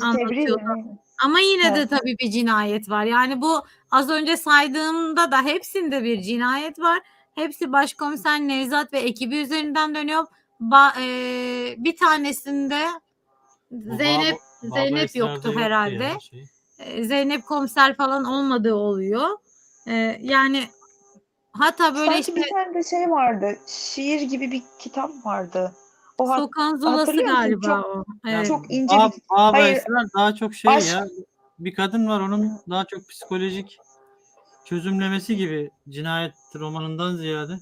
Ama 1.23 1.39
yine 1.39 1.63
de 1.75 1.77
Evet. 1.79 1.89
tabii 1.89 2.15
bir 2.19 2.31
cinayet 2.31 2.89
var. 2.89 3.03
Yani 3.05 3.41
bu 3.41 3.61
az 3.91 4.09
önce 4.09 4.37
saydığımda 4.37 5.31
da 5.31 5.41
hepsinde 5.41 6.03
bir 6.03 6.21
cinayet 6.21 6.79
var. 6.79 6.99
Hepsi 7.35 7.71
başkomiser 7.71 8.39
Nevzat 8.39 8.93
ve 8.93 8.99
ekibi 8.99 9.37
üzerinden 9.37 9.95
dönüyor. 9.95 10.25
Ba- 10.61 10.99
eee, 11.01 11.75
bir 11.77 11.97
tanesinde 11.97 12.85
Zeynep 13.71 14.37
Baba- 14.63 14.73
Zeynep 14.73 15.15
yoktu 15.15 15.53
herhalde. 15.55 16.11
şey. 16.21 16.45
Ee, 16.79 17.03
Zeynep 17.03 17.45
komiser 17.45 17.95
falan 17.97 18.23
olmadığı 18.25 18.73
oluyor. 18.75 19.27
Ee, 19.87 20.19
yani 20.21 20.63
hatta 21.59 21.95
böyle 21.95 22.05
Sanki 22.05 22.19
işte 22.19 22.35
bir 22.35 22.49
tane 22.49 22.73
de 22.73 22.83
şey 22.83 23.09
vardı. 23.09 23.57
Şiir 23.67 24.21
gibi 24.21 24.51
bir 24.51 24.63
kitap 24.79 25.11
vardı. 25.25 25.73
O 26.17 26.29
hatırlıyor 26.29 26.91
musun? 26.91 27.25
galiba 27.25 27.67
Çok- 27.67 27.85
o. 27.85 28.05
Ya 28.29 28.35
Evet. 28.37 28.47
çok 28.47 28.71
ince 28.71 28.95
Baba, 28.97 29.11
bir 29.53 29.59
Hayır. 29.59 29.83
Daha 30.15 30.35
çok 30.35 30.53
şey 30.53 30.71
Aşk- 30.71 30.93
ya. 30.93 31.07
Bir 31.59 31.75
kadın 31.75 32.07
var 32.07 32.19
onun 32.19 32.51
daha 32.69 32.85
çok 32.85 33.09
psikolojik 33.09 33.79
çözümlemesi 34.65 35.35
gibi 35.35 35.71
cinayet 35.89 36.33
romanından 36.55 37.15
ziyade. 37.15 37.59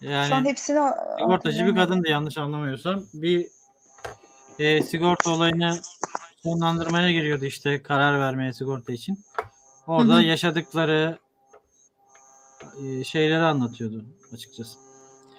şu 0.00 0.08
an 0.08 0.12
Yani 0.12 0.48
hepsini 0.48 0.80
sigortacı 1.18 1.66
bir 1.66 1.76
kadındı 1.76 2.08
yanlış 2.08 2.38
anlamıyorsam. 2.38 3.02
Bir 3.14 3.46
e, 4.58 4.82
sigorta 4.82 5.30
olayını 5.30 5.78
sonlandırmaya 6.42 7.12
giriyordu 7.12 7.44
işte 7.44 7.82
karar 7.82 8.20
vermeye 8.20 8.52
sigorta 8.52 8.92
için. 8.92 9.24
Orada 9.86 10.22
yaşadıkları 10.22 11.18
e, 12.84 13.04
şeyleri 13.04 13.42
anlatıyordu 13.42 14.04
açıkçası. 14.34 14.78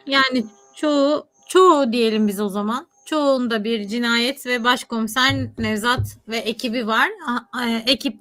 Yani 0.08 0.46
çoğu 0.76 1.28
çoğu 1.48 1.92
diyelim 1.92 2.28
biz 2.28 2.40
o 2.40 2.50
zaman. 2.50 2.88
Çoğunda 3.06 3.64
bir 3.64 3.88
cinayet 3.88 4.46
ve 4.46 4.64
başkomiser 4.64 5.50
Nevzat 5.58 6.18
ve 6.28 6.38
ekibi 6.38 6.88
var. 6.88 7.10
A- 7.54 7.66
e, 7.66 7.84
Ekip 7.88 8.20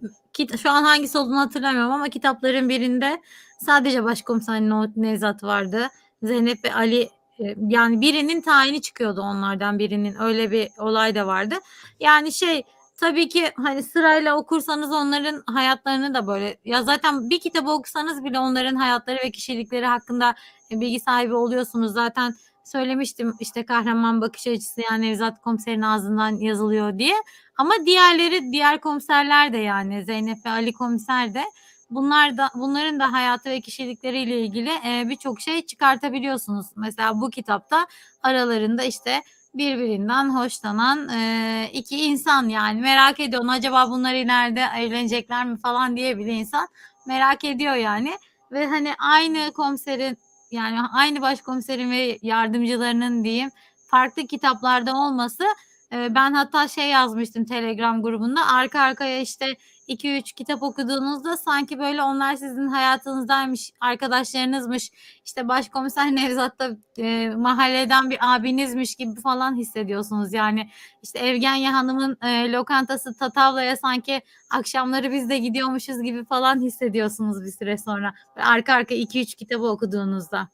şu 0.62 0.70
an 0.70 0.82
hangisi 0.82 1.18
olduğunu 1.18 1.40
hatırlamıyorum 1.40 1.92
ama 1.92 2.08
kitapların 2.08 2.68
birinde 2.68 3.22
sadece 3.60 4.04
başkomiser 4.04 4.60
Nevzat 4.96 5.42
vardı. 5.42 5.88
Zeynep 6.22 6.64
ve 6.64 6.74
Ali 6.74 7.00
e, 7.40 7.56
yani 7.68 8.00
birinin 8.00 8.40
tayini 8.40 8.80
çıkıyordu 8.82 9.20
onlardan 9.20 9.78
birinin 9.78 10.20
öyle 10.20 10.50
bir 10.50 10.68
olay 10.78 11.14
da 11.14 11.26
vardı. 11.26 11.54
Yani 12.00 12.32
şey 12.32 12.62
tabii 13.02 13.28
ki 13.28 13.50
hani 13.56 13.82
sırayla 13.82 14.36
okursanız 14.36 14.92
onların 14.92 15.42
hayatlarını 15.46 16.14
da 16.14 16.26
böyle 16.26 16.56
ya 16.64 16.82
zaten 16.82 17.30
bir 17.30 17.40
kitabı 17.40 17.70
okusanız 17.70 18.24
bile 18.24 18.38
onların 18.38 18.74
hayatları 18.74 19.18
ve 19.24 19.30
kişilikleri 19.30 19.86
hakkında 19.86 20.34
e, 20.70 20.80
bilgi 20.80 21.00
sahibi 21.00 21.34
oluyorsunuz. 21.34 21.92
Zaten 21.92 22.34
söylemiştim 22.64 23.34
işte 23.40 23.66
kahraman 23.66 24.20
bakış 24.20 24.46
açısı 24.46 24.80
yani 24.90 25.10
Nevzat 25.10 25.40
komiserin 25.40 25.82
ağzından 25.82 26.36
yazılıyor 26.36 26.98
diye. 26.98 27.14
Ama 27.56 27.74
diğerleri 27.86 28.52
diğer 28.52 28.80
komiserler 28.80 29.52
de 29.52 29.58
yani 29.58 30.04
Zeynep 30.04 30.46
ve 30.46 30.50
Ali 30.50 30.72
komiser 30.72 31.34
de 31.34 31.42
bunlar 31.90 32.36
da 32.36 32.50
bunların 32.54 33.00
da 33.00 33.12
hayatı 33.12 33.50
ve 33.50 33.60
kişilikleriyle 33.60 34.40
ilgili 34.40 34.70
e, 34.86 35.08
birçok 35.08 35.40
şey 35.40 35.66
çıkartabiliyorsunuz. 35.66 36.66
Mesela 36.76 37.20
bu 37.20 37.30
kitapta 37.30 37.86
aralarında 38.22 38.84
işte 38.84 39.22
birbirinden 39.54 40.28
hoşlanan 40.30 41.08
e, 41.08 41.70
iki 41.72 41.96
insan 42.04 42.48
yani. 42.48 42.80
Merak 42.80 43.20
ediyorsun 43.20 43.48
acaba 43.48 43.90
bunlar 43.90 44.14
ileride 44.14 44.64
evlenecekler 44.78 45.46
mi 45.46 45.58
falan 45.58 45.96
diye 45.96 46.18
bile 46.18 46.32
insan 46.32 46.68
merak 47.06 47.44
ediyor 47.44 47.74
yani. 47.74 48.12
Ve 48.52 48.66
hani 48.66 48.94
aynı 48.98 49.52
komiserin 49.52 50.18
yani 50.50 50.78
aynı 50.92 51.20
başkomiserin 51.20 51.90
ve 51.90 52.18
yardımcılarının 52.22 53.24
diyeyim 53.24 53.50
farklı 53.86 54.26
kitaplarda 54.26 54.94
olması 54.94 55.44
e, 55.92 56.14
ben 56.14 56.32
hatta 56.32 56.68
şey 56.68 56.88
yazmıştım 56.88 57.44
Telegram 57.44 58.02
grubunda 58.02 58.46
arka 58.46 58.80
arkaya 58.80 59.20
işte 59.20 59.46
2-3 59.88 60.22
kitap 60.22 60.62
okuduğunuzda 60.62 61.36
sanki 61.36 61.78
böyle 61.78 62.02
onlar 62.02 62.36
sizin 62.36 62.66
hayatınızdaymış, 62.66 63.72
arkadaşlarınızmış, 63.80 64.90
işte 65.24 65.48
başkomiser 65.48 66.06
Nevzat 66.16 66.58
da 66.58 66.76
e, 66.98 67.30
mahalleden 67.30 68.10
bir 68.10 68.18
abinizmiş 68.20 68.94
gibi 68.94 69.20
falan 69.20 69.56
hissediyorsunuz. 69.56 70.32
Yani 70.32 70.70
işte 71.02 71.18
Evgenya 71.18 71.72
Hanım'ın 71.72 72.18
e, 72.22 72.52
lokantası 72.52 73.14
Tatavla'ya 73.14 73.76
sanki 73.76 74.22
akşamları 74.50 75.12
biz 75.12 75.30
de 75.30 75.38
gidiyormuşuz 75.38 76.02
gibi 76.02 76.24
falan 76.24 76.60
hissediyorsunuz 76.60 77.44
bir 77.44 77.50
süre 77.50 77.78
sonra. 77.78 78.14
Arka 78.36 78.74
arka 78.74 78.94
2-3 78.94 79.36
kitabı 79.36 79.66
okuduğunuzda. 79.66 80.48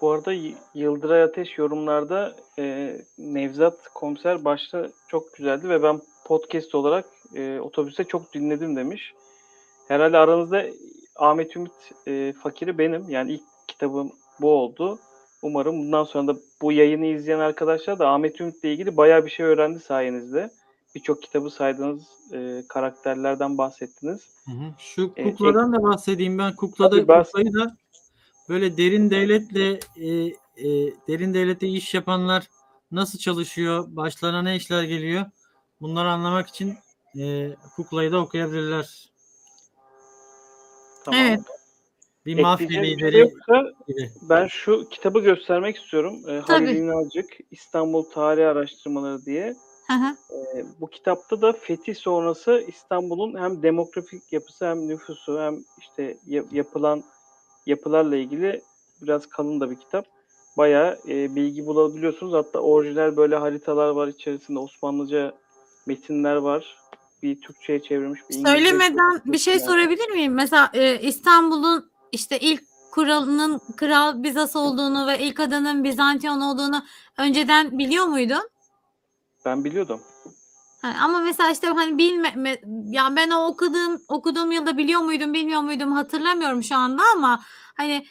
Bu 0.00 0.10
arada 0.10 0.32
Yıldıray 0.74 1.22
Ateş 1.22 1.58
yorumlarda 1.58 2.36
e, 2.58 2.96
Nevzat 3.18 3.88
komiser 3.94 4.44
başta 4.44 4.88
çok 5.08 5.34
güzeldi 5.34 5.68
ve 5.68 5.82
ben 5.82 6.00
podcast 6.24 6.74
olarak 6.74 7.04
e, 7.34 7.60
otobüste 7.60 8.04
çok 8.04 8.34
dinledim 8.34 8.76
demiş. 8.76 9.14
Herhalde 9.88 10.18
aranızda 10.18 10.66
Ahmet 11.16 11.56
Ümit 11.56 11.72
e, 12.06 12.34
Fakiri 12.42 12.78
benim. 12.78 13.08
Yani 13.08 13.32
ilk 13.32 13.42
kitabım 13.68 14.12
bu 14.40 14.50
oldu. 14.50 14.98
Umarım 15.42 15.78
bundan 15.78 16.04
sonra 16.04 16.26
da 16.34 16.38
bu 16.62 16.72
yayını 16.72 17.06
izleyen 17.06 17.38
arkadaşlar 17.38 17.98
da 17.98 18.08
Ahmet 18.08 18.40
Ümit'le 18.40 18.64
ilgili 18.64 18.96
bayağı 18.96 19.24
bir 19.24 19.30
şey 19.30 19.46
öğrendi 19.46 19.80
sayenizde. 19.80 20.50
Birçok 20.94 21.22
kitabı 21.22 21.50
saydınız, 21.50 22.02
e, 22.32 22.62
karakterlerden 22.68 23.58
bahsettiniz. 23.58 24.20
Hı 24.44 24.50
hı. 24.52 24.64
Şu 24.78 25.12
E, 25.16 25.24
kukladan 25.24 25.72
da 25.72 25.82
bahsedeyim 25.82 26.38
ben. 26.38 26.56
Kuklada 26.56 26.90
Tabii 26.90 27.08
bahs- 27.12 27.24
kuklayı 27.24 27.54
da 27.54 27.76
böyle 28.48 28.76
derin 28.76 29.10
devletle 29.10 29.80
e, 29.96 30.08
e, 30.56 30.92
derin 31.08 31.34
devlette 31.34 31.68
iş 31.68 31.94
yapanlar 31.94 32.48
nasıl 32.92 33.18
çalışıyor, 33.18 33.84
başlarına 33.88 34.42
ne 34.42 34.56
işler 34.56 34.82
geliyor 34.82 35.24
bunları 35.80 36.08
anlamak 36.08 36.48
için 36.48 36.74
e, 37.18 37.50
kuklayı 37.76 38.12
da 38.12 38.20
okuyabilirler. 38.20 39.10
Tamam. 41.04 41.20
Evet. 41.20 41.40
Bir 42.26 42.40
mafya 42.40 42.68
şey 42.68 42.82
lideri 42.82 43.18
yoksa 43.18 43.72
ben 44.22 44.46
şu 44.46 44.88
kitabı 44.88 45.20
göstermek 45.20 45.76
istiyorum. 45.76 46.28
E. 46.28 46.38
Halil 46.38 46.76
İnalcık, 46.76 47.38
İstanbul 47.50 48.02
Tarih 48.02 48.48
Araştırmaları 48.48 49.24
diye. 49.24 49.56
Hı 49.86 49.92
hı. 49.92 50.16
E, 50.34 50.64
bu 50.80 50.90
kitapta 50.90 51.42
da 51.42 51.52
fetih 51.52 51.94
sonrası 51.94 52.64
İstanbul'un 52.68 53.38
hem 53.38 53.62
demografik 53.62 54.32
yapısı 54.32 54.66
hem 54.66 54.88
nüfusu 54.88 55.40
hem 55.40 55.64
işte 55.78 56.16
ya- 56.26 56.44
yapılan 56.52 57.04
yapılarla 57.66 58.16
ilgili 58.16 58.62
biraz 59.02 59.26
kalın 59.26 59.60
da 59.60 59.70
bir 59.70 59.76
kitap. 59.80 60.06
Bayağı 60.56 60.98
e, 61.08 61.34
bilgi 61.34 61.66
bulabiliyorsunuz. 61.66 62.32
Hatta 62.32 62.58
orijinal 62.58 63.16
böyle 63.16 63.36
haritalar 63.36 63.90
var 63.90 64.08
içerisinde 64.08 64.58
Osmanlıca 64.58 65.34
metinler 65.86 66.36
var. 66.36 66.79
Bir 67.22 67.40
Türkçe'ye 67.40 67.82
çevrilmiş 67.82 68.20
bir 68.20 68.34
İngilizce 68.34 68.50
Söylemeden 68.50 69.22
bir 69.24 69.38
şey 69.38 69.60
sorabilir 69.60 70.10
miyim? 70.10 70.34
Mesela 70.34 70.70
e, 70.74 71.00
İstanbul'un 71.00 71.90
işte 72.12 72.38
ilk 72.38 72.62
kralının 72.92 73.60
kral 73.76 74.22
Bizas 74.22 74.56
olduğunu 74.56 75.06
ve 75.06 75.18
ilk 75.18 75.40
adının 75.40 75.84
Bizantiyon 75.84 76.40
olduğunu 76.40 76.84
önceden 77.18 77.78
biliyor 77.78 78.04
muydun? 78.06 78.48
Ben 79.44 79.64
biliyordum. 79.64 80.00
Ha, 80.82 80.94
ama 81.02 81.18
mesela 81.18 81.50
işte 81.50 81.66
hani 81.66 81.98
bilme 81.98 82.28
me- 82.28 82.94
ya 82.94 83.16
ben 83.16 83.30
o 83.30 83.46
okuduğum 83.46 84.00
okuduğum 84.08 84.52
yılda 84.52 84.78
biliyor 84.78 85.00
muydum 85.00 85.34
bilmiyor 85.34 85.60
muydum 85.60 85.92
hatırlamıyorum 85.92 86.62
şu 86.62 86.76
anda 86.76 87.02
ama 87.16 87.42
hani 87.76 88.06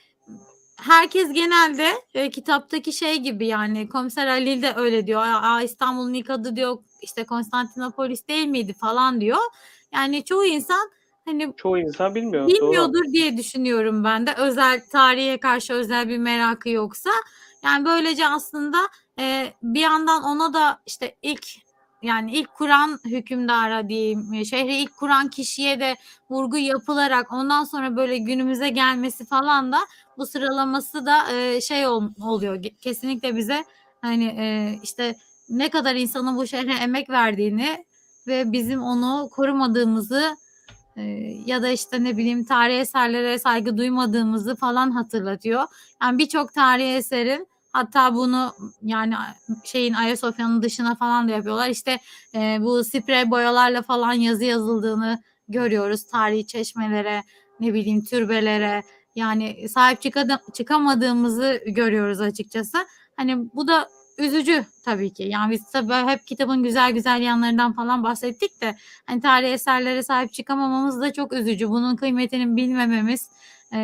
herkes 0.81 1.33
genelde 1.33 1.87
e, 2.13 2.29
kitaptaki 2.29 2.93
şey 2.93 3.17
gibi 3.17 3.47
yani 3.47 3.89
komiser 3.89 4.27
Halil 4.27 4.61
de 4.61 4.73
öyle 4.75 5.07
diyor. 5.07 5.21
Aa, 5.21 5.61
İstanbul'un 5.61 6.13
ilk 6.13 6.29
adı 6.29 6.55
diyor 6.55 6.77
işte 7.01 7.23
Konstantinopolis 7.23 8.27
değil 8.27 8.47
miydi 8.47 8.73
falan 8.73 9.21
diyor. 9.21 9.37
Yani 9.93 10.23
çoğu 10.23 10.45
insan 10.45 10.91
hani 11.25 11.53
Çoğu 11.57 11.77
insan 11.77 12.15
bilmiyor. 12.15 12.43
Doğru. 12.43 12.49
bilmiyordur 12.49 13.03
diye 13.13 13.37
düşünüyorum 13.37 14.03
ben 14.03 14.27
de. 14.27 14.33
Özel 14.37 14.81
tarihe 14.91 15.37
karşı 15.37 15.73
özel 15.73 16.09
bir 16.09 16.17
merakı 16.17 16.69
yoksa. 16.69 17.09
Yani 17.63 17.85
böylece 17.85 18.27
aslında 18.27 18.77
e, 19.19 19.53
bir 19.63 19.79
yandan 19.79 20.23
ona 20.23 20.53
da 20.53 20.79
işte 20.85 21.15
ilk 21.21 21.47
yani 22.01 22.31
ilk 22.31 22.53
kuran 22.53 22.99
hükümdara 23.05 23.89
diyeyim, 23.89 24.33
e, 24.33 24.45
şehri 24.45 24.75
ilk 24.75 24.97
kuran 24.97 25.29
kişiye 25.29 25.79
de 25.79 25.95
vurgu 26.29 26.57
yapılarak 26.57 27.33
ondan 27.33 27.63
sonra 27.63 27.95
böyle 27.95 28.17
günümüze 28.17 28.69
gelmesi 28.69 29.25
falan 29.25 29.71
da 29.71 29.79
bu 30.19 30.25
sıralaması 30.25 31.05
da 31.05 31.31
e, 31.33 31.61
şey 31.61 31.87
ol- 31.87 32.11
oluyor. 32.21 32.63
Kesinlikle 32.81 33.35
bize 33.35 33.65
hani 34.01 34.25
e, 34.25 34.75
işte 34.83 35.15
ne 35.49 35.69
kadar 35.69 35.95
insanın 35.95 36.37
bu 36.37 36.47
şehre 36.47 36.73
emek 36.73 37.09
verdiğini 37.09 37.85
ve 38.27 38.51
bizim 38.51 38.83
onu 38.83 39.29
korumadığımızı 39.31 40.37
ya 41.45 41.61
da 41.61 41.69
işte 41.69 42.03
ne 42.03 42.17
bileyim 42.17 42.45
tarihi 42.45 42.79
eserlere 42.79 43.39
saygı 43.39 43.77
duymadığımızı 43.77 44.55
falan 44.55 44.91
hatırlatıyor. 44.91 45.63
Yani 46.01 46.17
birçok 46.17 46.53
tarihi 46.53 46.95
eserin 46.95 47.47
hatta 47.73 48.15
bunu 48.15 48.53
yani 48.83 49.15
şeyin 49.63 49.93
Ayasofya'nın 49.93 50.61
dışına 50.61 50.95
falan 50.95 51.27
da 51.27 51.31
yapıyorlar. 51.31 51.69
İşte 51.69 51.99
e, 52.35 52.57
bu 52.61 52.83
sprey 52.83 53.31
boyalarla 53.31 53.81
falan 53.81 54.13
yazı 54.13 54.43
yazıldığını 54.43 55.21
görüyoruz. 55.49 56.03
Tarihi 56.07 56.47
çeşmelere, 56.47 57.23
ne 57.59 57.73
bileyim 57.73 58.05
türbelere 58.05 58.83
yani 59.19 59.69
sahip 59.69 60.01
çıkada- 60.01 60.41
çıkamadığımızı 60.53 61.61
görüyoruz 61.67 62.21
açıkçası. 62.21 62.77
Hani 63.17 63.37
bu 63.55 63.67
da 63.67 63.89
üzücü 64.17 64.65
tabii 64.85 65.13
ki. 65.13 65.23
Yani 65.23 65.51
biz 65.51 65.71
tabii 65.71 66.07
hep 66.07 66.27
kitabın 66.27 66.63
güzel 66.63 66.91
güzel 66.91 67.21
yanlarından 67.21 67.73
falan 67.73 68.03
bahsettik 68.03 68.61
de 68.61 68.75
hani 69.05 69.21
tarihi 69.21 69.51
eserlere 69.51 70.03
sahip 70.03 70.33
çıkamamamız 70.33 71.01
da 71.01 71.13
çok 71.13 71.33
üzücü. 71.33 71.69
Bunun 71.69 71.95
kıymetini 71.95 72.55
bilmememiz 72.55 73.29
e, 73.73 73.77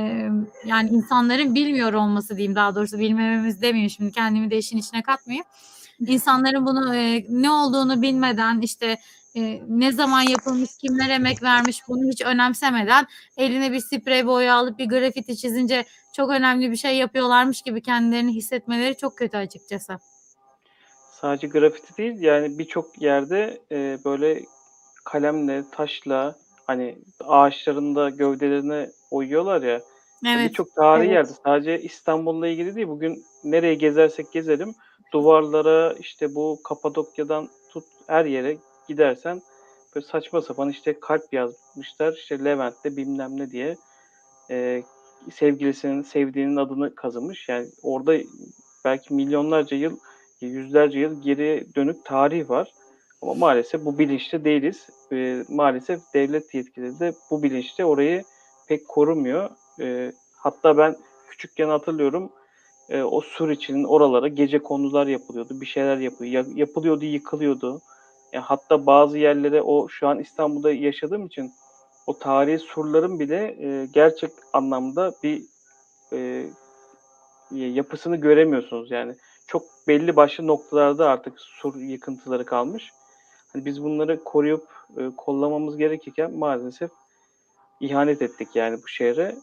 yani 0.65 0.89
insanların 0.89 1.55
bilmiyor 1.55 1.93
olması 1.93 2.37
diyeyim 2.37 2.55
daha 2.55 2.75
doğrusu 2.75 2.99
bilmememiz 2.99 3.61
demeyeyim 3.61 3.89
şimdi 3.89 4.11
kendimi 4.11 4.51
de 4.51 4.57
işin 4.57 4.77
içine 4.77 5.01
katmayayım. 5.01 5.45
İnsanların 5.99 6.65
bunu 6.65 6.95
e, 6.95 7.25
ne 7.29 7.51
olduğunu 7.51 8.01
bilmeden 8.01 8.61
işte 8.61 8.97
e, 9.35 9.61
ne 9.67 9.91
zaman 9.91 10.21
yapılmış, 10.21 10.69
kimler 10.77 11.09
emek 11.09 11.43
vermiş 11.43 11.81
bunu 11.87 12.09
hiç 12.11 12.21
önemsemeden 12.21 13.07
eline 13.37 13.71
bir 13.71 13.79
sprey 13.79 14.27
boya 14.27 14.55
alıp 14.55 14.79
bir 14.79 14.89
grafiti 14.89 15.37
çizince 15.37 15.85
çok 16.15 16.29
önemli 16.29 16.71
bir 16.71 16.75
şey 16.75 16.97
yapıyorlarmış 16.97 17.61
gibi 17.61 17.81
kendilerini 17.81 18.33
hissetmeleri 18.33 18.97
çok 18.97 19.17
kötü 19.17 19.37
açıkçası. 19.37 19.97
Sadece 21.11 21.47
grafiti 21.47 21.97
değil 21.97 22.21
yani 22.21 22.59
birçok 22.59 23.01
yerde 23.01 23.61
e, 23.71 23.97
böyle 24.05 24.41
kalemle, 25.03 25.63
taşla 25.71 26.35
hani 26.67 26.97
ağaçların 27.23 27.95
da 27.95 28.09
gövdelerine 28.09 28.89
oyuyorlar 29.11 29.61
ya. 29.61 29.81
Evet. 30.27 30.49
Birçok 30.49 30.75
tarihi 30.75 31.05
Evet. 31.05 31.15
yerde 31.15 31.31
sadece 31.45 31.81
İstanbul'la 31.81 32.47
ilgili 32.47 32.75
değil. 32.75 32.87
Bugün 32.87 33.25
nereye 33.43 33.75
gezersek 33.75 34.31
gezelim 34.31 34.75
duvarlara 35.13 35.93
işte 35.93 36.35
bu 36.35 36.59
Kapadokya'dan 36.63 37.49
tut 37.69 37.83
her 38.07 38.25
yere 38.25 38.57
gidersen 38.87 39.41
böyle 39.95 40.05
saçma 40.05 40.41
sapan 40.41 40.69
işte 40.69 40.99
kalp 40.99 41.33
yazmışlar 41.33 42.13
işte 42.13 42.45
Levent'te 42.45 42.97
bilmem 42.97 43.39
ne 43.39 43.51
diye 43.51 43.77
e, 44.49 44.83
sevgilisinin 45.31 46.01
sevdiğinin 46.01 46.55
adını 46.55 46.95
kazımış. 46.95 47.49
Yani 47.49 47.67
orada 47.83 48.15
belki 48.85 49.13
milyonlarca 49.13 49.77
yıl 49.77 49.97
yüzlerce 50.41 50.99
yıl 50.99 51.21
geriye 51.21 51.75
dönük 51.75 52.05
tarih 52.05 52.49
var. 52.49 52.73
Ama 53.21 53.33
maalesef 53.33 53.85
bu 53.85 53.99
bilinçte 53.99 54.43
değiliz. 54.45 54.87
E, 55.11 55.43
maalesef 55.49 56.01
devlet 56.13 56.53
yetkilileri 56.53 56.99
de 56.99 57.13
bu 57.31 57.43
bilinçte 57.43 57.85
orayı 57.85 58.23
pek 58.67 58.87
korumuyor. 58.87 59.49
E, 59.81 60.11
hatta 60.37 60.77
ben 60.77 60.95
küçükken 61.27 61.69
hatırlıyorum 61.69 62.31
e, 62.89 63.03
o 63.03 63.21
sur 63.21 63.49
içinin 63.49 63.83
oralara 63.83 64.27
gece 64.27 64.59
konular 64.59 65.07
yapılıyordu. 65.07 65.61
Bir 65.61 65.65
şeyler 65.65 65.97
yapıyor. 65.97 66.31
ya- 66.31 66.53
yapılıyordu, 66.55 67.05
yıkılıyordu. 67.05 67.81
E, 68.35 68.37
hatta 68.37 68.85
bazı 68.85 69.17
yerlere 69.17 69.61
o 69.61 69.89
şu 69.89 70.07
an 70.07 70.19
İstanbul'da 70.19 70.71
yaşadığım 70.71 71.25
için 71.25 71.53
o 72.07 72.19
tarihi 72.19 72.59
surların 72.59 73.19
bile 73.19 73.55
e, 73.59 73.85
gerçek 73.85 74.31
anlamda 74.53 75.13
bir 75.23 75.43
e, 76.13 76.45
yapısını 77.51 78.15
göremiyorsunuz 78.15 78.91
yani. 78.91 79.15
Çok 79.47 79.63
belli 79.87 80.15
başlı 80.15 80.47
noktalarda 80.47 81.09
artık 81.09 81.39
sur 81.39 81.75
yıkıntıları 81.75 82.45
kalmış. 82.45 82.91
Hani 83.53 83.65
biz 83.65 83.83
bunları 83.83 84.23
koruyup 84.23 84.67
e, 84.97 85.01
kollamamız 85.17 85.77
gerekirken 85.77 86.33
maalesef 86.33 86.91
ihanet 87.79 88.21
ettik 88.21 88.47
yani 88.55 88.83
bu 88.83 88.87
şehre. 88.87 89.35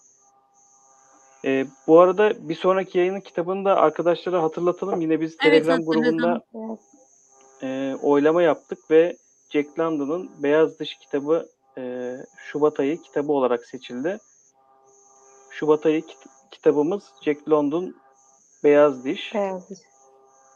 E, 1.45 1.67
bu 1.87 2.01
arada 2.01 2.49
bir 2.49 2.55
sonraki 2.55 2.99
yayının 2.99 3.21
kitabını 3.21 3.65
da 3.65 3.77
arkadaşlara 3.77 4.43
hatırlatalım. 4.43 5.01
Yine 5.01 5.21
biz 5.21 5.37
Evet, 5.43 5.65
Telegram 5.65 5.85
grubunda. 5.85 6.43
E, 7.63 7.97
oylama 8.03 8.43
yaptık 8.43 8.91
ve 8.91 9.17
Jack 9.51 9.79
London'ın 9.79 10.31
Beyaz 10.43 10.79
Dış 10.79 10.99
kitabı 10.99 11.49
e, 11.79 12.17
Şubat 12.37 12.81
ayı 12.81 13.03
kitabı 13.03 13.33
olarak 13.33 13.67
seçildi. 13.67 14.19
Şubat 15.51 15.87
ayı 15.87 16.03
kit- 16.03 16.27
kitabımız 16.51 17.03
Jack 17.23 17.49
London 17.49 17.97
Beyaz 18.65 19.05
Diş. 19.05 19.35
Beyaz. 19.35 19.63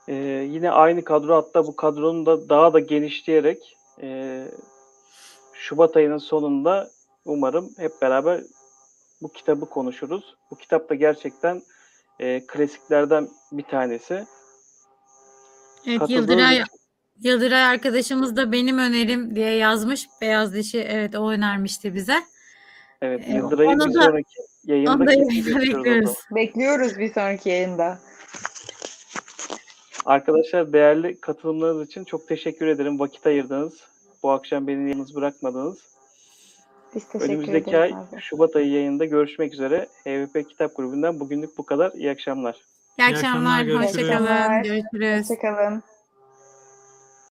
E, 0.08 0.14
yine 0.50 0.70
aynı 0.70 1.04
kadro 1.04 1.36
hatta 1.36 1.66
bu 1.66 1.76
kadronun 1.76 2.26
da 2.26 2.48
daha 2.48 2.72
da 2.72 2.80
genişleyerek 2.80 3.76
e, 4.02 4.42
Şubat 5.52 5.96
ayının 5.96 6.18
sonunda 6.18 6.90
umarım 7.24 7.70
hep 7.76 8.02
beraber 8.02 8.40
bu 9.22 9.32
kitabı 9.32 9.66
konuşuruz. 9.68 10.36
Bu 10.50 10.56
kitap 10.56 10.90
da 10.90 10.94
gerçekten 10.94 11.62
e, 12.20 12.46
klasiklerden 12.46 13.28
bir 13.52 13.62
tanesi. 13.62 14.26
Evet 15.86 16.10
Yıldıray 16.10 16.62
Yıldıray 17.22 17.64
arkadaşımız 17.64 18.36
da 18.36 18.52
benim 18.52 18.78
önerim 18.78 19.34
diye 19.36 19.50
yazmış. 19.50 20.06
Beyaz 20.20 20.54
dişi 20.54 20.78
evet 20.80 21.14
o 21.14 21.30
önermişti 21.30 21.94
bize. 21.94 22.22
Evet, 23.02 23.22
Ee, 23.28 23.32
Yıldıray'ı 23.32 23.76
bir 23.78 23.92
sonraki 23.92 24.34
yayında 24.64 25.06
bekliyoruz 25.06 26.14
bekliyoruz. 26.34 26.98
bir 26.98 27.12
sonraki 27.12 27.48
yayında. 27.48 27.98
Arkadaşlar 30.04 30.72
değerli 30.72 31.20
katılımlarınız 31.20 31.88
için 31.88 32.04
çok 32.04 32.28
teşekkür 32.28 32.66
ederim. 32.66 32.98
Vakit 33.00 33.26
ayırdınız. 33.26 33.74
Bu 34.22 34.30
akşam 34.30 34.66
beni 34.66 34.90
yalnız 34.90 35.14
bırakmadınız. 35.14 35.78
Biz 36.94 37.08
teşekkür 37.08 37.28
Önümüzdeki 37.32 37.78
ay 37.78 37.88
ederiz. 37.90 38.04
abi. 38.12 38.20
Şubat 38.20 38.56
ayı 38.56 38.68
yayında 38.70 39.04
görüşmek 39.04 39.54
üzere. 39.54 39.86
HVP 40.06 40.48
Kitap 40.48 40.76
Grubu'ndan 40.76 41.20
bugünlük 41.20 41.58
bu 41.58 41.66
kadar. 41.66 41.92
İyi 41.92 42.10
akşamlar. 42.10 42.56
İyi 42.98 43.04
akşamlar, 43.04 43.60
akşamlar. 43.60 43.62
görüşürüz. 43.62 44.08
Hoşçakalın. 44.10 44.62
Görüşürüz. 44.62 45.30
Hoşçakalın. 45.30 45.82